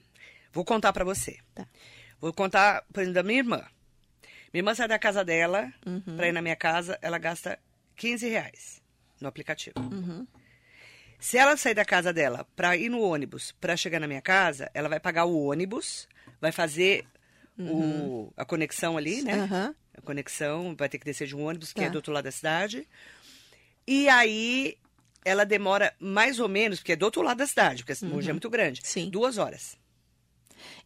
Vou 0.53 0.63
contar 0.65 0.91
pra 0.93 1.03
você. 1.03 1.37
Tá. 1.53 1.67
Vou 2.21 2.33
contar, 2.33 2.83
por 2.91 3.01
exemplo, 3.01 3.15
da 3.15 3.23
minha 3.23 3.39
irmã. 3.39 3.57
Minha 4.53 4.61
irmã 4.61 4.73
sai 4.73 4.87
da 4.87 4.97
casa 4.97 5.23
dela 5.25 5.71
Uhum. 5.85 6.15
pra 6.15 6.27
ir 6.29 6.31
na 6.31 6.41
minha 6.41 6.55
casa, 6.55 6.97
ela 7.01 7.17
gasta 7.19 7.59
15 7.95 8.27
reais 8.29 8.81
no 9.21 9.27
aplicativo. 9.27 9.77
Uhum. 9.79 10.25
Se 11.19 11.37
ela 11.37 11.57
sair 11.57 11.73
da 11.75 11.83
casa 11.85 12.13
dela 12.13 12.47
pra 12.55 12.77
ir 12.77 12.89
no 12.89 13.01
ônibus 13.01 13.51
pra 13.59 13.75
chegar 13.75 13.99
na 13.99 14.07
minha 14.07 14.21
casa, 14.21 14.69
ela 14.73 14.87
vai 14.89 14.99
pagar 14.99 15.25
o 15.25 15.37
ônibus, 15.47 16.07
vai 16.41 16.51
fazer 16.51 17.05
o- 17.59 18.31
a 18.37 18.45
conexão 18.45 18.97
ali, 18.97 19.21
né? 19.23 19.43
Uhum. 19.43 19.75
A 19.97 20.01
conexão, 20.01 20.75
vai 20.77 20.87
ter 20.87 20.99
que 20.99 21.05
descer 21.05 21.27
de 21.27 21.35
um 21.35 21.43
ônibus 21.43 21.73
que 21.73 21.79
Tá. 21.81 21.87
é 21.87 21.89
do 21.89 21.95
outro 21.95 22.13
lado 22.13 22.25
da 22.25 22.31
cidade. 22.31 22.87
E 23.87 24.07
aí 24.09 24.77
ela 25.25 25.43
demora 25.45 25.93
mais 25.99 26.39
ou 26.39 26.47
menos, 26.47 26.79
porque 26.79 26.91
é 26.93 26.95
do 26.95 27.03
outro 27.03 27.21
lado 27.21 27.37
da 27.37 27.47
cidade, 27.47 27.83
porque 27.83 28.05
a 28.05 28.07
Mogi 28.07 28.29
é 28.29 28.33
muito 28.33 28.49
grande, 28.49 28.81
Uhum. 28.81 28.87
Sim. 28.87 29.09
duas 29.09 29.37
horas, 29.37 29.75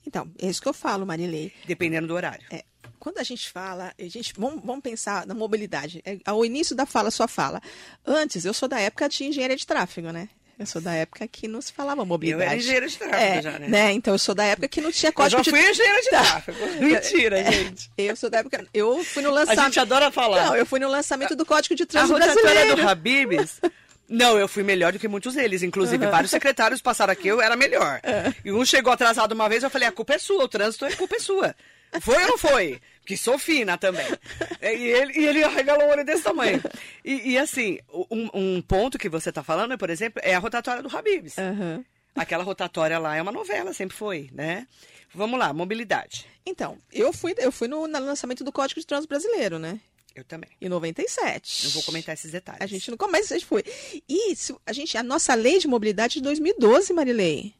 Então, 0.05 0.31
é 0.39 0.47
isso 0.49 0.61
que 0.61 0.67
eu 0.67 0.73
falo, 0.73 1.05
Marilei. 1.05 1.53
dependendo 1.65 2.07
do 2.07 2.13
horário. 2.15 2.45
É, 2.51 2.63
quando 2.99 3.19
a 3.19 3.23
gente 3.23 3.49
fala, 3.51 3.93
a 3.97 4.03
gente, 4.07 4.33
vamos, 4.37 4.63
vamos 4.63 4.81
pensar 4.81 5.25
na 5.27 5.33
mobilidade. 5.33 6.01
É, 6.05 6.17
ao 6.25 6.43
início 6.45 6.75
da 6.75 6.85
fala, 6.85 7.09
sua 7.11 7.27
fala. 7.27 7.61
Antes, 8.05 8.43
eu 8.45 8.53
sou 8.53 8.67
da 8.67 8.79
época 8.79 9.07
de 9.07 9.23
engenharia 9.25 9.55
de 9.55 9.65
tráfego, 9.65 10.11
né? 10.11 10.27
Eu 10.61 10.67
sou 10.67 10.79
da 10.79 10.93
época 10.93 11.27
que 11.27 11.47
não 11.47 11.59
se 11.59 11.73
falava 11.73 12.05
mobilidade. 12.05 12.43
Eu 12.43 12.47
era 12.51 12.55
engenheira 12.57 12.87
de 12.87 12.95
tráfego 12.97 13.19
é, 13.19 13.41
já, 13.41 13.57
né? 13.57 13.91
Então, 13.93 14.13
eu 14.13 14.19
sou 14.19 14.35
da 14.35 14.43
época 14.43 14.67
que 14.67 14.79
não 14.79 14.91
tinha 14.91 15.09
Eu 15.09 15.13
código 15.13 15.43
já 15.43 15.51
fui 15.51 15.59
de... 15.59 15.69
engenheira 15.71 16.01
de 16.01 16.09
Tá. 16.11 16.21
tráfego. 16.23 16.57
Mentira, 16.79 17.43
gente. 17.51 17.91
Eu 17.97 18.15
sou 18.15 18.29
da 18.29 18.37
época... 18.39 18.65
Eu 18.71 19.03
fui 19.03 19.23
no 19.23 19.29
A 19.29 19.33
lançamento... 19.33 19.63
gente 19.65 19.79
adora 19.79 20.11
falar. 20.11 20.45
Não, 20.45 20.55
eu 20.55 20.65
fui 20.65 20.79
no 20.79 20.87
lançamento 20.87 21.35
do 21.35 21.43
Código 21.45 21.73
de 21.73 21.81
A 21.81 21.85
Trânsito 21.87 22.13
Brasileiro. 22.19 22.75
do 22.75 22.87
Habibs. 22.87 23.59
Não, 24.07 24.37
eu 24.37 24.47
fui 24.47 24.61
melhor 24.61 24.91
do 24.93 24.99
que 24.99 25.07
muitos 25.07 25.33
deles. 25.33 25.63
Inclusive, 25.63 26.05
vários 26.07 26.29
secretários 26.29 26.79
passaram 26.79 27.11
aqui, 27.13 27.27
eu 27.27 27.41
era 27.41 27.55
melhor. 27.55 27.99
É. 28.03 28.31
E 28.45 28.51
um 28.51 28.63
chegou 28.63 28.93
atrasado 28.93 29.31
uma 29.31 29.49
vez, 29.49 29.63
eu 29.63 29.69
falei, 29.69 29.87
a 29.87 29.91
culpa 29.91 30.13
é 30.13 30.17
sua, 30.19 30.43
o 30.43 30.47
trânsito 30.47 30.85
é 30.85 30.91
culpa 30.91 31.15
é 31.15 31.19
sua. 31.19 31.55
Foi 31.99 32.21
ou 32.21 32.29
não 32.29 32.37
foi? 32.37 32.79
Que 33.05 33.17
sou 33.17 33.37
fina 33.37 33.77
também. 33.77 34.05
E 34.61 34.67
ele, 34.67 35.19
e 35.19 35.25
ele 35.25 35.43
arregalou 35.43 35.87
o 35.87 35.89
olho 35.89 36.05
desse 36.05 36.21
tamanho. 36.21 36.61
E, 37.03 37.31
e, 37.31 37.37
assim, 37.37 37.79
um, 38.11 38.29
um 38.31 38.61
ponto 38.61 38.99
que 38.99 39.09
você 39.09 39.29
está 39.29 39.41
falando, 39.41 39.75
por 39.75 39.89
exemplo, 39.89 40.21
é 40.23 40.35
a 40.35 40.39
rotatória 40.39 40.83
do 40.83 40.95
Habibs. 40.95 41.35
Aham. 41.39 41.83
Aquela 42.15 42.43
rotatória 42.43 42.99
lá 42.99 43.15
é 43.15 43.21
uma 43.21 43.31
novela, 43.31 43.73
sempre 43.73 43.97
foi, 43.97 44.29
né? 44.31 44.67
Vamos 45.15 45.39
lá, 45.39 45.51
mobilidade. 45.51 46.27
Então, 46.45 46.77
eu 46.93 47.11
fui, 47.11 47.33
eu 47.39 47.51
fui 47.51 47.67
no, 47.67 47.87
no 47.87 47.99
lançamento 47.99 48.43
do 48.43 48.51
Código 48.51 48.79
de 48.79 48.85
Trânsito 48.85 49.09
Brasileiro, 49.09 49.57
né? 49.57 49.79
Eu 50.15 50.23
também. 50.23 50.49
Em 50.61 50.69
97. 50.69 51.65
Não 51.65 51.71
vou 51.71 51.83
comentar 51.83 52.13
esses 52.13 52.31
detalhes. 52.31 52.61
A 52.61 52.67
gente 52.67 52.91
não 52.91 52.97
começa, 52.97 53.33
a 53.33 53.37
gente 53.37 53.47
foi. 53.47 53.63
E 54.07 54.33
a 54.65 54.73
gente, 54.73 54.97
a 54.97 55.03
nossa 55.03 55.33
lei 55.33 55.57
de 55.57 55.67
mobilidade 55.67 56.17
é 56.17 56.19
de 56.19 56.23
2012, 56.23 56.93
Marilei. 56.93 57.53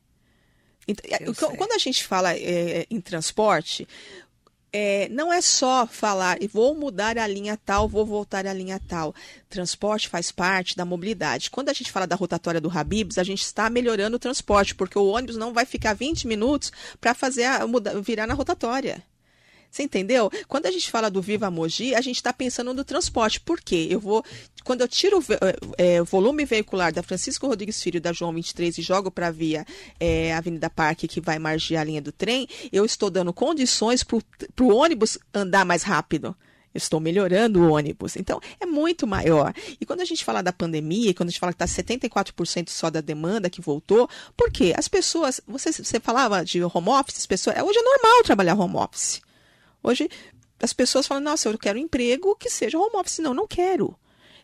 Então, 0.87 1.05
Eu 1.19 1.31
o- 1.31 1.35
sei. 1.35 1.49
quando 1.57 1.71
a 1.73 1.77
gente 1.77 2.03
fala 2.03 2.33
é, 2.35 2.85
em 2.89 2.99
transporte, 2.99 3.87
é, 4.73 5.09
não 5.09 5.31
é 5.31 5.41
só 5.41 5.85
falar, 5.85 6.41
"E 6.41 6.47
vou 6.47 6.73
mudar 6.73 7.17
a 7.17 7.27
linha 7.27 7.57
tal, 7.65 7.89
vou 7.89 8.05
voltar 8.05 8.47
à 8.47 8.53
linha 8.53 8.79
tal. 8.87 9.13
Transporte 9.49 10.07
faz 10.07 10.31
parte 10.31 10.77
da 10.77 10.85
mobilidade. 10.85 11.49
Quando 11.49 11.69
a 11.69 11.73
gente 11.73 11.91
fala 11.91 12.07
da 12.07 12.15
rotatória 12.15 12.61
do 12.61 12.69
Habibs, 12.75 13.17
a 13.17 13.23
gente 13.23 13.41
está 13.41 13.69
melhorando 13.69 14.15
o 14.15 14.19
transporte, 14.19 14.73
porque 14.73 14.97
o 14.97 15.07
ônibus 15.07 15.35
não 15.35 15.53
vai 15.53 15.65
ficar 15.65 15.93
20 15.93 16.25
minutos 16.25 16.71
para 17.01 17.13
fazer 17.13 17.43
a, 17.43 17.67
muda- 17.67 17.99
virar 18.01 18.25
na 18.27 18.33
rotatória. 18.33 19.03
Você 19.71 19.83
entendeu? 19.83 20.29
Quando 20.49 20.65
a 20.65 20.71
gente 20.71 20.91
fala 20.91 21.09
do 21.09 21.21
Viva 21.21 21.49
Mogi, 21.49 21.95
a 21.95 22.01
gente 22.01 22.17
está 22.17 22.33
pensando 22.33 22.73
no 22.73 22.83
transporte. 22.83 23.39
Por 23.39 23.61
quê? 23.61 23.87
Eu 23.89 24.01
vou. 24.01 24.23
Quando 24.65 24.81
eu 24.81 24.87
tiro 24.87 25.19
o 25.19 25.23
eh, 25.77 26.03
volume 26.03 26.43
veicular 26.43 26.91
da 26.91 27.01
Francisco 27.01 27.47
Rodrigues 27.47 27.81
Filho 27.81 28.01
da 28.01 28.11
João 28.11 28.33
23 28.33 28.77
e 28.77 28.81
jogo 28.81 29.09
para 29.09 29.27
a 29.27 29.31
via 29.31 29.65
eh, 29.97 30.33
Avenida 30.33 30.69
Parque, 30.69 31.07
que 31.07 31.21
vai 31.21 31.39
margear 31.39 31.81
a 31.81 31.85
linha 31.85 32.01
do 32.01 32.11
trem, 32.11 32.47
eu 32.71 32.83
estou 32.83 33.09
dando 33.09 33.31
condições 33.31 34.03
para 34.03 34.17
o 34.65 34.75
ônibus 34.75 35.17
andar 35.33 35.63
mais 35.63 35.83
rápido. 35.83 36.35
Eu 36.73 36.77
estou 36.77 36.99
melhorando 36.99 37.61
o 37.61 37.71
ônibus. 37.71 38.15
Então, 38.17 38.39
é 38.59 38.65
muito 38.65 39.07
maior. 39.07 39.53
E 39.79 39.85
quando 39.85 40.01
a 40.01 40.05
gente 40.05 40.23
fala 40.23 40.41
da 40.41 40.53
pandemia, 40.53 41.13
quando 41.13 41.29
a 41.29 41.31
gente 41.31 41.39
fala 41.39 41.53
que 41.53 41.63
está 41.63 41.83
74% 41.83 42.69
só 42.69 42.89
da 42.89 43.01
demanda 43.01 43.49
que 43.49 43.61
voltou, 43.61 44.09
por 44.35 44.51
quê? 44.51 44.73
As 44.75 44.87
pessoas. 44.87 45.39
Você, 45.47 45.71
você 45.71 45.99
falava 45.99 46.43
de 46.43 46.61
home 46.61 46.89
office, 46.89 47.19
as 47.19 47.25
pessoas, 47.25 47.57
hoje 47.61 47.79
é 47.79 47.83
normal 47.83 48.23
trabalhar 48.23 48.55
home 48.55 48.75
office. 48.75 49.21
Hoje 49.83 50.09
as 50.59 50.73
pessoas 50.73 51.07
falam, 51.07 51.23
nossa, 51.23 51.49
eu 51.49 51.57
quero 51.57 51.79
um 51.79 51.81
emprego 51.81 52.35
que 52.35 52.49
seja 52.49 52.77
home 52.77 52.95
office. 52.95 53.19
Não, 53.19 53.33
não 53.33 53.47
quero. 53.47 53.95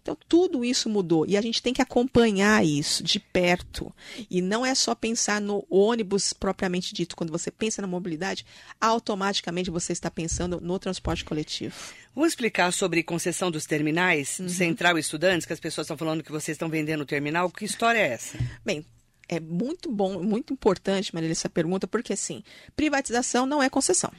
Então, 0.08 0.18
tudo 0.30 0.64
isso 0.64 0.88
mudou 0.90 1.26
e 1.28 1.36
a 1.36 1.42
gente 1.42 1.62
tem 1.62 1.74
que 1.74 1.82
acompanhar 1.82 2.66
isso 2.66 3.04
de 3.04 3.20
perto. 3.20 3.94
E 4.32 4.42
não 4.42 4.66
é 4.66 4.74
só 4.74 4.96
pensar 4.96 5.42
no 5.42 5.66
ônibus 5.70 6.32
propriamente 6.32 6.94
dito. 6.94 7.14
Quando 7.14 7.30
você 7.30 7.52
pensa 7.52 7.82
na 7.82 7.90
mobilidade, 7.90 8.46
automaticamente 8.80 9.70
você 9.70 9.92
está 9.92 10.10
pensando 10.10 10.62
no 10.62 10.80
transporte 10.80 11.26
coletivo. 11.26 11.76
Vamos 12.16 12.32
explicar 12.32 12.72
sobre 12.72 13.04
concessão 13.04 13.52
dos 13.52 13.66
terminais, 13.66 14.40
Uhum. 14.40 14.48
Central 14.48 14.98
e 14.98 15.02
Estudantes, 15.02 15.46
que 15.46 15.52
as 15.52 15.60
pessoas 15.60 15.84
estão 15.86 15.98
falando 15.98 16.24
que 16.24 16.32
vocês 16.32 16.56
estão 16.56 16.70
vendendo 16.70 17.02
o 17.02 17.06
terminal. 17.06 17.52
Que 17.52 17.66
história 17.66 18.00
é 18.00 18.14
essa? 18.14 18.38
Bem, 18.66 18.86
é 19.28 19.42
muito 19.42 19.92
bom, 19.92 20.24
muito 20.24 20.54
importante, 20.54 21.14
Marília, 21.14 21.34
essa 21.34 21.50
pergunta, 21.50 21.86
porque 21.86 22.14
assim, 22.14 22.44
privatização 22.78 23.46
não 23.46 23.62
é 23.62 23.70
concessão. 23.70 24.12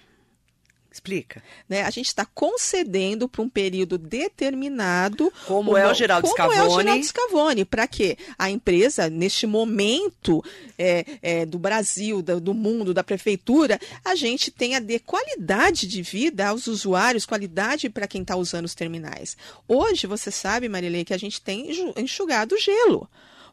Explica. 0.90 1.42
né? 1.68 1.82
A 1.82 1.90
gente 1.90 2.06
está 2.06 2.24
concedendo 2.24 3.28
para 3.28 3.42
um 3.42 3.48
período 3.48 3.96
determinado. 3.98 5.32
Como 5.46 5.76
é 5.76 5.88
o 5.88 5.94
Geraldo 5.94 6.28
Como 6.28 6.42
é 6.42 6.46
o 6.46 6.50
Scavone. 6.64 6.82
Geraldo 6.82 7.04
Scavone. 7.04 7.64
Para 7.64 7.86
quê? 7.86 8.16
A 8.38 8.50
empresa, 8.50 9.08
neste 9.10 9.46
momento 9.46 10.42
é, 10.78 11.04
é, 11.22 11.46
do 11.46 11.58
Brasil, 11.58 12.22
da- 12.22 12.38
do 12.38 12.54
mundo, 12.54 12.94
da 12.94 13.04
prefeitura, 13.04 13.78
a 14.04 14.14
gente 14.14 14.50
tenha 14.50 14.80
de 14.80 14.98
qualidade 14.98 15.86
de 15.86 16.02
vida 16.02 16.48
aos 16.48 16.66
usuários, 16.66 17.26
qualidade 17.26 17.88
para 17.88 18.08
quem 18.08 18.22
está 18.22 18.34
usando 18.36 18.64
os 18.64 18.74
terminais. 18.74 19.36
Hoje, 19.68 20.06
você 20.06 20.30
sabe, 20.30 20.68
Marilei, 20.68 21.04
que 21.04 21.14
a 21.14 21.18
gente 21.18 21.40
tem 21.40 21.70
enxu- 21.70 21.94
enxugado 21.96 22.54
o 22.54 22.58
gelo. 22.58 23.08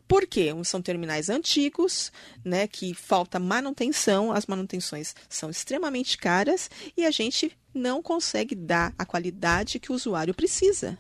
Por 0.08 0.28
quê? 0.28 0.52
São 0.64 0.82
terminais 0.82 1.30
antigos, 1.30 2.12
né, 2.44 2.68
que 2.68 2.94
falta 2.94 3.40
manutenção, 3.40 4.32
as 4.32 4.46
manutenções 4.46 5.16
são 5.28 5.50
extremamente 5.50 6.18
caras 6.18 6.70
e 6.96 7.06
a 7.06 7.12
gente 7.12 7.52
não 7.74 8.02
consegue 8.02 8.56
dar 8.56 8.94
a 8.98 9.06
qualidade 9.06 9.80
que 9.80 9.92
o 9.92 9.96
usuário 9.96 10.34
precisa. 10.34 10.98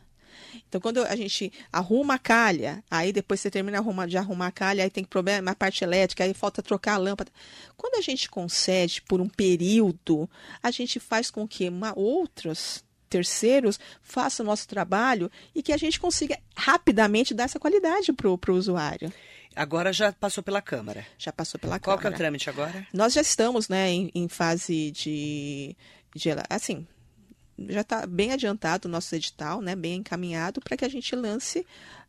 Então, 0.67 0.79
quando 0.81 1.03
a 1.03 1.15
gente 1.15 1.51
arruma 1.71 2.15
a 2.15 2.19
calha, 2.19 2.83
aí 2.89 3.11
depois 3.11 3.39
você 3.39 3.51
termina 3.51 3.81
de 4.07 4.17
arrumar 4.17 4.47
a 4.47 4.51
calha, 4.51 4.83
aí 4.83 4.89
tem 4.89 5.03
problema 5.03 5.41
na 5.41 5.55
parte 5.55 5.83
elétrica, 5.83 6.23
aí 6.23 6.33
falta 6.33 6.61
trocar 6.61 6.93
a 6.93 6.97
lâmpada. 6.97 7.31
Quando 7.75 7.95
a 7.95 8.01
gente 8.01 8.29
concede 8.29 9.01
por 9.01 9.21
um 9.21 9.27
período, 9.27 10.29
a 10.61 10.71
gente 10.71 10.99
faz 10.99 11.29
com 11.29 11.47
que 11.47 11.67
uma, 11.67 11.93
outros 11.97 12.83
terceiros 13.09 13.79
façam 14.01 14.45
o 14.45 14.47
nosso 14.47 14.67
trabalho 14.67 15.31
e 15.53 15.61
que 15.61 15.73
a 15.73 15.77
gente 15.77 15.99
consiga 15.99 16.37
rapidamente 16.55 17.33
dar 17.33 17.45
essa 17.45 17.59
qualidade 17.59 18.11
para 18.13 18.29
o 18.29 18.55
usuário. 18.55 19.11
Agora 19.55 19.93
já 19.93 20.11
passou 20.11 20.43
pela 20.43 20.61
Câmara. 20.61 21.05
Já 21.17 21.31
passou 21.31 21.59
pela 21.59 21.79
Qual 21.79 21.97
que 21.97 22.05
é 22.05 22.09
o 22.09 22.11
Câmara. 22.11 22.17
trâmite 22.17 22.49
agora? 22.49 22.85
Nós 22.93 23.13
já 23.13 23.21
estamos 23.21 23.69
né, 23.69 23.89
em, 23.89 24.11
em 24.13 24.27
fase 24.27 24.91
de, 24.91 25.75
de. 26.13 26.29
Assim, 26.49 26.85
já 27.69 27.81
está 27.81 28.05
bem 28.05 28.33
adiantado 28.33 28.87
o 28.87 28.91
nosso 28.91 29.15
edital, 29.15 29.61
né, 29.61 29.75
bem 29.75 29.95
encaminhado, 29.95 30.59
para 30.59 30.75
que 30.75 30.83
a 30.83 30.89
gente 30.89 31.15
lance 31.15 31.65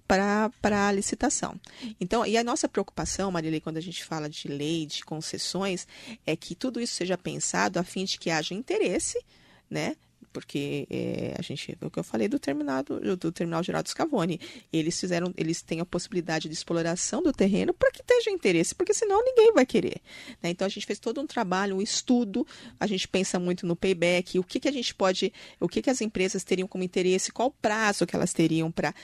para 0.06 0.50
a 0.62 0.92
licitação. 0.92 1.58
Então, 2.00 2.24
e 2.24 2.36
a 2.36 2.44
nossa 2.44 2.68
preocupação, 2.68 3.30
Marilei, 3.30 3.60
quando 3.60 3.76
a 3.76 3.82
gente 3.82 4.04
fala 4.04 4.28
de 4.28 4.48
lei, 4.48 4.86
de 4.86 5.04
concessões, 5.04 5.86
é 6.24 6.36
que 6.36 6.54
tudo 6.54 6.80
isso 6.80 6.94
seja 6.94 7.18
pensado 7.18 7.78
a 7.78 7.84
fim 7.84 8.04
de 8.04 8.18
que 8.18 8.30
haja 8.30 8.54
interesse, 8.54 9.20
né? 9.68 9.96
Porque 10.36 10.86
é, 10.90 11.34
a 11.38 11.40
gente, 11.40 11.78
o 11.80 11.90
que 11.90 11.98
eu 11.98 12.04
falei 12.04 12.28
do 12.28 12.38
terminal, 12.38 12.82
do, 12.82 13.32
terminal 13.32 13.62
Geraldo 13.62 13.88
Scavone, 13.88 14.38
eles 14.70 15.00
fizeram, 15.00 15.32
eles 15.34 15.62
têm 15.62 15.80
a 15.80 15.86
possibilidade 15.86 16.46
de 16.46 16.54
exploração 16.54 17.22
do 17.22 17.32
terreno 17.32 17.72
para 17.72 17.90
que 17.90 18.02
tenha 18.02 18.30
interesse, 18.30 18.74
porque 18.74 18.92
senão 18.92 19.24
ninguém 19.24 19.54
vai 19.54 19.64
querer. 19.64 19.98
né? 20.42 20.50
Então 20.50 20.66
a 20.66 20.68
gente 20.68 20.84
fez 20.84 20.98
todo 20.98 21.22
um 21.22 21.26
trabalho, 21.26 21.76
um 21.76 21.80
estudo, 21.80 22.46
a 22.78 22.86
gente 22.86 23.08
pensa 23.08 23.38
muito 23.38 23.66
no 23.66 23.74
payback, 23.74 24.38
o 24.38 24.44
que, 24.44 24.60
que 24.60 24.68
a 24.68 24.72
gente 24.72 24.94
pode, 24.94 25.32
o 25.58 25.66
que, 25.66 25.80
que 25.80 25.88
as 25.88 26.02
empresas 26.02 26.44
teriam 26.44 26.68
como 26.68 26.84
interesse, 26.84 27.32
qual 27.32 27.48
o 27.48 27.52
prazo 27.52 28.06
que 28.06 28.14
elas 28.14 28.34
teriam 28.34 28.70
para 28.70 28.94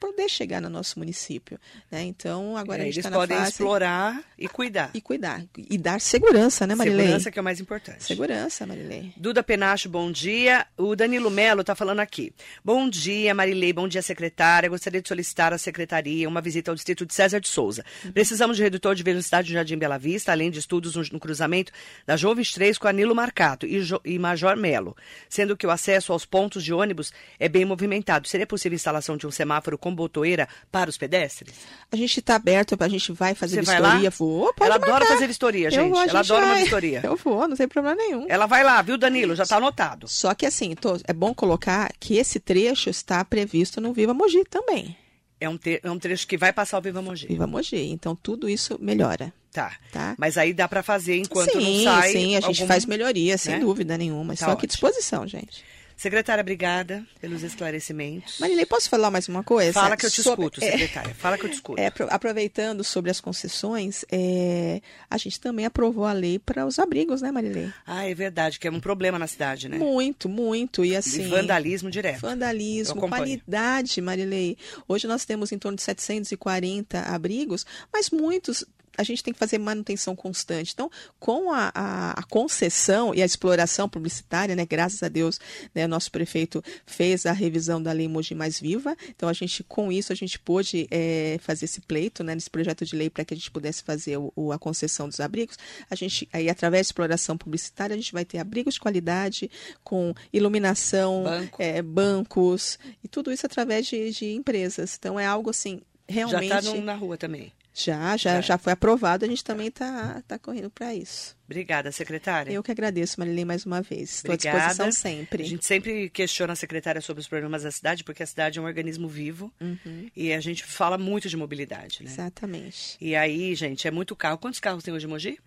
poder 0.00 0.28
chegar 0.30 0.60
no 0.62 0.70
nosso 0.70 0.98
município. 0.98 1.60
Né? 1.90 2.02
Então, 2.04 2.56
agora 2.56 2.78
É, 2.78 2.82
a 2.82 2.84
gente 2.86 2.96
eles 3.00 3.10
na 3.10 3.16
podem 3.16 3.36
fase... 3.36 3.50
explorar 3.50 4.24
e 4.38 4.48
cuidar. 4.48 4.90
E 4.94 5.00
cuidar. 5.00 5.44
E 5.56 5.76
dar 5.76 6.00
segurança, 6.00 6.66
né, 6.66 6.74
Marilei? 6.74 7.00
Segurança 7.06 7.30
que 7.30 7.38
é 7.38 7.42
o 7.42 7.44
mais 7.44 7.60
importante. 7.60 8.02
Segurança, 8.02 8.66
Marilei. 8.66 9.12
Duda 9.16 9.42
Penacho, 9.42 9.88
bom 9.88 10.10
dia. 10.10 10.66
O 10.78 10.96
Danilo 10.96 11.30
Melo 11.30 11.60
está 11.60 11.74
falando 11.74 12.00
aqui. 12.00 12.32
Bom 12.64 12.88
dia, 12.88 13.34
Marilei. 13.34 13.72
Bom 13.72 13.86
dia, 13.86 14.00
secretária. 14.00 14.68
Gostaria 14.70 15.02
de 15.02 15.08
solicitar 15.08 15.52
à 15.52 15.58
secretaria 15.58 16.26
uma 16.28 16.40
visita 16.40 16.70
ao 16.70 16.74
distrito 16.74 17.04
de 17.04 17.12
César 17.14 17.38
de 17.38 17.48
Souza. 17.48 17.84
Precisamos 18.14 18.56
de 18.56 18.62
redutor 18.62 18.94
de 18.94 19.02
velocidade 19.02 19.48
no 19.50 19.54
Jardim 19.54 19.76
Bela 19.76 19.98
Vista, 19.98 20.32
além 20.32 20.50
de 20.50 20.58
estudos 20.58 20.94
no, 20.96 21.02
no 21.12 21.20
cruzamento 21.20 21.70
da 22.06 22.16
João 22.16 22.34
23 22.34 22.78
com 22.78 22.88
Anilo 22.88 23.14
Marcato 23.14 23.66
e, 23.66 23.80
Jo- 23.82 24.00
e 24.04 24.18
Major 24.18 24.56
Melo, 24.56 24.96
sendo 25.28 25.54
que 25.56 25.66
o 25.66 25.70
acesso 25.70 26.12
aos 26.12 26.24
pontos 26.24 26.64
de 26.64 26.72
ônibus 26.72 27.12
é 27.38 27.48
bem 27.48 27.66
movimentado. 27.66 28.26
Seria 28.26 28.46
possível 28.46 28.74
a 28.74 28.76
instalação 28.76 29.16
de 29.16 29.26
um 29.26 29.30
semáforo 29.30 29.76
com 29.76 29.89
botoeira 29.94 30.48
para 30.70 30.88
os 30.90 30.96
pedestres? 30.98 31.54
A 31.90 31.96
gente 31.96 32.20
está 32.20 32.36
aberto, 32.36 32.76
a 32.78 32.88
gente 32.88 33.12
vai 33.12 33.34
fazer 33.34 33.56
Você 33.56 33.62
vai 33.72 33.80
vistoria. 33.80 34.08
lá? 34.10 34.16
Vou, 34.16 34.54
pode 34.54 34.70
Ela 34.70 34.76
adora 34.84 35.06
fazer 35.06 35.26
vistoria, 35.26 35.66
Eu 35.66 35.70
gente. 35.70 35.88
vou, 35.90 35.98
a 35.98 36.02
Ela 36.04 36.22
gente 36.22 36.32
adora 36.32 36.46
uma 36.46 36.52
vai. 36.54 36.62
vistoria. 36.62 37.00
Eu 37.04 37.16
vou, 37.16 37.48
não 37.48 37.56
tem 37.56 37.68
problema 37.68 37.96
nenhum. 37.96 38.26
Ela 38.28 38.46
vai 38.46 38.62
lá, 38.64 38.80
viu, 38.82 38.96
Danilo? 38.98 39.34
Já 39.34 39.42
está 39.44 39.56
anotado. 39.56 40.06
Só 40.08 40.34
que 40.34 40.46
assim, 40.46 40.74
tô- 40.74 40.98
é 41.04 41.12
bom 41.12 41.34
colocar 41.34 41.90
que 41.98 42.16
esse 42.16 42.38
trecho 42.40 42.90
está 42.90 43.24
previsto 43.24 43.80
no 43.80 43.92
Viva 43.92 44.14
Mogi 44.14 44.44
também. 44.44 44.96
É 45.40 45.48
um, 45.48 45.56
te- 45.56 45.80
é 45.82 45.90
um 45.90 45.98
trecho 45.98 46.26
que 46.26 46.36
vai 46.36 46.52
passar 46.52 46.78
o 46.78 46.82
Viva 46.82 47.00
Mogi. 47.00 47.26
Viva 47.26 47.46
Mogi. 47.46 47.90
Então 47.90 48.14
tudo 48.14 48.46
isso 48.48 48.76
melhora, 48.80 49.32
Tá. 49.50 49.72
tá? 49.90 50.14
Mas 50.18 50.36
aí 50.36 50.52
dá 50.52 50.68
para 50.68 50.82
fazer 50.82 51.16
enquanto 51.16 51.50
sim, 51.52 51.82
não 51.84 51.92
sai. 51.94 52.12
sim, 52.12 52.36
a 52.36 52.40
gente 52.40 52.60
algum- 52.60 52.66
faz 52.66 52.84
melhoria, 52.84 53.38
sem 53.38 53.54
né? 53.54 53.60
dúvida 53.60 53.96
nenhuma. 53.96 54.34
Tá 54.36 54.44
aqui 54.46 54.52
ótimo. 54.52 54.64
à 54.64 54.66
disposição, 54.66 55.26
gente. 55.26 55.64
Secretária, 56.00 56.40
obrigada 56.40 57.04
pelos 57.20 57.42
esclarecimentos. 57.42 58.38
Marilei, 58.38 58.64
posso 58.64 58.88
falar 58.88 59.10
mais 59.10 59.28
uma 59.28 59.44
coisa? 59.44 59.74
Fala 59.74 59.98
que 59.98 60.06
eu 60.06 60.10
te 60.10 60.22
Sobre- 60.22 60.46
escuto, 60.46 60.64
é, 60.64 60.70
secretária. 60.70 61.14
Fala 61.14 61.36
que 61.36 61.44
eu 61.44 61.50
te 61.50 61.56
escuto. 61.56 61.78
é, 61.78 61.88
apro- 61.88 62.06
aproveitando 62.08 62.82
sobre 62.82 63.10
as 63.10 63.20
concessões, 63.20 64.02
é, 64.10 64.80
a 65.10 65.18
gente 65.18 65.38
também 65.38 65.66
aprovou 65.66 66.06
a 66.06 66.12
lei 66.14 66.38
para 66.38 66.64
os 66.64 66.78
abrigos, 66.78 67.20
né, 67.20 67.30
Marilei? 67.30 67.70
Ah, 67.86 68.08
é 68.08 68.14
verdade, 68.14 68.58
que 68.58 68.66
é 68.66 68.70
um 68.70 68.80
problema 68.80 69.18
na 69.18 69.26
cidade, 69.26 69.68
né? 69.68 69.76
Muito, 69.76 70.26
muito. 70.26 70.82
E 70.86 70.92
E 70.92 70.96
assim. 70.96 71.28
vandalismo 71.28 71.90
direto. 71.90 72.22
Vandalismo, 72.22 73.06
qualidade, 73.06 74.00
Marilei. 74.00 74.56
Hoje 74.88 75.06
nós 75.06 75.26
temos 75.26 75.52
em 75.52 75.58
torno 75.58 75.76
de 75.76 75.82
740 75.82 76.98
abrigos, 77.02 77.66
mas 77.92 78.08
muitos 78.08 78.64
a 79.00 79.04
gente 79.04 79.22
tem 79.22 79.32
que 79.32 79.38
fazer 79.38 79.58
manutenção 79.58 80.14
constante. 80.14 80.72
Então, 80.74 80.90
com 81.18 81.50
a, 81.52 81.70
a- 81.74 82.12
a 82.20 82.22
concessão 82.24 83.14
e 83.14 83.22
a 83.22 83.24
exploração 83.24 83.88
publicitária, 83.88 84.54
né, 84.54 84.66
graças 84.66 85.02
a 85.02 85.08
Deus, 85.08 85.40
né, 85.74 85.86
nosso 85.86 86.10
prefeito 86.10 86.62
fez 86.86 87.24
a 87.26 87.32
revisão 87.32 87.82
da 87.82 87.92
Lei 87.92 88.08
Mogi 88.08 88.34
Mais 88.34 88.60
Viva. 88.60 88.96
Então, 89.08 89.28
a 89.28 89.32
gente, 89.32 89.62
com 89.64 89.90
isso, 89.90 90.12
a 90.12 90.16
gente 90.16 90.38
pôde 90.38 90.86
eh, 90.90 91.38
fazer 91.40 91.64
esse 91.64 91.80
pleito, 91.80 92.22
né, 92.22 92.34
nesse 92.34 92.50
projeto 92.50 92.84
de 92.84 92.94
lei, 92.96 93.08
para 93.08 93.24
que 93.24 93.32
a 93.34 93.36
gente 93.36 93.50
pudesse 93.50 93.82
fazer 93.82 94.16
o- 94.18 94.32
o- 94.36 94.52
a 94.52 94.58
concessão 94.58 95.08
dos 95.08 95.20
abrigos. 95.20 95.56
A 95.90 95.94
gente, 95.94 96.28
aí, 96.32 96.48
através 96.48 96.86
de 96.86 96.88
exploração 96.88 97.36
publicitária, 97.38 97.94
a 97.94 97.96
gente 97.96 98.12
vai 98.12 98.24
ter 98.24 98.38
abrigos 98.38 98.74
de 98.74 98.80
qualidade, 98.80 99.50
com 99.82 100.12
iluminação, 100.32 101.24
Banco. 101.24 101.56
eh, 101.62 101.80
bancos, 101.82 102.78
e 103.02 103.08
tudo 103.08 103.32
isso 103.32 103.46
através 103.46 103.86
de, 103.86 104.10
de 104.10 104.32
empresas. 104.32 104.96
Então, 104.98 105.18
é 105.18 105.24
algo 105.26 105.50
assim, 105.50 105.80
realmente. 106.08 106.48
Já 106.48 106.60
está 106.60 106.80
na 106.82 106.94
rua 106.94 107.16
também. 107.16 107.52
Já, 107.72 108.16
já, 108.16 108.34
Já. 108.36 108.40
já 108.40 108.58
foi 108.58 108.72
aprovado, 108.72 109.24
a 109.24 109.28
gente 109.28 109.44
também 109.44 109.68
está 109.68 110.22
tá 110.26 110.38
correndo 110.38 110.70
para 110.70 110.92
isso. 110.94 111.36
Obrigada, 111.46 111.90
secretária. 111.92 112.52
Eu 112.52 112.62
que 112.62 112.70
agradeço, 112.70 113.18
Marilene, 113.18 113.44
mais 113.44 113.64
uma 113.64 113.80
vez. 113.80 114.16
Estou 114.16 114.32
à 114.32 114.36
disposição 114.36 114.90
sempre. 114.92 115.42
A 115.44 115.46
gente 115.46 115.64
sempre 115.64 116.10
questiona 116.10 116.52
a 116.52 116.56
secretária 116.56 117.00
sobre 117.00 117.20
os 117.20 117.28
problemas 117.28 117.62
da 117.62 117.70
cidade, 117.70 118.02
porque 118.04 118.22
a 118.22 118.26
cidade 118.26 118.58
é 118.58 118.62
um 118.62 118.64
organismo 118.64 119.08
vivo 119.08 119.52
Uhum. 119.60 120.10
e 120.16 120.32
a 120.32 120.40
gente 120.40 120.64
fala 120.64 120.98
muito 120.98 121.28
de 121.28 121.36
mobilidade, 121.36 122.02
né? 122.02 122.10
Exatamente. 122.10 122.96
E 123.00 123.14
aí, 123.14 123.54
gente, 123.54 123.86
é 123.86 123.90
muito 123.90 124.14
carro. 124.16 124.38
Quantos 124.38 124.58
carros 124.60 124.82
tem 124.82 124.92
hoje 124.92 125.06
em 125.06 125.08
Mogi? 125.08 125.38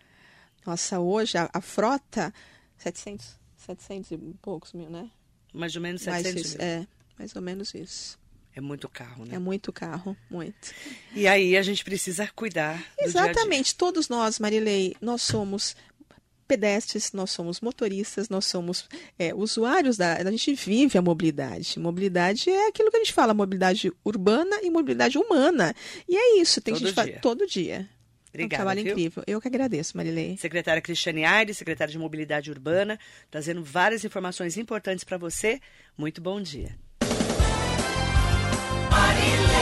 Nossa, 0.66 1.00
hoje 1.00 1.38
a, 1.38 1.50
a 1.54 1.60
frota, 1.62 2.34
700, 2.78 3.38
700 3.58 4.12
e 4.12 4.18
poucos 4.42 4.72
mil, 4.74 4.90
né? 4.90 5.10
Mais 5.54 5.76
ou 5.76 5.82
menos 5.82 6.06
Mais 6.06 6.24
700 6.24 6.46
isso, 6.46 6.58
mil. 6.58 6.66
é, 6.68 6.88
mais 7.20 7.36
ou 7.36 7.42
menos 7.42 7.74
isso. 7.74 8.18
É 8.56 8.62
muito 8.62 8.88
carro, 8.88 9.26
né? 9.26 9.36
É 9.36 9.40
muito 9.40 9.74
carro, 9.74 10.16
muito. 10.30 10.74
E 11.16 11.28
aí 11.28 11.58
a 11.58 11.62
gente 11.64 11.84
precisa 11.84 12.30
cuidar 12.36 12.76
do 12.76 12.80
dia 12.80 12.94
dia. 12.96 13.06
Exatamente, 13.08 13.76
todos 13.76 14.08
nós, 14.10 14.38
Marilei, 14.38 14.96
nós 15.02 15.24
somos 15.24 15.76
pedestres, 16.48 17.12
nós 17.14 17.32
somos 17.32 17.62
motoristas, 17.62 18.30
nós 18.30 18.46
somos 18.46 18.88
é, 19.18 19.34
usuários 19.34 19.98
da. 19.98 20.18
A 20.18 20.32
gente 20.32 20.54
vive 20.54 20.98
a 20.98 21.02
mobilidade. 21.02 21.80
Mobilidade 21.80 22.50
é 22.50 22.68
aquilo 22.68 22.92
que 22.92 22.98
a 22.98 23.00
gente 23.00 23.14
fala, 23.14 23.34
mobilidade 23.34 23.92
urbana 24.06 24.60
e 24.62 24.70
mobilidade 24.70 25.18
humana. 25.18 25.74
E 26.08 26.16
é 26.16 26.40
isso, 26.40 26.62
tem 26.62 26.74
que 26.76 26.80
Todo 26.82 26.96
gente 26.96 27.06
dia. 27.06 27.20
todo 27.22 27.48
dia. 27.48 27.76
é 27.76 27.80
um 27.80 28.30
Obrigada, 28.30 28.56
trabalho 28.58 28.84
viu? 28.84 28.92
incrível. 28.92 29.24
Eu 29.26 29.42
que 29.42 29.48
agradeço, 29.48 29.98
Marilei. 29.98 30.38
Secretária 30.38 30.82
Cristiane 30.82 31.26
Aires, 31.26 31.58
secretária 31.58 31.92
de 31.92 31.98
Mobilidade 31.98 32.52
Urbana, 32.52 33.00
trazendo 33.32 33.64
várias 33.64 34.04
informações 34.04 34.58
importantes 34.58 35.04
para 35.04 35.18
você. 35.18 35.60
Muito 35.98 36.22
bom 36.22 36.42
dia. 36.42 36.78
you 39.26 39.53